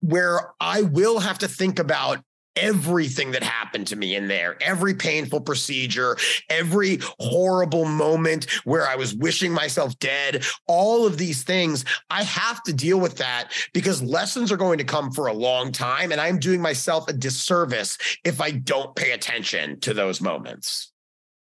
where 0.00 0.52
I 0.60 0.82
will 0.82 1.18
have 1.18 1.38
to 1.40 1.48
think 1.48 1.78
about 1.78 2.22
everything 2.60 3.30
that 3.32 3.42
happened 3.42 3.86
to 3.88 3.96
me 3.96 4.16
in 4.16 4.28
there, 4.28 4.56
every 4.60 4.94
painful 4.94 5.40
procedure, 5.40 6.16
every 6.48 6.98
horrible 7.18 7.84
moment 7.84 8.46
where 8.64 8.86
I 8.86 8.96
was 8.96 9.14
wishing 9.14 9.52
myself 9.52 9.98
dead, 9.98 10.44
all 10.66 11.06
of 11.06 11.18
these 11.18 11.42
things, 11.42 11.84
I 12.10 12.22
have 12.24 12.62
to 12.64 12.72
deal 12.72 13.00
with 13.00 13.16
that 13.16 13.52
because 13.72 14.02
lessons 14.02 14.52
are 14.52 14.56
going 14.56 14.78
to 14.78 14.84
come 14.84 15.10
for 15.10 15.26
a 15.26 15.32
long 15.32 15.72
time. 15.72 16.12
And 16.12 16.20
I'm 16.20 16.38
doing 16.38 16.60
myself 16.60 17.08
a 17.08 17.12
disservice 17.12 17.98
if 18.24 18.40
I 18.40 18.50
don't 18.50 18.94
pay 18.94 19.12
attention 19.12 19.80
to 19.80 19.94
those 19.94 20.20
moments. 20.20 20.92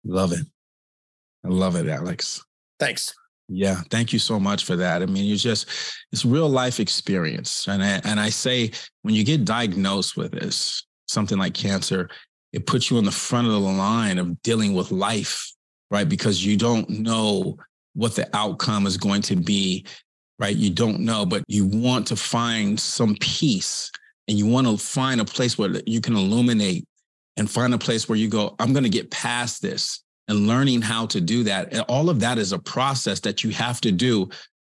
Love 0.05 0.33
it. 0.33 0.47
I 1.45 1.49
love 1.49 1.77
it, 1.77 1.89
Alex. 1.89 2.45
Thanks. 2.79 3.15
Yeah, 3.49 3.83
thank 3.91 4.13
you 4.13 4.19
so 4.19 4.41
much 4.41 4.65
for 4.65 4.77
that. 4.77 5.03
I 5.03 5.07
mean, 5.07 5.25
you 5.25 5.37
just 5.37 5.69
it's 6.13 6.25
real 6.25 6.49
life 6.49 6.81
experience, 6.81 7.69
and 7.69 7.85
I, 7.85 8.01
and 8.05 8.19
I 8.19 8.31
say 8.31 8.71
when 9.03 9.15
you 9.15 9.23
get 9.23 9.45
diagnosed 9.45 10.17
with 10.17 10.33
this, 10.33 10.87
something 11.07 11.39
like 11.39 11.55
cancer, 11.55 12.09
it 12.53 12.67
puts 12.67 12.91
you 12.91 12.99
on 12.99 13.05
the 13.05 13.11
front 13.11 13.47
of 13.47 13.53
the 13.53 13.59
line 13.59 14.19
of 14.19 14.41
dealing 14.43 14.75
with 14.75 14.93
life, 14.93 15.53
right? 15.91 16.09
Because 16.09 16.45
you 16.45 16.57
don't 16.57 16.89
know 16.89 17.57
what 17.95 18.15
the 18.15 18.29
outcome 18.37 18.87
is 18.87 18.97
going 18.97 19.23
to 19.23 19.37
be, 19.37 19.85
right? 20.39 20.57
You 20.57 20.71
don't 20.71 21.01
know, 21.01 21.27
but 21.27 21.45
you 21.49 21.67
want 21.67 22.07
to 22.09 22.17
find 22.17 22.79
some 22.79 23.17
peace 23.21 23.91
and 24.29 24.39
you 24.39 24.47
want 24.47 24.67
to 24.67 24.77
find 24.77 25.21
a 25.21 25.25
place 25.25 25.59
where 25.59 25.81
you 25.87 26.01
can 26.01 26.17
illuminate 26.17 26.85
and 27.37 27.51
find 27.51 27.75
a 27.75 27.79
place 27.79 28.09
where 28.09 28.19
you 28.19 28.29
go, 28.29 28.55
I'm 28.59 28.73
going 28.73 28.85
to 28.85 28.91
get 28.91 29.11
past 29.11 29.61
this 29.61 30.03
and 30.29 30.47
learning 30.47 30.83
how 30.83 31.07
to 31.07 31.21
do 31.21 31.45
that. 31.45 31.73
And 31.73 31.83
all 31.83 32.09
of 32.09 32.21
that 32.21 32.39
is 32.39 32.53
a 32.53 32.59
process 32.59 33.21
that 33.21 33.45
you 33.45 33.51
have 33.51 33.81
to 33.83 33.93
do 33.93 34.29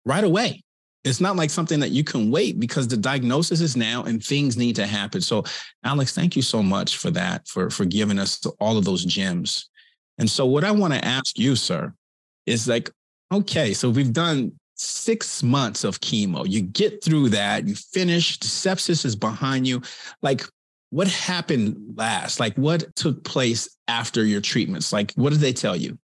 right 0.05 0.23
away 0.23 0.63
it's 1.03 1.21
not 1.21 1.35
like 1.35 1.49
something 1.49 1.79
that 1.79 1.91
you 1.91 2.03
can 2.03 2.29
wait 2.29 2.59
because 2.59 2.87
the 2.87 2.97
diagnosis 2.97 3.61
is 3.61 3.77
now 3.77 4.03
and 4.03 4.23
things 4.23 4.57
need 4.57 4.75
to 4.75 4.85
happen. 4.85 5.21
So, 5.21 5.43
Alex, 5.83 6.13
thank 6.13 6.35
you 6.35 6.41
so 6.41 6.61
much 6.61 6.97
for 6.97 7.09
that, 7.11 7.47
for, 7.47 7.69
for 7.69 7.85
giving 7.85 8.19
us 8.19 8.45
all 8.59 8.77
of 8.77 8.85
those 8.85 9.05
gems. 9.05 9.69
And 10.17 10.29
so, 10.29 10.45
what 10.45 10.63
I 10.63 10.71
want 10.71 10.93
to 10.93 11.05
ask 11.05 11.39
you, 11.39 11.55
sir, 11.55 11.93
is 12.45 12.67
like, 12.67 12.89
okay, 13.31 13.73
so 13.73 13.89
we've 13.89 14.11
done 14.11 14.51
six 14.75 15.41
months 15.43 15.83
of 15.83 15.99
chemo. 16.01 16.49
You 16.49 16.61
get 16.61 17.03
through 17.03 17.29
that, 17.29 17.67
you 17.67 17.75
finish, 17.75 18.37
the 18.39 18.47
sepsis 18.47 19.05
is 19.05 19.15
behind 19.15 19.67
you. 19.67 19.81
Like, 20.21 20.43
what 20.89 21.07
happened 21.07 21.95
last? 21.95 22.39
Like, 22.39 22.55
what 22.55 22.95
took 22.95 23.23
place 23.23 23.69
after 23.87 24.25
your 24.25 24.41
treatments? 24.41 24.91
Like, 24.91 25.13
what 25.13 25.31
did 25.31 25.39
they 25.39 25.53
tell 25.53 25.75
you? 25.75 25.97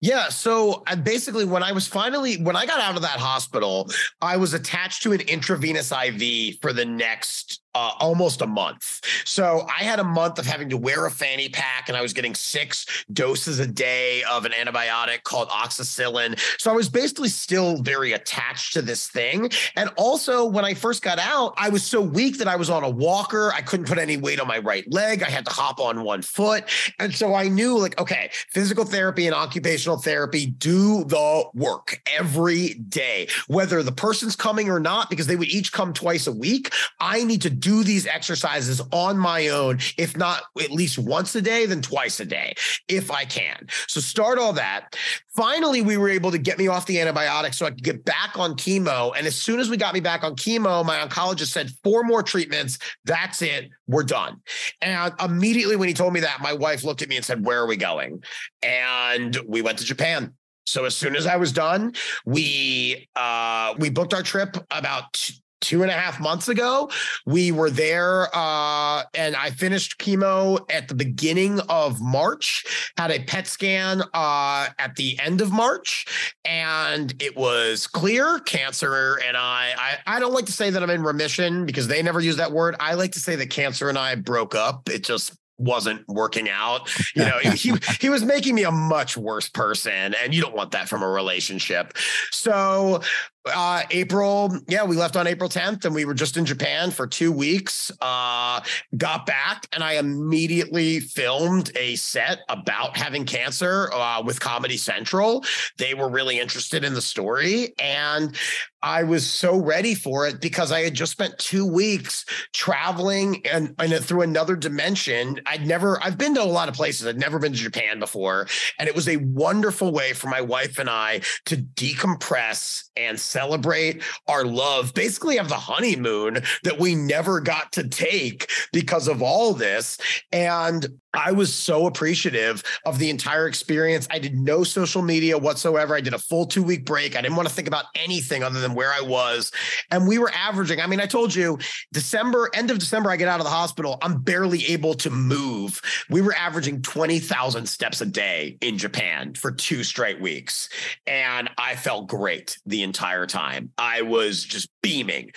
Yeah. 0.00 0.28
So 0.28 0.82
basically, 1.02 1.44
when 1.44 1.62
I 1.62 1.72
was 1.72 1.86
finally, 1.86 2.36
when 2.36 2.56
I 2.56 2.64
got 2.66 2.80
out 2.80 2.96
of 2.96 3.02
that 3.02 3.20
hospital, 3.20 3.88
I 4.22 4.36
was 4.36 4.54
attached 4.54 5.02
to 5.02 5.12
an 5.12 5.20
intravenous 5.20 5.92
IV 5.92 6.58
for 6.62 6.72
the 6.72 6.84
next 6.84 7.59
uh, 7.74 7.92
almost 7.98 8.42
a 8.42 8.46
month. 8.46 9.00
So 9.24 9.66
I 9.68 9.84
had 9.84 9.98
a 9.98 10.04
month 10.04 10.38
of 10.38 10.46
having 10.46 10.68
to 10.70 10.76
wear 10.76 11.06
a 11.06 11.10
fanny 11.10 11.48
pack 11.48 11.88
and 11.88 11.96
I 11.96 12.02
was 12.02 12.12
getting 12.12 12.34
six 12.34 13.04
doses 13.12 13.58
a 13.58 13.66
day 13.66 14.22
of 14.24 14.44
an 14.44 14.52
antibiotic 14.52 15.22
called 15.22 15.48
oxacillin. 15.48 16.38
So 16.60 16.70
I 16.70 16.74
was 16.74 16.88
basically 16.88 17.28
still 17.28 17.82
very 17.82 18.12
attached 18.12 18.74
to 18.74 18.82
this 18.82 19.08
thing. 19.08 19.50
And 19.76 19.90
also, 19.96 20.44
when 20.44 20.64
I 20.64 20.74
first 20.74 21.02
got 21.02 21.18
out, 21.18 21.54
I 21.56 21.68
was 21.68 21.84
so 21.84 22.00
weak 22.00 22.38
that 22.38 22.48
I 22.48 22.56
was 22.56 22.70
on 22.70 22.82
a 22.82 22.90
walker. 22.90 23.52
I 23.54 23.62
couldn't 23.62 23.86
put 23.86 23.98
any 23.98 24.16
weight 24.16 24.40
on 24.40 24.48
my 24.48 24.58
right 24.58 24.90
leg. 24.90 25.22
I 25.22 25.30
had 25.30 25.44
to 25.46 25.52
hop 25.52 25.80
on 25.80 26.02
one 26.02 26.22
foot. 26.22 26.64
And 26.98 27.14
so 27.14 27.34
I 27.34 27.48
knew, 27.48 27.78
like, 27.78 28.00
okay, 28.00 28.30
physical 28.50 28.84
therapy 28.84 29.26
and 29.26 29.34
occupational 29.34 29.98
therapy 29.98 30.46
do 30.46 31.04
the 31.04 31.44
work 31.54 32.00
every 32.18 32.74
day, 32.74 33.28
whether 33.46 33.82
the 33.82 33.92
person's 33.92 34.36
coming 34.36 34.68
or 34.68 34.80
not, 34.80 35.10
because 35.10 35.26
they 35.26 35.36
would 35.36 35.48
each 35.48 35.72
come 35.72 35.92
twice 35.92 36.26
a 36.26 36.32
week. 36.32 36.72
I 36.98 37.24
need 37.24 37.42
to 37.42 37.50
do 37.60 37.84
these 37.84 38.06
exercises 38.06 38.80
on 38.92 39.18
my 39.18 39.48
own, 39.48 39.78
if 39.96 40.16
not 40.16 40.42
at 40.60 40.70
least 40.70 40.98
once 40.98 41.34
a 41.34 41.42
day, 41.42 41.66
then 41.66 41.82
twice 41.82 42.18
a 42.20 42.24
day, 42.24 42.54
if 42.88 43.10
I 43.10 43.24
can. 43.24 43.66
So 43.86 44.00
start 44.00 44.38
all 44.38 44.52
that. 44.54 44.96
Finally, 45.36 45.82
we 45.82 45.96
were 45.96 46.08
able 46.08 46.30
to 46.30 46.38
get 46.38 46.58
me 46.58 46.68
off 46.68 46.86
the 46.86 47.00
antibiotics 47.00 47.56
so 47.56 47.66
I 47.66 47.70
could 47.70 47.84
get 47.84 48.04
back 48.04 48.38
on 48.38 48.54
chemo. 48.54 49.12
And 49.16 49.26
as 49.26 49.36
soon 49.36 49.60
as 49.60 49.70
we 49.70 49.76
got 49.76 49.94
me 49.94 50.00
back 50.00 50.24
on 50.24 50.34
chemo, 50.34 50.84
my 50.84 50.96
oncologist 50.96 51.52
said, 51.52 51.70
four 51.84 52.02
more 52.02 52.22
treatments. 52.22 52.78
That's 53.04 53.42
it. 53.42 53.70
We're 53.86 54.02
done. 54.02 54.40
And 54.80 55.12
immediately 55.22 55.76
when 55.76 55.88
he 55.88 55.94
told 55.94 56.12
me 56.12 56.20
that, 56.20 56.40
my 56.40 56.52
wife 56.52 56.84
looked 56.84 57.02
at 57.02 57.08
me 57.08 57.16
and 57.16 57.24
said, 57.24 57.44
Where 57.44 57.60
are 57.60 57.66
we 57.66 57.76
going? 57.76 58.22
And 58.62 59.36
we 59.46 59.62
went 59.62 59.78
to 59.78 59.84
Japan. 59.84 60.34
So 60.66 60.84
as 60.84 60.96
soon 60.96 61.16
as 61.16 61.26
I 61.26 61.36
was 61.36 61.52
done, 61.52 61.94
we 62.24 63.08
uh, 63.16 63.74
we 63.78 63.90
booked 63.90 64.14
our 64.14 64.22
trip 64.22 64.56
about 64.70 65.30
two 65.60 65.82
and 65.82 65.90
a 65.90 65.94
half 65.94 66.20
months 66.20 66.48
ago. 66.48 66.90
We 67.26 67.52
were 67.52 67.70
there, 67.70 68.28
uh, 68.34 69.04
and 69.14 69.36
I 69.36 69.50
finished 69.50 69.98
chemo 69.98 70.60
at 70.70 70.88
the 70.88 70.94
beginning 70.94 71.60
of 71.68 72.00
March. 72.00 72.92
Had 72.96 73.10
a 73.10 73.20
PET 73.20 73.46
scan 73.46 74.02
uh, 74.14 74.68
at 74.78 74.96
the 74.96 75.18
end 75.20 75.40
of 75.40 75.52
March, 75.52 76.34
and 76.44 77.14
it 77.22 77.36
was 77.36 77.86
clear 77.86 78.38
cancer. 78.40 79.20
And 79.26 79.36
I, 79.36 79.74
I, 79.76 80.16
I 80.16 80.20
don't 80.20 80.32
like 80.32 80.46
to 80.46 80.52
say 80.52 80.70
that 80.70 80.82
I'm 80.82 80.90
in 80.90 81.02
remission 81.02 81.66
because 81.66 81.88
they 81.88 82.02
never 82.02 82.20
use 82.20 82.36
that 82.36 82.52
word. 82.52 82.76
I 82.80 82.94
like 82.94 83.12
to 83.12 83.20
say 83.20 83.36
that 83.36 83.50
cancer 83.50 83.88
and 83.88 83.98
I 83.98 84.14
broke 84.14 84.54
up. 84.54 84.88
It 84.88 85.04
just 85.04 85.36
wasn't 85.60 86.06
working 86.08 86.48
out. 86.48 86.90
You 87.14 87.24
know, 87.24 87.38
he 87.38 87.74
he 88.00 88.08
was 88.08 88.24
making 88.24 88.54
me 88.54 88.64
a 88.64 88.70
much 88.70 89.16
worse 89.16 89.48
person, 89.48 90.14
and 90.14 90.34
you 90.34 90.40
don't 90.40 90.56
want 90.56 90.72
that 90.72 90.88
from 90.88 91.02
a 91.02 91.08
relationship. 91.08 91.96
So 92.30 93.02
uh 93.46 93.82
April, 93.90 94.54
yeah, 94.68 94.84
we 94.84 94.96
left 94.96 95.16
on 95.16 95.26
April 95.26 95.48
10th 95.48 95.84
and 95.84 95.94
we 95.94 96.04
were 96.04 96.14
just 96.14 96.36
in 96.36 96.44
Japan 96.44 96.90
for 96.90 97.06
two 97.06 97.32
weeks. 97.32 97.90
Uh 98.00 98.60
got 98.96 99.26
back 99.26 99.66
and 99.72 99.82
I 99.82 99.94
immediately 99.94 101.00
filmed 101.00 101.72
a 101.76 101.96
set 101.96 102.40
about 102.48 102.96
having 102.96 103.24
cancer 103.24 103.90
uh 103.92 104.22
with 104.22 104.40
Comedy 104.40 104.76
Central. 104.76 105.44
They 105.78 105.94
were 105.94 106.08
really 106.08 106.38
interested 106.38 106.84
in 106.84 106.94
the 106.94 107.02
story 107.02 107.72
and 107.78 108.36
I 108.82 109.02
was 109.02 109.28
so 109.28 109.56
ready 109.56 109.94
for 109.94 110.26
it 110.26 110.40
because 110.40 110.72
I 110.72 110.80
had 110.80 110.94
just 110.94 111.12
spent 111.12 111.38
two 111.38 111.66
weeks 111.66 112.24
traveling 112.52 113.44
and, 113.46 113.74
and 113.78 113.92
through 114.04 114.22
another 114.22 114.56
dimension. 114.56 115.40
I'd 115.46 115.66
never, 115.66 116.02
I've 116.02 116.16
been 116.16 116.34
to 116.34 116.42
a 116.42 116.44
lot 116.44 116.68
of 116.68 116.74
places. 116.74 117.06
I'd 117.06 117.18
never 117.18 117.38
been 117.38 117.52
to 117.52 117.58
Japan 117.58 117.98
before. 117.98 118.46
And 118.78 118.88
it 118.88 118.94
was 118.94 119.08
a 119.08 119.16
wonderful 119.16 119.92
way 119.92 120.12
for 120.12 120.28
my 120.28 120.40
wife 120.40 120.78
and 120.78 120.88
I 120.88 121.20
to 121.46 121.56
decompress 121.56 122.84
and 122.96 123.18
celebrate 123.18 124.02
our 124.28 124.44
love, 124.44 124.94
basically 124.94 125.36
have 125.36 125.48
the 125.48 125.54
honeymoon 125.54 126.42
that 126.64 126.78
we 126.78 126.94
never 126.94 127.40
got 127.40 127.72
to 127.72 127.88
take 127.88 128.50
because 128.72 129.08
of 129.08 129.22
all 129.22 129.52
this. 129.52 129.98
And 130.32 130.86
I 131.12 131.32
was 131.32 131.52
so 131.52 131.86
appreciative 131.86 132.62
of 132.86 132.98
the 132.98 133.10
entire 133.10 133.48
experience. 133.48 134.06
I 134.10 134.18
did 134.18 134.36
no 134.36 134.62
social 134.62 135.02
media 135.02 135.36
whatsoever. 135.36 135.94
I 135.94 136.00
did 136.00 136.14
a 136.14 136.18
full 136.18 136.46
two 136.46 136.62
week 136.62 136.84
break. 136.84 137.16
I 137.16 137.20
didn't 137.20 137.36
want 137.36 137.48
to 137.48 137.54
think 137.54 137.68
about 137.68 137.86
anything 137.94 138.42
other 138.42 138.60
than 138.60 138.69
where 138.74 138.92
I 138.92 139.00
was. 139.00 139.52
And 139.90 140.06
we 140.06 140.18
were 140.18 140.30
averaging, 140.34 140.80
I 140.80 140.86
mean, 140.86 141.00
I 141.00 141.06
told 141.06 141.34
you, 141.34 141.58
December, 141.92 142.50
end 142.54 142.70
of 142.70 142.78
December, 142.78 143.10
I 143.10 143.16
get 143.16 143.28
out 143.28 143.40
of 143.40 143.44
the 143.44 143.50
hospital. 143.50 143.98
I'm 144.02 144.22
barely 144.22 144.64
able 144.66 144.94
to 144.94 145.10
move. 145.10 145.80
We 146.08 146.20
were 146.20 146.34
averaging 146.34 146.82
20,000 146.82 147.66
steps 147.66 148.00
a 148.00 148.06
day 148.06 148.58
in 148.60 148.78
Japan 148.78 149.34
for 149.34 149.52
two 149.52 149.84
straight 149.84 150.20
weeks. 150.20 150.68
And 151.06 151.50
I 151.58 151.76
felt 151.76 152.08
great 152.08 152.58
the 152.66 152.82
entire 152.82 153.26
time. 153.26 153.70
I 153.78 154.02
was 154.02 154.44
just 154.44 154.68
beaming. 154.82 155.32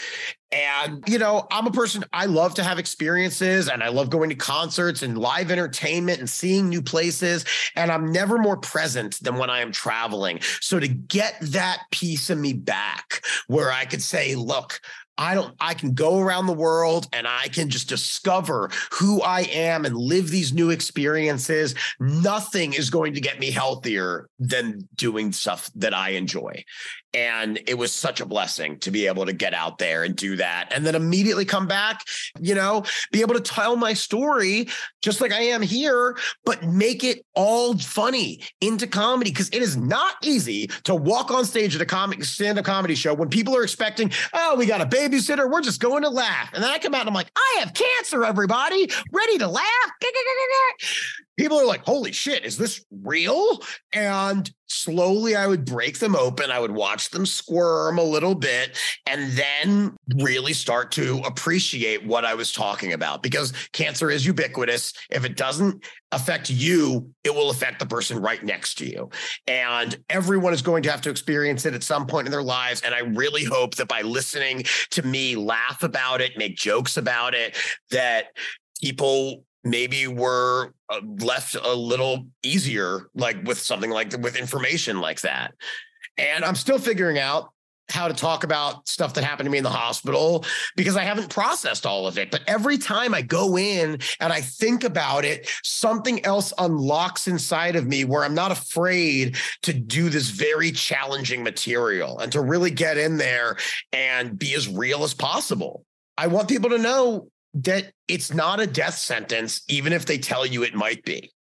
And, 0.54 1.04
you 1.08 1.18
know, 1.18 1.48
I'm 1.52 1.66
a 1.66 1.72
person, 1.72 2.04
I 2.14 2.28
love 2.28 2.54
to 2.56 2.64
have 2.64 2.78
experiences 2.78 3.70
and 3.70 3.82
I 3.82 3.90
love 3.90 4.12
going 4.12 4.30
to 4.30 4.36
concerts 4.36 5.02
and 5.02 5.18
live 5.18 5.50
entertainment 5.50 6.20
and 6.20 6.30
seeing 6.30 6.70
new 6.70 6.82
places. 6.82 7.44
And 7.76 7.92
I'm 7.92 8.12
never 8.12 8.38
more 8.38 8.58
present 8.58 9.20
than 9.22 9.38
when 9.38 9.50
I 9.50 9.62
am 9.62 9.72
traveling. 9.72 10.40
So 10.62 10.80
to 10.80 10.88
get 10.88 11.38
that 11.42 11.84
piece 11.92 12.30
of 12.30 12.38
me 12.38 12.54
back 12.54 13.24
where 13.48 13.72
I 13.72 13.86
could 13.86 14.02
say, 14.02 14.36
look, 14.36 14.80
I 15.18 15.36
don't, 15.36 15.56
I 15.60 15.74
can 15.74 15.94
go 15.94 16.20
around 16.20 16.48
the 16.48 16.54
world 16.54 17.08
and 17.14 17.28
I 17.28 17.48
can 17.48 17.70
just 17.70 17.88
discover 17.88 18.70
who 18.92 19.22
I 19.22 19.42
am 19.42 19.86
and 19.86 19.96
live 19.96 20.30
these 20.30 20.54
new 20.54 20.72
experiences. 20.72 21.76
Nothing 22.00 22.74
is 22.74 22.90
going 22.90 23.14
to 23.14 23.22
get 23.22 23.40
me 23.40 23.52
healthier 23.52 24.28
than 24.40 24.88
doing 24.96 25.32
stuff 25.32 25.70
that 25.76 25.94
I 25.94 26.10
enjoy. 26.10 26.64
And 27.14 27.60
it 27.68 27.78
was 27.78 27.92
such 27.92 28.22
a 28.22 28.26
blessing 28.26 28.80
to 28.80 28.92
be 28.92 29.08
able 29.08 29.26
to 29.26 29.34
get 29.34 29.54
out 29.54 29.78
there 29.78 30.04
and 30.04 30.16
do 30.16 30.36
that. 30.38 30.72
And 30.72 30.86
then 30.86 30.96
immediately 30.96 31.46
come 31.46 31.68
back, 31.68 32.02
you 32.40 32.56
know, 32.56 32.84
be 33.12 33.22
able 33.22 33.36
to 33.36 33.42
tell 33.42 33.76
my 33.76 33.94
story 33.94 34.68
just 35.02 35.22
like 35.22 35.32
I 35.32 35.42
am 35.42 35.62
here, 35.62 36.18
but 36.46 36.64
make 36.64 37.04
it 37.04 37.26
all 37.36 37.78
funny 37.78 38.42
into 38.62 38.88
comedy. 38.88 39.32
Cause 39.32 39.50
it 39.50 39.62
is 39.62 39.78
not 39.78 40.16
easy 40.24 40.68
to 40.84 40.96
walk 40.96 41.32
on 41.32 41.46
stage 41.46 41.76
at 41.76 41.82
a 41.82 41.86
comic 41.86 42.24
stand 42.24 42.58
up 42.58 42.66
comedy 42.66 42.96
show 42.96 43.14
when 43.14 43.30
people 43.30 43.56
are 43.56 43.64
expecting, 43.64 44.12
oh, 44.34 44.56
we 44.56 44.66
got 44.66 44.82
a 44.82 44.86
babysitter. 44.86 45.50
We're 45.50 45.62
just 45.62 45.82
going 45.82 46.04
to 46.04 46.10
laugh. 46.10 46.50
And 46.54 46.64
then 46.64 46.72
I 46.72 46.80
come 46.80 46.96
out 46.96 47.02
and 47.02 47.10
I'm 47.10 47.16
like, 47.16 47.32
I 47.36 47.58
have 47.60 47.74
cancer, 47.74 48.24
everybody, 48.26 48.90
ready 49.12 49.38
to 49.38 49.48
laugh. 49.48 49.92
People 51.38 51.60
are 51.60 51.66
like, 51.66 51.84
holy 51.84 52.12
shit, 52.12 52.46
is 52.46 52.58
this 52.58 52.86
real? 52.92 53.60
And 53.92 54.52
slowly 54.68 55.36
I 55.36 55.48
would 55.48 55.66
break 55.66 56.00
them 56.00 56.16
open. 56.16 56.52
I 56.52 56.60
would 56.60 56.72
watch 56.72 57.10
them 57.10 57.26
squirm 57.26 57.98
a 57.98 58.04
little 58.04 58.36
bit 58.36 58.78
and 59.06 59.32
then 59.32 59.96
really 60.16 60.54
start 60.54 60.92
to 60.94 61.22
appreciate 61.26 62.06
what 62.06 62.26
I 62.26 62.36
was 62.36 62.52
talking 62.52 62.94
about 62.94 63.24
because 63.24 63.54
cancer 63.72 64.12
is 64.12 64.26
ubiquitous. 64.26 64.94
If 65.10 65.26
it 65.26 65.36
doesn't 65.36 65.84
affect 66.12 66.50
you, 66.50 67.10
it 67.24 67.34
will 67.34 67.50
affect 67.50 67.80
the 67.80 67.86
person 67.86 68.20
right 68.20 68.44
next 68.44 68.76
to 68.80 68.90
you. 68.90 69.10
And 69.48 69.98
everyone 70.10 70.54
is 70.54 70.62
going 70.62 70.84
to 70.84 70.92
have 70.92 71.02
to 71.02 71.10
experience 71.10 71.66
it 71.66 71.74
at 71.74 71.84
some 71.84 72.06
point 72.06 72.28
in 72.28 72.32
their 72.32 72.44
lives. 72.44 72.82
And 72.82 72.94
I 72.94 73.00
really 73.00 73.44
hope 73.44 73.76
that 73.76 73.88
by 73.88 74.02
listening 74.02 74.64
to 74.92 75.04
me 75.04 75.36
laugh 75.36 75.84
about 75.84 76.22
it, 76.22 76.38
make 76.38 76.56
jokes 76.56 76.98
about 76.98 77.34
it, 77.34 77.56
that 77.90 78.28
people 78.82 79.46
maybe 79.64 80.08
were 80.08 80.74
uh, 80.90 81.00
left 81.20 81.56
a 81.56 81.74
little 81.74 82.28
easier 82.44 83.10
like 83.16 83.44
with 83.46 83.60
something 83.60 83.90
like 83.90 84.16
with 84.20 84.36
information 84.36 85.00
like 85.00 85.22
that 85.22 85.54
and 86.18 86.44
i'm 86.44 86.56
still 86.56 86.80
figuring 86.80 87.18
out 87.18 87.50
how 87.90 88.08
to 88.08 88.14
talk 88.14 88.44
about 88.44 88.88
stuff 88.88 89.14
that 89.14 89.24
happened 89.24 89.46
to 89.46 89.52
me 89.52 89.58
in 89.58 89.64
the 89.64 89.70
hospital 89.70 90.46
because 90.76 90.96
I 90.96 91.04
haven't 91.04 91.30
processed 91.30 91.86
all 91.86 92.08
of 92.08 92.18
it. 92.18 92.32
But 92.32 92.42
every 92.48 92.78
time 92.78 93.14
I 93.14 93.22
go 93.22 93.58
in 93.58 94.00
and 94.20 94.34
I 94.34 94.42
think 94.42 94.84
about 94.84 95.26
it, 95.26 95.50
something 95.64 96.24
else 96.26 96.54
unlocks 96.58 97.28
inside 97.28 97.76
of 97.76 97.86
me 97.86 98.06
where 98.06 98.24
I'm 98.24 98.34
not 98.34 98.52
afraid 98.52 99.38
to 99.64 99.74
do 99.74 100.10
this 100.10 100.30
very 100.30 100.72
challenging 100.72 101.44
material 101.44 102.20
and 102.20 102.32
to 102.32 102.42
really 102.42 102.72
get 102.72 102.98
in 102.98 103.18
there 103.18 103.58
and 103.92 104.38
be 104.40 104.56
as 104.56 104.68
real 104.68 105.04
as 105.04 105.14
possible. 105.14 105.86
I 106.18 106.28
want 106.28 106.48
people 106.48 106.70
to 106.70 106.78
know 106.78 107.28
that 107.54 107.92
it's 108.08 108.34
not 108.34 108.60
a 108.60 108.68
death 108.68 108.96
sentence, 108.96 109.62
even 109.68 109.94
if 109.94 110.06
they 110.06 110.18
tell 110.18 110.46
you 110.46 110.64
it 110.64 110.74
might 110.74 111.04
be. 111.04 111.32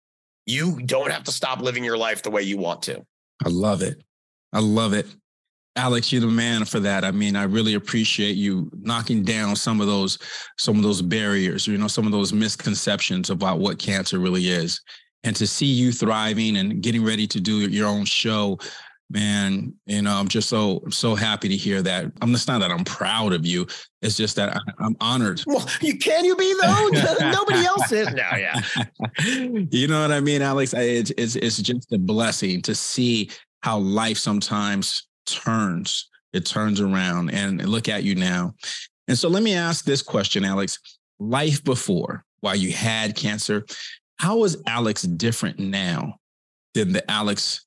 You 0.45 0.81
don't 0.81 1.11
have 1.11 1.23
to 1.23 1.31
stop 1.31 1.61
living 1.61 1.83
your 1.83 1.97
life 1.97 2.21
the 2.21 2.31
way 2.31 2.43
you 2.43 2.57
want 2.57 2.83
to. 2.83 3.05
I 3.45 3.49
love 3.49 3.81
it. 3.81 4.03
I 4.51 4.59
love 4.59 4.93
it. 4.93 5.07
Alex, 5.75 6.11
you're 6.11 6.21
the 6.21 6.27
man 6.27 6.65
for 6.65 6.79
that. 6.81 7.03
I 7.03 7.09
mean, 7.11 7.35
I 7.35 7.43
really 7.43 7.73
appreciate 7.73 8.35
you 8.35 8.69
knocking 8.73 9.23
down 9.23 9.55
some 9.55 9.81
of 9.81 9.87
those 9.87 10.19
some 10.59 10.77
of 10.77 10.83
those 10.83 11.01
barriers, 11.01 11.65
you 11.65 11.77
know, 11.77 11.87
some 11.87 12.05
of 12.05 12.11
those 12.11 12.31
misconceptions 12.31 13.31
about 13.31 13.59
what 13.59 13.79
cancer 13.79 14.19
really 14.19 14.49
is. 14.49 14.79
And 15.23 15.35
to 15.35 15.47
see 15.47 15.65
you 15.65 15.91
thriving 15.91 16.57
and 16.57 16.83
getting 16.83 17.03
ready 17.03 17.25
to 17.27 17.39
do 17.39 17.59
your 17.69 17.87
own 17.87 18.05
show 18.05 18.59
man, 19.13 19.71
you 19.85 20.01
know, 20.01 20.11
I'm 20.11 20.27
just 20.27 20.49
so 20.49 20.81
I'm 20.83 20.91
so 20.91 21.13
happy 21.13 21.47
to 21.47 21.55
hear 21.55 21.81
that. 21.83 22.11
I'm 22.21 22.31
just 22.31 22.47
not 22.47 22.59
that 22.59 22.71
I'm 22.71 22.83
proud 22.83 23.31
of 23.31 23.45
you. 23.45 23.67
It's 24.01 24.17
just 24.17 24.35
that 24.35 24.57
I, 24.57 24.85
am 24.85 24.95
honored. 24.99 25.41
Well, 25.45 25.65
you 25.81 25.97
can 25.97 26.25
you 26.25 26.35
be 26.35 26.53
though? 26.59 26.89
Nobody 27.31 27.63
else 27.63 27.91
is. 27.91 28.07
No, 28.07 28.29
yeah. 28.35 28.59
you 29.71 29.87
know 29.87 30.01
what 30.01 30.11
I 30.11 30.19
mean, 30.19 30.41
Alex? 30.41 30.73
It's 30.73 31.13
it's 31.17 31.35
it's 31.35 31.61
just 31.61 31.93
a 31.93 31.99
blessing 31.99 32.61
to 32.63 32.73
see 32.73 33.29
how 33.61 33.77
life 33.77 34.17
sometimes 34.17 35.07
turns. 35.25 36.09
It 36.33 36.47
turns 36.47 36.81
around 36.81 37.29
and 37.29 37.63
look 37.69 37.87
at 37.87 38.03
you 38.03 38.15
now. 38.15 38.55
And 39.07 39.17
so 39.17 39.29
let 39.29 39.43
me 39.43 39.53
ask 39.53 39.85
this 39.85 40.01
question, 40.01 40.43
Alex. 40.43 40.79
Life 41.19 41.63
before, 41.63 42.25
while 42.41 42.55
you 42.55 42.73
had 42.73 43.15
cancer, 43.15 43.63
how 44.17 44.43
is 44.43 44.57
Alex 44.65 45.03
different 45.03 45.59
now 45.59 46.15
than 46.73 46.91
the 46.91 47.09
Alex 47.09 47.65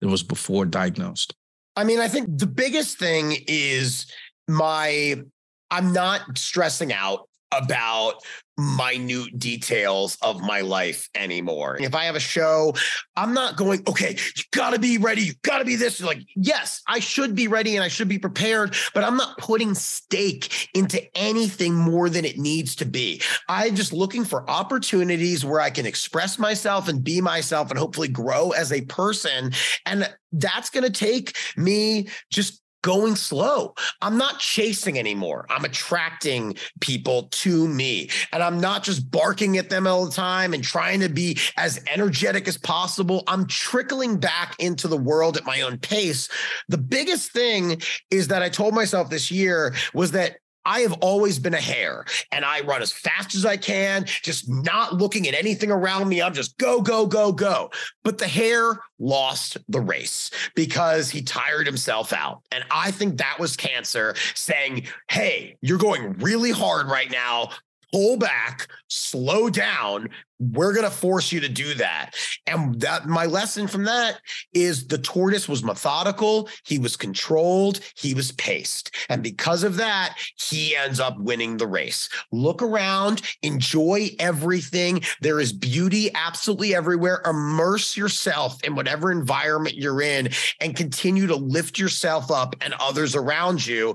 that 0.00 0.08
was 0.08 0.22
before 0.22 0.64
diagnosed? 0.66 1.34
I 1.76 1.84
mean, 1.84 2.00
I 2.00 2.08
think 2.08 2.38
the 2.38 2.46
biggest 2.46 2.98
thing 2.98 3.36
is 3.46 4.06
my 4.48 5.22
I'm 5.70 5.92
not 5.92 6.38
stressing 6.38 6.92
out 6.92 7.28
about 7.52 8.16
minute 8.56 9.38
details 9.38 10.16
of 10.22 10.40
my 10.40 10.60
life 10.60 11.08
anymore. 11.14 11.76
If 11.80 11.94
I 11.94 12.04
have 12.04 12.16
a 12.16 12.20
show, 12.20 12.74
I'm 13.16 13.34
not 13.34 13.56
going, 13.56 13.82
okay, 13.88 14.16
you 14.36 14.42
gotta 14.52 14.78
be 14.78 14.98
ready. 14.98 15.22
You 15.22 15.32
gotta 15.42 15.64
be 15.64 15.76
this. 15.76 16.00
You're 16.00 16.08
Like, 16.08 16.22
yes, 16.36 16.82
I 16.86 17.00
should 17.00 17.34
be 17.34 17.48
ready 17.48 17.76
and 17.76 17.84
I 17.84 17.88
should 17.88 18.08
be 18.08 18.18
prepared, 18.18 18.74
but 18.92 19.04
I'm 19.04 19.16
not 19.16 19.38
putting 19.38 19.74
stake 19.74 20.68
into 20.74 21.02
anything 21.16 21.74
more 21.74 22.08
than 22.08 22.24
it 22.24 22.38
needs 22.38 22.76
to 22.76 22.84
be. 22.84 23.20
I'm 23.48 23.74
just 23.74 23.92
looking 23.92 24.24
for 24.24 24.48
opportunities 24.48 25.44
where 25.44 25.60
I 25.60 25.70
can 25.70 25.86
express 25.86 26.38
myself 26.38 26.88
and 26.88 27.02
be 27.02 27.20
myself 27.20 27.70
and 27.70 27.78
hopefully 27.78 28.08
grow 28.08 28.50
as 28.50 28.72
a 28.72 28.82
person. 28.82 29.52
And 29.86 30.12
that's 30.32 30.70
going 30.70 30.84
to 30.84 30.90
take 30.90 31.36
me 31.56 32.08
just 32.30 32.63
going 32.84 33.16
slow. 33.16 33.74
I'm 34.02 34.18
not 34.18 34.38
chasing 34.38 34.98
anymore. 34.98 35.46
I'm 35.48 35.64
attracting 35.64 36.54
people 36.80 37.24
to 37.30 37.66
me. 37.66 38.10
And 38.30 38.42
I'm 38.42 38.60
not 38.60 38.84
just 38.84 39.10
barking 39.10 39.56
at 39.56 39.70
them 39.70 39.86
all 39.86 40.04
the 40.04 40.12
time 40.12 40.52
and 40.52 40.62
trying 40.62 41.00
to 41.00 41.08
be 41.08 41.38
as 41.56 41.82
energetic 41.90 42.46
as 42.46 42.58
possible. 42.58 43.24
I'm 43.26 43.46
trickling 43.46 44.20
back 44.20 44.54
into 44.58 44.86
the 44.86 44.98
world 44.98 45.38
at 45.38 45.46
my 45.46 45.62
own 45.62 45.78
pace. 45.78 46.28
The 46.68 46.76
biggest 46.76 47.32
thing 47.32 47.80
is 48.10 48.28
that 48.28 48.42
I 48.42 48.50
told 48.50 48.74
myself 48.74 49.08
this 49.08 49.30
year 49.30 49.74
was 49.94 50.10
that 50.10 50.36
I 50.64 50.80
have 50.80 50.94
always 50.94 51.38
been 51.38 51.54
a 51.54 51.60
hare 51.60 52.04
and 52.32 52.44
I 52.44 52.60
run 52.60 52.82
as 52.82 52.92
fast 52.92 53.34
as 53.34 53.44
I 53.44 53.56
can, 53.56 54.04
just 54.06 54.48
not 54.48 54.94
looking 54.94 55.28
at 55.28 55.34
anything 55.34 55.70
around 55.70 56.08
me. 56.08 56.22
I'm 56.22 56.34
just 56.34 56.56
go, 56.58 56.80
go, 56.80 57.06
go, 57.06 57.32
go. 57.32 57.70
But 58.02 58.18
the 58.18 58.28
hare 58.28 58.80
lost 58.98 59.58
the 59.68 59.80
race 59.80 60.30
because 60.54 61.10
he 61.10 61.22
tired 61.22 61.66
himself 61.66 62.12
out. 62.12 62.42
And 62.52 62.64
I 62.70 62.90
think 62.90 63.18
that 63.18 63.38
was 63.38 63.56
cancer 63.56 64.14
saying, 64.34 64.86
Hey, 65.08 65.56
you're 65.60 65.78
going 65.78 66.14
really 66.14 66.50
hard 66.50 66.86
right 66.86 67.10
now 67.10 67.50
pull 67.92 68.16
back, 68.16 68.68
slow 68.88 69.50
down. 69.50 70.08
We're 70.40 70.72
going 70.72 70.84
to 70.84 70.90
force 70.90 71.30
you 71.32 71.40
to 71.40 71.48
do 71.48 71.74
that. 71.74 72.10
And 72.46 72.80
that 72.80 73.06
my 73.06 73.26
lesson 73.26 73.66
from 73.66 73.84
that 73.84 74.20
is 74.52 74.88
the 74.88 74.98
tortoise 74.98 75.48
was 75.48 75.62
methodical, 75.62 76.48
he 76.64 76.78
was 76.78 76.96
controlled, 76.96 77.80
he 77.96 78.14
was 78.14 78.32
paced. 78.32 78.94
And 79.08 79.22
because 79.22 79.62
of 79.62 79.76
that, 79.76 80.16
he 80.36 80.76
ends 80.76 81.00
up 81.00 81.18
winning 81.18 81.56
the 81.56 81.66
race. 81.66 82.08
Look 82.32 82.62
around, 82.62 83.22
enjoy 83.42 84.10
everything. 84.18 85.02
There 85.20 85.40
is 85.40 85.52
beauty 85.52 86.10
absolutely 86.14 86.74
everywhere. 86.74 87.22
Immerse 87.24 87.96
yourself 87.96 88.62
in 88.64 88.74
whatever 88.74 89.12
environment 89.12 89.76
you're 89.76 90.02
in 90.02 90.30
and 90.60 90.76
continue 90.76 91.28
to 91.28 91.36
lift 91.36 91.78
yourself 91.78 92.30
up 92.30 92.56
and 92.60 92.74
others 92.80 93.14
around 93.14 93.64
you 93.64 93.94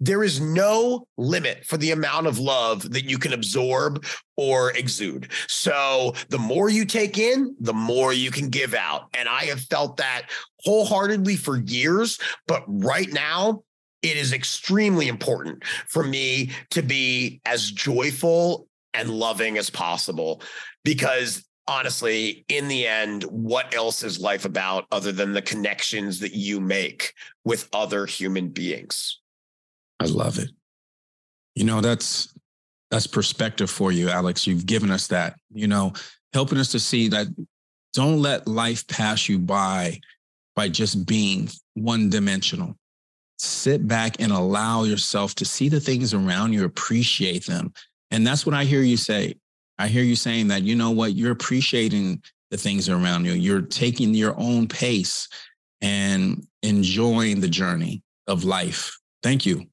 there 0.00 0.22
is 0.22 0.40
no 0.40 1.06
limit 1.16 1.64
for 1.64 1.76
the 1.76 1.92
amount 1.92 2.26
of 2.26 2.38
love 2.38 2.90
that 2.92 3.04
you 3.04 3.18
can 3.18 3.32
absorb 3.32 4.04
or 4.36 4.72
exude. 4.72 5.30
So 5.48 6.14
the 6.28 6.38
more 6.38 6.68
you 6.68 6.84
take 6.84 7.18
in, 7.18 7.54
the 7.60 7.72
more 7.72 8.12
you 8.12 8.30
can 8.30 8.50
give 8.50 8.74
out. 8.74 9.08
And 9.14 9.28
I 9.28 9.44
have 9.44 9.60
felt 9.60 9.96
that 9.98 10.30
wholeheartedly 10.60 11.36
for 11.36 11.58
years. 11.58 12.18
But 12.46 12.64
right 12.66 13.12
now, 13.12 13.62
it 14.02 14.16
is 14.16 14.32
extremely 14.32 15.08
important 15.08 15.64
for 15.88 16.04
me 16.04 16.50
to 16.70 16.82
be 16.82 17.40
as 17.46 17.70
joyful 17.70 18.68
and 18.92 19.08
loving 19.08 19.56
as 19.56 19.70
possible 19.70 20.42
because 20.84 21.44
honestly, 21.66 22.44
in 22.48 22.68
the 22.68 22.86
end, 22.86 23.22
what 23.24 23.74
else 23.74 24.02
is 24.02 24.20
life 24.20 24.44
about 24.44 24.86
other 24.92 25.12
than 25.12 25.32
the 25.32 25.42
connections 25.42 26.20
that 26.20 26.34
you 26.34 26.60
make 26.60 27.14
with 27.44 27.68
other 27.72 28.04
human 28.06 28.50
beings? 28.50 29.20
I 30.04 30.08
love 30.08 30.38
it. 30.38 30.50
You 31.54 31.64
know, 31.64 31.80
that's 31.80 32.34
that's 32.90 33.06
perspective 33.06 33.70
for 33.70 33.92
you, 33.92 34.08
Alex. 34.08 34.46
You've 34.46 34.66
given 34.66 34.90
us 34.90 35.08
that, 35.08 35.36
you 35.52 35.66
know, 35.66 35.92
helping 36.32 36.58
us 36.58 36.70
to 36.72 36.80
see 36.80 37.08
that 37.08 37.26
don't 37.92 38.20
let 38.20 38.46
life 38.46 38.86
pass 38.86 39.28
you 39.28 39.38
by 39.38 40.00
by 40.56 40.68
just 40.68 41.06
being 41.06 41.48
one 41.74 42.10
dimensional. 42.10 42.76
sit 43.38 43.86
back 43.86 44.20
and 44.20 44.32
allow 44.32 44.84
yourself 44.84 45.34
to 45.36 45.44
see 45.44 45.68
the 45.68 45.80
things 45.80 46.14
around 46.14 46.52
you, 46.52 46.64
appreciate 46.64 47.46
them. 47.46 47.72
And 48.10 48.26
that's 48.26 48.46
what 48.46 48.54
I 48.54 48.64
hear 48.64 48.82
you 48.82 48.96
say. 48.96 49.34
I 49.78 49.88
hear 49.88 50.04
you 50.04 50.16
saying 50.16 50.48
that, 50.48 50.62
you 50.62 50.76
know 50.76 50.90
what, 50.92 51.14
you're 51.14 51.32
appreciating 51.32 52.22
the 52.50 52.56
things 52.56 52.88
around 52.88 53.24
you. 53.24 53.32
You're 53.32 53.62
taking 53.62 54.14
your 54.14 54.38
own 54.38 54.68
pace 54.68 55.28
and 55.80 56.46
enjoying 56.62 57.40
the 57.40 57.48
journey 57.48 58.02
of 58.28 58.44
life. 58.44 58.96
Thank 59.22 59.44
you. 59.44 59.66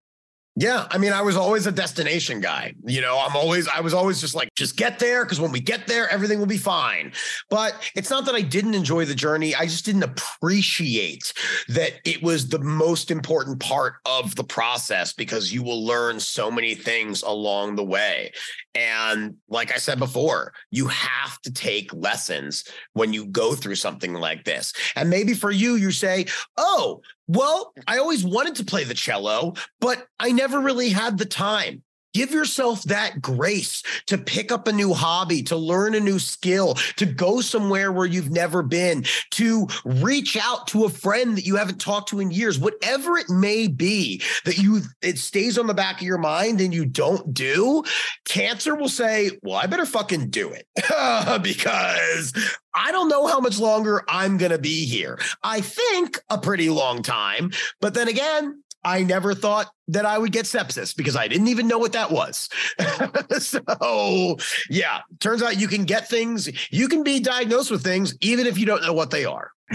Yeah, 0.58 0.86
I 0.92 0.98
mean, 0.98 1.14
I 1.14 1.22
was 1.22 1.38
always 1.38 1.66
a 1.66 1.72
destination 1.72 2.42
guy. 2.42 2.74
You 2.86 3.00
know, 3.00 3.18
I'm 3.18 3.38
always, 3.38 3.70
I 3.70 3.80
was 3.80 3.94
always 3.94 4.20
just 4.20 4.36
like, 4.36 4.54
just 4.56 4.76
get 4.76 5.00
there 5.00 5.24
because 5.24 5.40
when 5.40 5.52
we 5.54 5.62
get 5.62 5.88
there, 5.88 6.10
everything 6.10 6.40
will 6.40 6.46
be 6.46 6.58
fine. 6.58 7.14
But 7.50 7.74
it's 7.96 8.10
not 8.10 8.26
that 8.26 8.36
I 8.36 8.42
didn't 8.42 8.74
enjoy 8.74 9.06
the 9.06 9.16
journey. 9.16 9.56
I 9.56 9.64
just 9.64 9.86
didn't 9.86 10.04
appreciate 10.04 11.32
that 11.70 11.94
it 12.04 12.22
was 12.22 12.50
the 12.50 12.60
most 12.60 13.12
important 13.12 13.62
part 13.62 13.96
of 14.06 14.36
the 14.36 14.44
process 14.44 15.14
because 15.14 15.54
you 15.54 15.64
will 15.64 15.86
learn 15.86 16.20
so 16.20 16.52
many 16.52 16.76
things 16.76 17.22
along 17.22 17.78
the 17.78 17.86
way. 17.86 18.34
And 18.74 19.36
like 19.50 19.74
I 19.74 19.78
said 19.78 20.00
before, 20.00 20.54
you 20.70 20.88
have 20.88 21.42
to 21.42 21.52
take 21.52 21.94
lessons 21.94 22.64
when 22.94 23.12
you 23.12 23.26
go 23.26 23.54
through 23.54 23.76
something 23.76 24.14
like 24.14 24.44
this. 24.44 24.74
And 24.96 25.10
maybe 25.10 25.34
for 25.34 25.52
you, 25.52 25.76
you 25.76 25.92
say, 25.92 26.28
oh, 26.58 27.02
well, 27.28 27.74
I 27.88 27.98
always 27.98 28.24
wanted 28.24 28.56
to 28.56 28.66
play 28.66 28.84
the 28.84 28.94
cello, 28.94 29.54
but 29.80 30.08
I 30.20 30.32
never 30.32 30.60
really 30.60 30.90
had 30.90 31.18
the 31.18 31.26
time. 31.26 31.84
Give 32.14 32.32
yourself 32.32 32.84
that 32.84 33.22
grace 33.22 33.84
to 34.08 34.18
pick 34.18 34.52
up 34.52 34.68
a 34.68 34.72
new 34.72 34.94
hobby, 34.94 35.44
to 35.44 35.56
learn 35.56 35.96
a 35.96 36.00
new 36.00 36.20
skill, 36.20 36.76
to 36.98 37.06
go 37.06 37.42
somewhere 37.42 37.92
where 37.92 38.06
you've 38.06 38.32
never 38.32 38.64
been, 38.64 39.06
to 39.32 39.68
reach 39.86 40.38
out 40.38 40.68
to 40.68 40.86
a 40.86 40.90
friend 40.90 41.38
that 41.38 41.46
you 41.46 41.56
haven't 41.56 41.80
talked 41.80 42.10
to 42.10 42.20
in 42.20 42.32
years, 42.32 42.60
whatever 42.60 43.18
it 43.18 43.30
may 43.30 43.68
be 43.68 44.22
that 44.46 44.58
you 44.58 44.82
it 45.02 45.18
stays 45.18 45.58
on 45.58 45.68
the 45.68 45.74
back 45.74 46.02
of 46.02 46.08
your 46.08 46.18
mind 46.18 46.62
and 46.62 46.74
you 46.74 46.86
don't 46.86 47.34
do. 47.34 47.84
Cancer 48.26 48.76
will 48.76 48.90
say, 48.90 49.32
"Well, 49.42 49.56
I 49.56 49.68
better 49.68 49.86
fucking 49.86 50.30
do 50.30 50.52
it." 50.52 50.68
because 51.42 52.34
I 52.76 52.92
don't 52.92 53.10
know 53.10 53.28
how 53.28 53.40
much 53.40 53.60
longer 53.60 54.04
I'm 54.08 54.38
going 54.38 54.52
to 54.52 54.60
be 54.60 54.86
here. 54.86 55.20
I 55.44 55.62
think 55.62 56.20
a 56.30 56.38
pretty 56.38 56.70
long 56.70 57.04
time, 57.04 57.52
but 57.80 57.94
then 57.94 58.08
again, 58.08 58.64
I 58.84 59.04
never 59.04 59.34
thought 59.34 59.68
that 59.90 60.06
I 60.06 60.18
would 60.18 60.32
get 60.32 60.46
sepsis 60.46 60.96
because 60.96 61.16
I 61.16 61.28
didn't 61.28 61.50
even 61.50 61.68
know 61.68 61.78
what 61.78 61.94
that 61.94 62.12
was. 62.12 62.50
so, 63.40 64.38
yeah, 64.70 65.02
turns 65.20 65.44
out 65.44 65.60
you 65.60 65.68
can 65.68 65.86
get 65.86 66.10
things, 66.10 66.50
you 66.72 66.88
can 66.88 67.04
be 67.04 67.20
diagnosed 67.20 67.70
with 67.72 67.84
things 67.84 68.16
even 68.22 68.48
if 68.48 68.58
you 68.58 68.66
don't 68.66 68.82
know 68.82 68.94
what 68.94 69.12
they 69.12 69.26
are. 69.26 69.52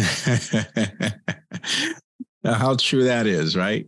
how 2.44 2.74
true 2.76 3.04
that 3.04 3.26
is, 3.26 3.56
right? 3.56 3.86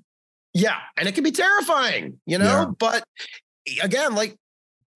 Yeah, 0.54 0.78
and 0.96 1.08
it 1.08 1.14
can 1.14 1.24
be 1.24 1.32
terrifying, 1.32 2.20
you 2.26 2.38
know, 2.38 2.44
yeah. 2.44 2.66
but 2.78 3.04
again, 3.82 4.14
like 4.14 4.36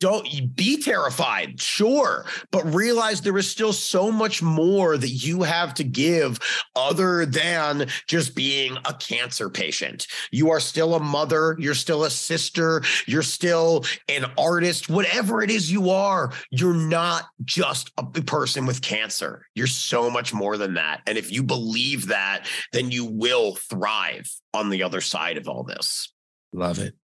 don't 0.02 0.56
be 0.56 0.82
terrified, 0.82 1.60
sure, 1.60 2.26
but 2.50 2.74
realize 2.74 3.20
there 3.20 3.38
is 3.38 3.48
still 3.48 3.72
so 3.72 4.10
much 4.10 4.42
more 4.42 4.98
that 4.98 5.08
you 5.08 5.44
have 5.44 5.72
to 5.74 5.84
give 5.84 6.40
other 6.74 7.24
than 7.24 7.86
just 8.08 8.34
being 8.34 8.76
a 8.84 8.94
cancer 8.94 9.48
patient. 9.48 10.08
You 10.32 10.50
are 10.50 10.58
still 10.58 10.96
a 10.96 11.00
mother, 11.00 11.54
you're 11.60 11.76
still 11.76 12.02
a 12.02 12.10
sister, 12.10 12.82
you're 13.06 13.22
still 13.22 13.84
an 14.08 14.24
artist, 14.36 14.90
whatever 14.90 15.40
it 15.40 15.52
is 15.52 15.70
you 15.70 15.90
are, 15.90 16.32
you're 16.50 16.74
not 16.74 17.26
just 17.44 17.92
a 17.96 18.02
person 18.02 18.66
with 18.66 18.82
cancer. 18.82 19.46
You're 19.54 19.68
so 19.68 20.10
much 20.10 20.34
more 20.34 20.56
than 20.56 20.74
that. 20.74 21.02
And 21.06 21.16
if 21.16 21.30
you 21.30 21.44
believe 21.44 22.08
that, 22.08 22.48
then 22.72 22.90
you 22.90 23.04
will 23.04 23.54
thrive 23.54 24.28
on 24.52 24.68
the 24.68 24.82
other 24.82 25.00
side 25.00 25.36
of 25.36 25.48
all 25.48 25.62
this. 25.62 26.12
Love 26.52 26.80
it. 26.80 26.96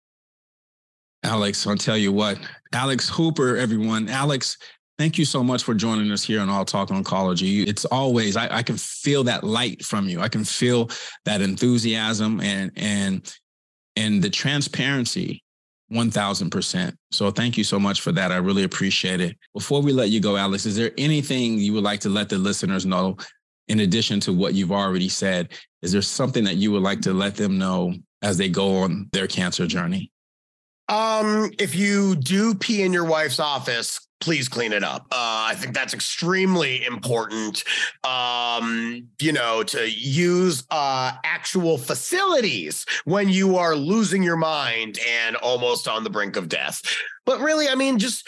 Alex, 1.27 1.67
I'll 1.67 1.75
tell 1.75 1.97
you 1.97 2.13
what, 2.13 2.39
Alex 2.71 3.09
Hooper, 3.09 3.57
everyone. 3.57 4.07
Alex, 4.07 4.57
thank 4.97 5.17
you 5.17 5.25
so 5.25 5.43
much 5.43 5.61
for 5.61 5.73
joining 5.73 6.09
us 6.09 6.23
here 6.23 6.39
on 6.39 6.49
All 6.49 6.63
Talk 6.63 6.87
Oncology. 6.87 7.67
It's 7.67 7.83
always 7.83 8.37
I, 8.37 8.59
I 8.59 8.63
can 8.63 8.77
feel 8.77 9.25
that 9.25 9.43
light 9.43 9.83
from 9.83 10.07
you. 10.07 10.21
I 10.21 10.29
can 10.29 10.45
feel 10.45 10.89
that 11.25 11.41
enthusiasm 11.41 12.39
and 12.39 12.71
and 12.77 13.33
and 13.97 14.23
the 14.23 14.29
transparency 14.29 15.43
1000%. 15.91 16.93
So 17.11 17.31
thank 17.31 17.57
you 17.57 17.63
so 17.65 17.77
much 17.77 17.99
for 17.99 18.13
that. 18.13 18.31
I 18.31 18.37
really 18.37 18.63
appreciate 18.63 19.19
it. 19.19 19.37
Before 19.53 19.81
we 19.81 19.91
let 19.91 20.09
you 20.09 20.21
go, 20.21 20.37
Alex, 20.37 20.65
is 20.65 20.77
there 20.77 20.91
anything 20.97 21.57
you 21.57 21.73
would 21.73 21.83
like 21.83 21.99
to 22.01 22.09
let 22.09 22.29
the 22.29 22.37
listeners 22.37 22.85
know 22.85 23.17
in 23.67 23.81
addition 23.81 24.21
to 24.21 24.33
what 24.33 24.53
you've 24.53 24.71
already 24.71 25.09
said? 25.09 25.49
Is 25.81 25.91
there 25.91 26.01
something 26.01 26.45
that 26.45 26.55
you 26.55 26.71
would 26.71 26.83
like 26.83 27.01
to 27.01 27.13
let 27.13 27.35
them 27.35 27.57
know 27.57 27.95
as 28.21 28.37
they 28.37 28.47
go 28.49 28.77
on 28.77 29.09
their 29.11 29.27
cancer 29.27 29.67
journey? 29.67 30.11
Um, 30.89 31.51
if 31.59 31.75
you 31.75 32.15
do 32.15 32.55
pee 32.55 32.83
in 32.83 32.93
your 32.93 33.05
wife's 33.05 33.39
office, 33.39 34.07
please 34.19 34.47
clean 34.47 34.73
it 34.73 34.83
up. 34.83 35.03
Uh, 35.11 35.45
I 35.49 35.55
think 35.55 35.75
that's 35.75 35.93
extremely 35.93 36.85
important. 36.85 37.63
Um, 38.03 39.07
you 39.19 39.31
know, 39.31 39.63
to 39.63 39.89
use 39.89 40.63
uh, 40.71 41.13
actual 41.23 41.77
facilities 41.77 42.85
when 43.05 43.29
you 43.29 43.57
are 43.57 43.75
losing 43.75 44.23
your 44.23 44.37
mind 44.37 44.99
and 45.07 45.35
almost 45.37 45.87
on 45.87 46.03
the 46.03 46.09
brink 46.09 46.35
of 46.35 46.49
death. 46.49 46.81
But 47.25 47.41
really, 47.41 47.67
I 47.67 47.75
mean, 47.75 47.99
just 47.99 48.27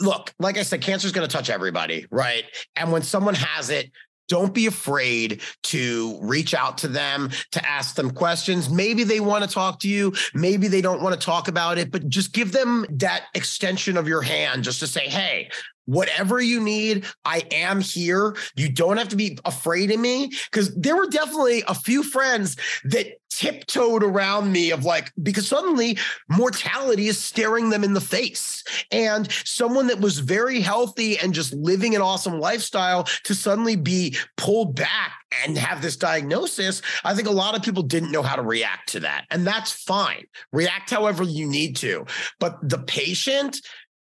look, 0.00 0.32
like 0.38 0.58
I 0.58 0.62
said, 0.62 0.82
cancer 0.82 1.06
is 1.06 1.12
going 1.12 1.26
to 1.26 1.32
touch 1.32 1.50
everybody, 1.50 2.06
right? 2.10 2.44
And 2.76 2.92
when 2.92 3.02
someone 3.02 3.34
has 3.34 3.70
it, 3.70 3.90
don't 4.28 4.54
be 4.54 4.66
afraid 4.66 5.40
to 5.64 6.18
reach 6.22 6.54
out 6.54 6.78
to 6.78 6.88
them, 6.88 7.30
to 7.52 7.66
ask 7.66 7.94
them 7.94 8.10
questions. 8.10 8.68
Maybe 8.68 9.04
they 9.04 9.20
want 9.20 9.44
to 9.44 9.50
talk 9.50 9.80
to 9.80 9.88
you. 9.88 10.14
Maybe 10.34 10.68
they 10.68 10.80
don't 10.80 11.02
want 11.02 11.18
to 11.18 11.24
talk 11.24 11.48
about 11.48 11.78
it, 11.78 11.90
but 11.90 12.08
just 12.08 12.32
give 12.32 12.52
them 12.52 12.86
that 12.90 13.24
extension 13.34 13.96
of 13.96 14.08
your 14.08 14.22
hand 14.22 14.64
just 14.64 14.80
to 14.80 14.86
say, 14.86 15.08
hey, 15.08 15.50
whatever 15.86 16.40
you 16.40 16.60
need, 16.60 17.06
I 17.24 17.44
am 17.50 17.80
here. 17.80 18.36
You 18.56 18.68
don't 18.68 18.96
have 18.96 19.08
to 19.08 19.16
be 19.16 19.38
afraid 19.44 19.90
of 19.90 20.00
me. 20.00 20.32
Cause 20.50 20.74
there 20.74 20.96
were 20.96 21.06
definitely 21.06 21.62
a 21.66 21.74
few 21.74 22.02
friends 22.02 22.56
that 22.84 23.06
tiptoed 23.36 24.02
around 24.02 24.50
me 24.50 24.70
of 24.70 24.86
like, 24.86 25.12
because 25.22 25.46
suddenly 25.46 25.98
mortality 26.28 27.08
is 27.08 27.18
staring 27.18 27.68
them 27.68 27.84
in 27.84 27.92
the 27.92 28.00
face. 28.00 28.64
And 28.90 29.30
someone 29.44 29.88
that 29.88 30.00
was 30.00 30.20
very 30.20 30.60
healthy 30.60 31.18
and 31.18 31.34
just 31.34 31.52
living 31.52 31.94
an 31.94 32.00
awesome 32.00 32.40
lifestyle 32.40 33.04
to 33.24 33.34
suddenly 33.34 33.76
be 33.76 34.16
pulled 34.38 34.74
back 34.74 35.12
and 35.44 35.58
have 35.58 35.82
this 35.82 35.96
diagnosis, 35.96 36.80
I 37.04 37.14
think 37.14 37.28
a 37.28 37.32
lot 37.32 37.54
of 37.54 37.62
people 37.62 37.82
didn't 37.82 38.10
know 38.10 38.22
how 38.22 38.36
to 38.36 38.42
react 38.42 38.88
to 38.92 39.00
that. 39.00 39.26
And 39.30 39.46
that's 39.46 39.70
fine. 39.70 40.24
React 40.52 40.88
however 40.88 41.22
you 41.22 41.46
need 41.46 41.76
to. 41.76 42.06
But 42.40 42.56
the 42.66 42.78
patient, 42.78 43.60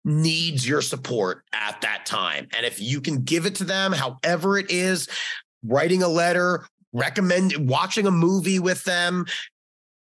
needs 0.04 0.66
your 0.66 0.82
support 0.82 1.44
at 1.52 1.80
that 1.82 2.04
time. 2.04 2.48
And 2.56 2.66
if 2.66 2.80
you 2.80 3.00
can 3.00 3.22
give 3.22 3.46
it 3.46 3.54
to 3.54 3.64
them, 3.64 3.92
however 3.92 4.58
it 4.58 4.68
is, 4.68 5.08
writing 5.64 6.02
a 6.02 6.08
letter, 6.08 6.66
recommend 6.92 7.68
watching 7.68 8.06
a 8.06 8.10
movie 8.10 8.58
with 8.58 8.84
them, 8.84 9.26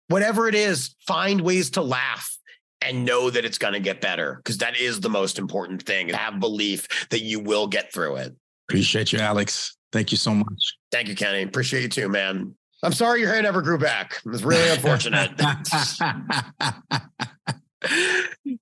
whatever 0.07 0.47
it 0.47 0.55
is, 0.55 0.95
find 1.07 1.41
ways 1.41 1.71
to 1.71 1.81
laugh 1.81 2.37
and 2.81 3.05
know 3.05 3.29
that 3.29 3.45
it's 3.45 3.57
going 3.57 3.73
to 3.73 3.79
get 3.79 4.01
better 4.01 4.35
because 4.35 4.57
that 4.59 4.77
is 4.79 4.99
the 4.99 5.09
most 5.09 5.37
important 5.37 5.83
thing. 5.83 6.09
Have 6.09 6.39
belief 6.39 7.07
that 7.09 7.21
you 7.21 7.39
will 7.39 7.67
get 7.67 7.91
through 7.93 8.17
it. 8.17 8.35
Appreciate 8.69 9.11
you, 9.11 9.19
Alex. 9.19 9.75
Thank 9.91 10.11
you 10.11 10.17
so 10.17 10.33
much. 10.33 10.77
Thank 10.91 11.07
you, 11.07 11.15
Kenny. 11.15 11.41
Appreciate 11.41 11.81
you 11.81 11.89
too, 11.89 12.09
man. 12.09 12.55
I'm 12.83 12.93
sorry 12.93 13.19
your 13.19 13.29
hair 13.29 13.41
never 13.41 13.61
grew 13.61 13.77
back. 13.77 14.21
It 14.25 14.29
was 14.29 14.43
really 14.43 14.69
unfortunate. 14.69 15.31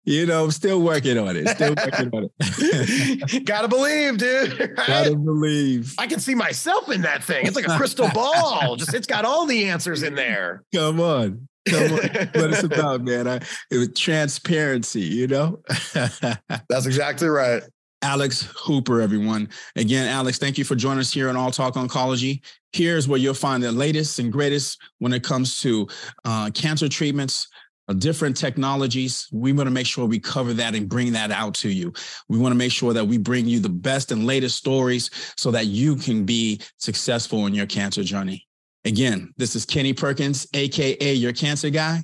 you 0.04 0.26
know, 0.26 0.46
I'm 0.46 0.52
still 0.52 0.82
working 0.82 1.18
on 1.18 1.36
it. 1.36 1.48
Still 1.50 1.76
working 1.76 2.10
on 2.14 2.30
it. 2.40 3.46
Gotta 3.46 3.68
believe, 3.68 4.18
dude. 4.18 4.60
Right? 4.60 4.88
Gotta 4.88 5.16
believe. 5.16 5.96
I 5.98 6.08
can 6.08 6.20
see 6.20 6.36
myself 6.36 6.90
in 6.92 7.02
that 7.02 7.24
thing. 7.24 7.46
It's 7.46 7.56
like 7.56 7.68
a 7.68 7.78
crystal 7.78 8.10
ball. 8.14 8.76
Just 8.76 8.94
it's 8.94 9.08
got 9.08 9.26
all 9.26 9.46
the 9.46 9.70
answers 9.70 10.04
in 10.04 10.16
there. 10.16 10.64
Come 10.74 11.00
on. 11.00 11.48
Come 11.68 11.84
on. 11.84 11.90
what 11.90 12.54
it's 12.54 12.64
about, 12.64 13.02
man. 13.04 13.28
I, 13.28 13.36
it 13.72 13.78
was 13.78 13.90
transparency, 13.96 15.02
you 15.02 15.28
know? 15.28 15.62
That's 15.94 16.86
exactly 16.86 17.28
right. 17.28 17.64
Alex 18.04 18.48
Hooper, 18.56 19.02
everyone. 19.02 19.50
Again, 19.76 20.08
Alex, 20.08 20.38
thank 20.38 20.58
you 20.58 20.64
for 20.64 20.76
joining 20.76 21.00
us 21.00 21.12
here 21.12 21.30
on 21.30 21.36
All 21.36 21.50
Talk 21.50 21.74
Oncology. 21.74 22.42
Here's 22.72 23.08
where 23.08 23.20
you'll 23.20 23.34
find 23.34 23.64
the 23.64 23.72
latest 23.72 24.20
and 24.20 24.32
greatest 24.32 24.80
when 25.00 25.14
it 25.14 25.24
comes 25.24 25.60
to 25.62 25.88
uh, 26.24 26.52
cancer 26.54 26.88
treatments, 26.88 27.48
Uh, 27.90 27.94
different 27.94 28.36
technologies. 28.36 29.28
We 29.32 29.54
want 29.54 29.68
to 29.68 29.72
make 29.72 29.88
sure 29.88 30.06
we 30.06 30.20
cover 30.20 30.54
that 30.54 30.76
and 30.76 30.90
bring 30.90 31.14
that 31.14 31.32
out 31.32 31.54
to 31.56 31.70
you. 31.70 31.94
We 32.28 32.38
want 32.38 32.52
to 32.52 32.58
make 32.58 32.72
sure 32.72 32.94
that 32.94 33.06
we 33.06 33.18
bring 33.18 33.46
you 33.46 33.60
the 33.60 33.70
best 33.70 34.12
and 34.12 34.26
latest 34.26 34.58
stories 34.58 35.10
so 35.38 35.52
that 35.52 35.68
you 35.68 35.96
can 35.96 36.26
be 36.26 36.60
successful 36.78 37.46
in 37.46 37.54
your 37.54 37.66
cancer 37.66 38.04
journey. 38.04 38.46
Again, 38.84 39.34
this 39.38 39.56
is 39.56 39.66
Kenny 39.66 39.94
Perkins, 39.94 40.48
AKA 40.54 41.14
your 41.14 41.34
cancer 41.34 41.70
guy. 41.70 42.04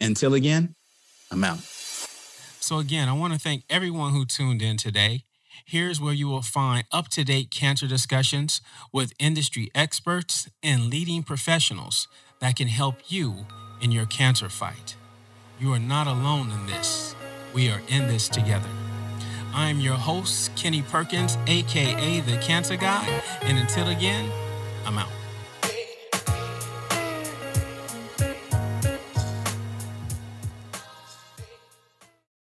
Until 0.00 0.34
again, 0.34 0.74
I'm 1.30 1.44
out. 1.44 1.58
So, 1.58 2.78
again, 2.78 3.08
I 3.08 3.12
want 3.12 3.32
to 3.32 3.38
thank 3.38 3.64
everyone 3.68 4.12
who 4.12 4.24
tuned 4.24 4.62
in 4.62 4.76
today. 4.76 5.24
Here's 5.64 6.00
where 6.00 6.12
you 6.12 6.28
will 6.28 6.42
find 6.42 6.84
up 6.92 7.08
to 7.08 7.24
date 7.24 7.50
cancer 7.50 7.86
discussions 7.86 8.60
with 8.92 9.12
industry 9.18 9.70
experts 9.74 10.48
and 10.62 10.86
leading 10.86 11.22
professionals 11.22 12.08
that 12.40 12.56
can 12.56 12.68
help 12.68 12.96
you 13.08 13.46
in 13.80 13.92
your 13.92 14.06
cancer 14.06 14.48
fight. 14.48 14.96
You 15.60 15.74
are 15.74 15.78
not 15.78 16.06
alone 16.06 16.50
in 16.50 16.66
this. 16.66 17.14
We 17.52 17.68
are 17.68 17.82
in 17.88 18.08
this 18.08 18.30
together. 18.30 18.70
I'm 19.52 19.78
your 19.78 19.94
host, 19.94 20.56
Kenny 20.56 20.80
Perkins, 20.80 21.36
aka 21.46 22.20
The 22.20 22.38
Cancer 22.38 22.76
Guy, 22.76 23.04
and 23.42 23.58
until 23.58 23.88
again, 23.88 24.32
I'm 24.86 24.96
out. 24.96 25.19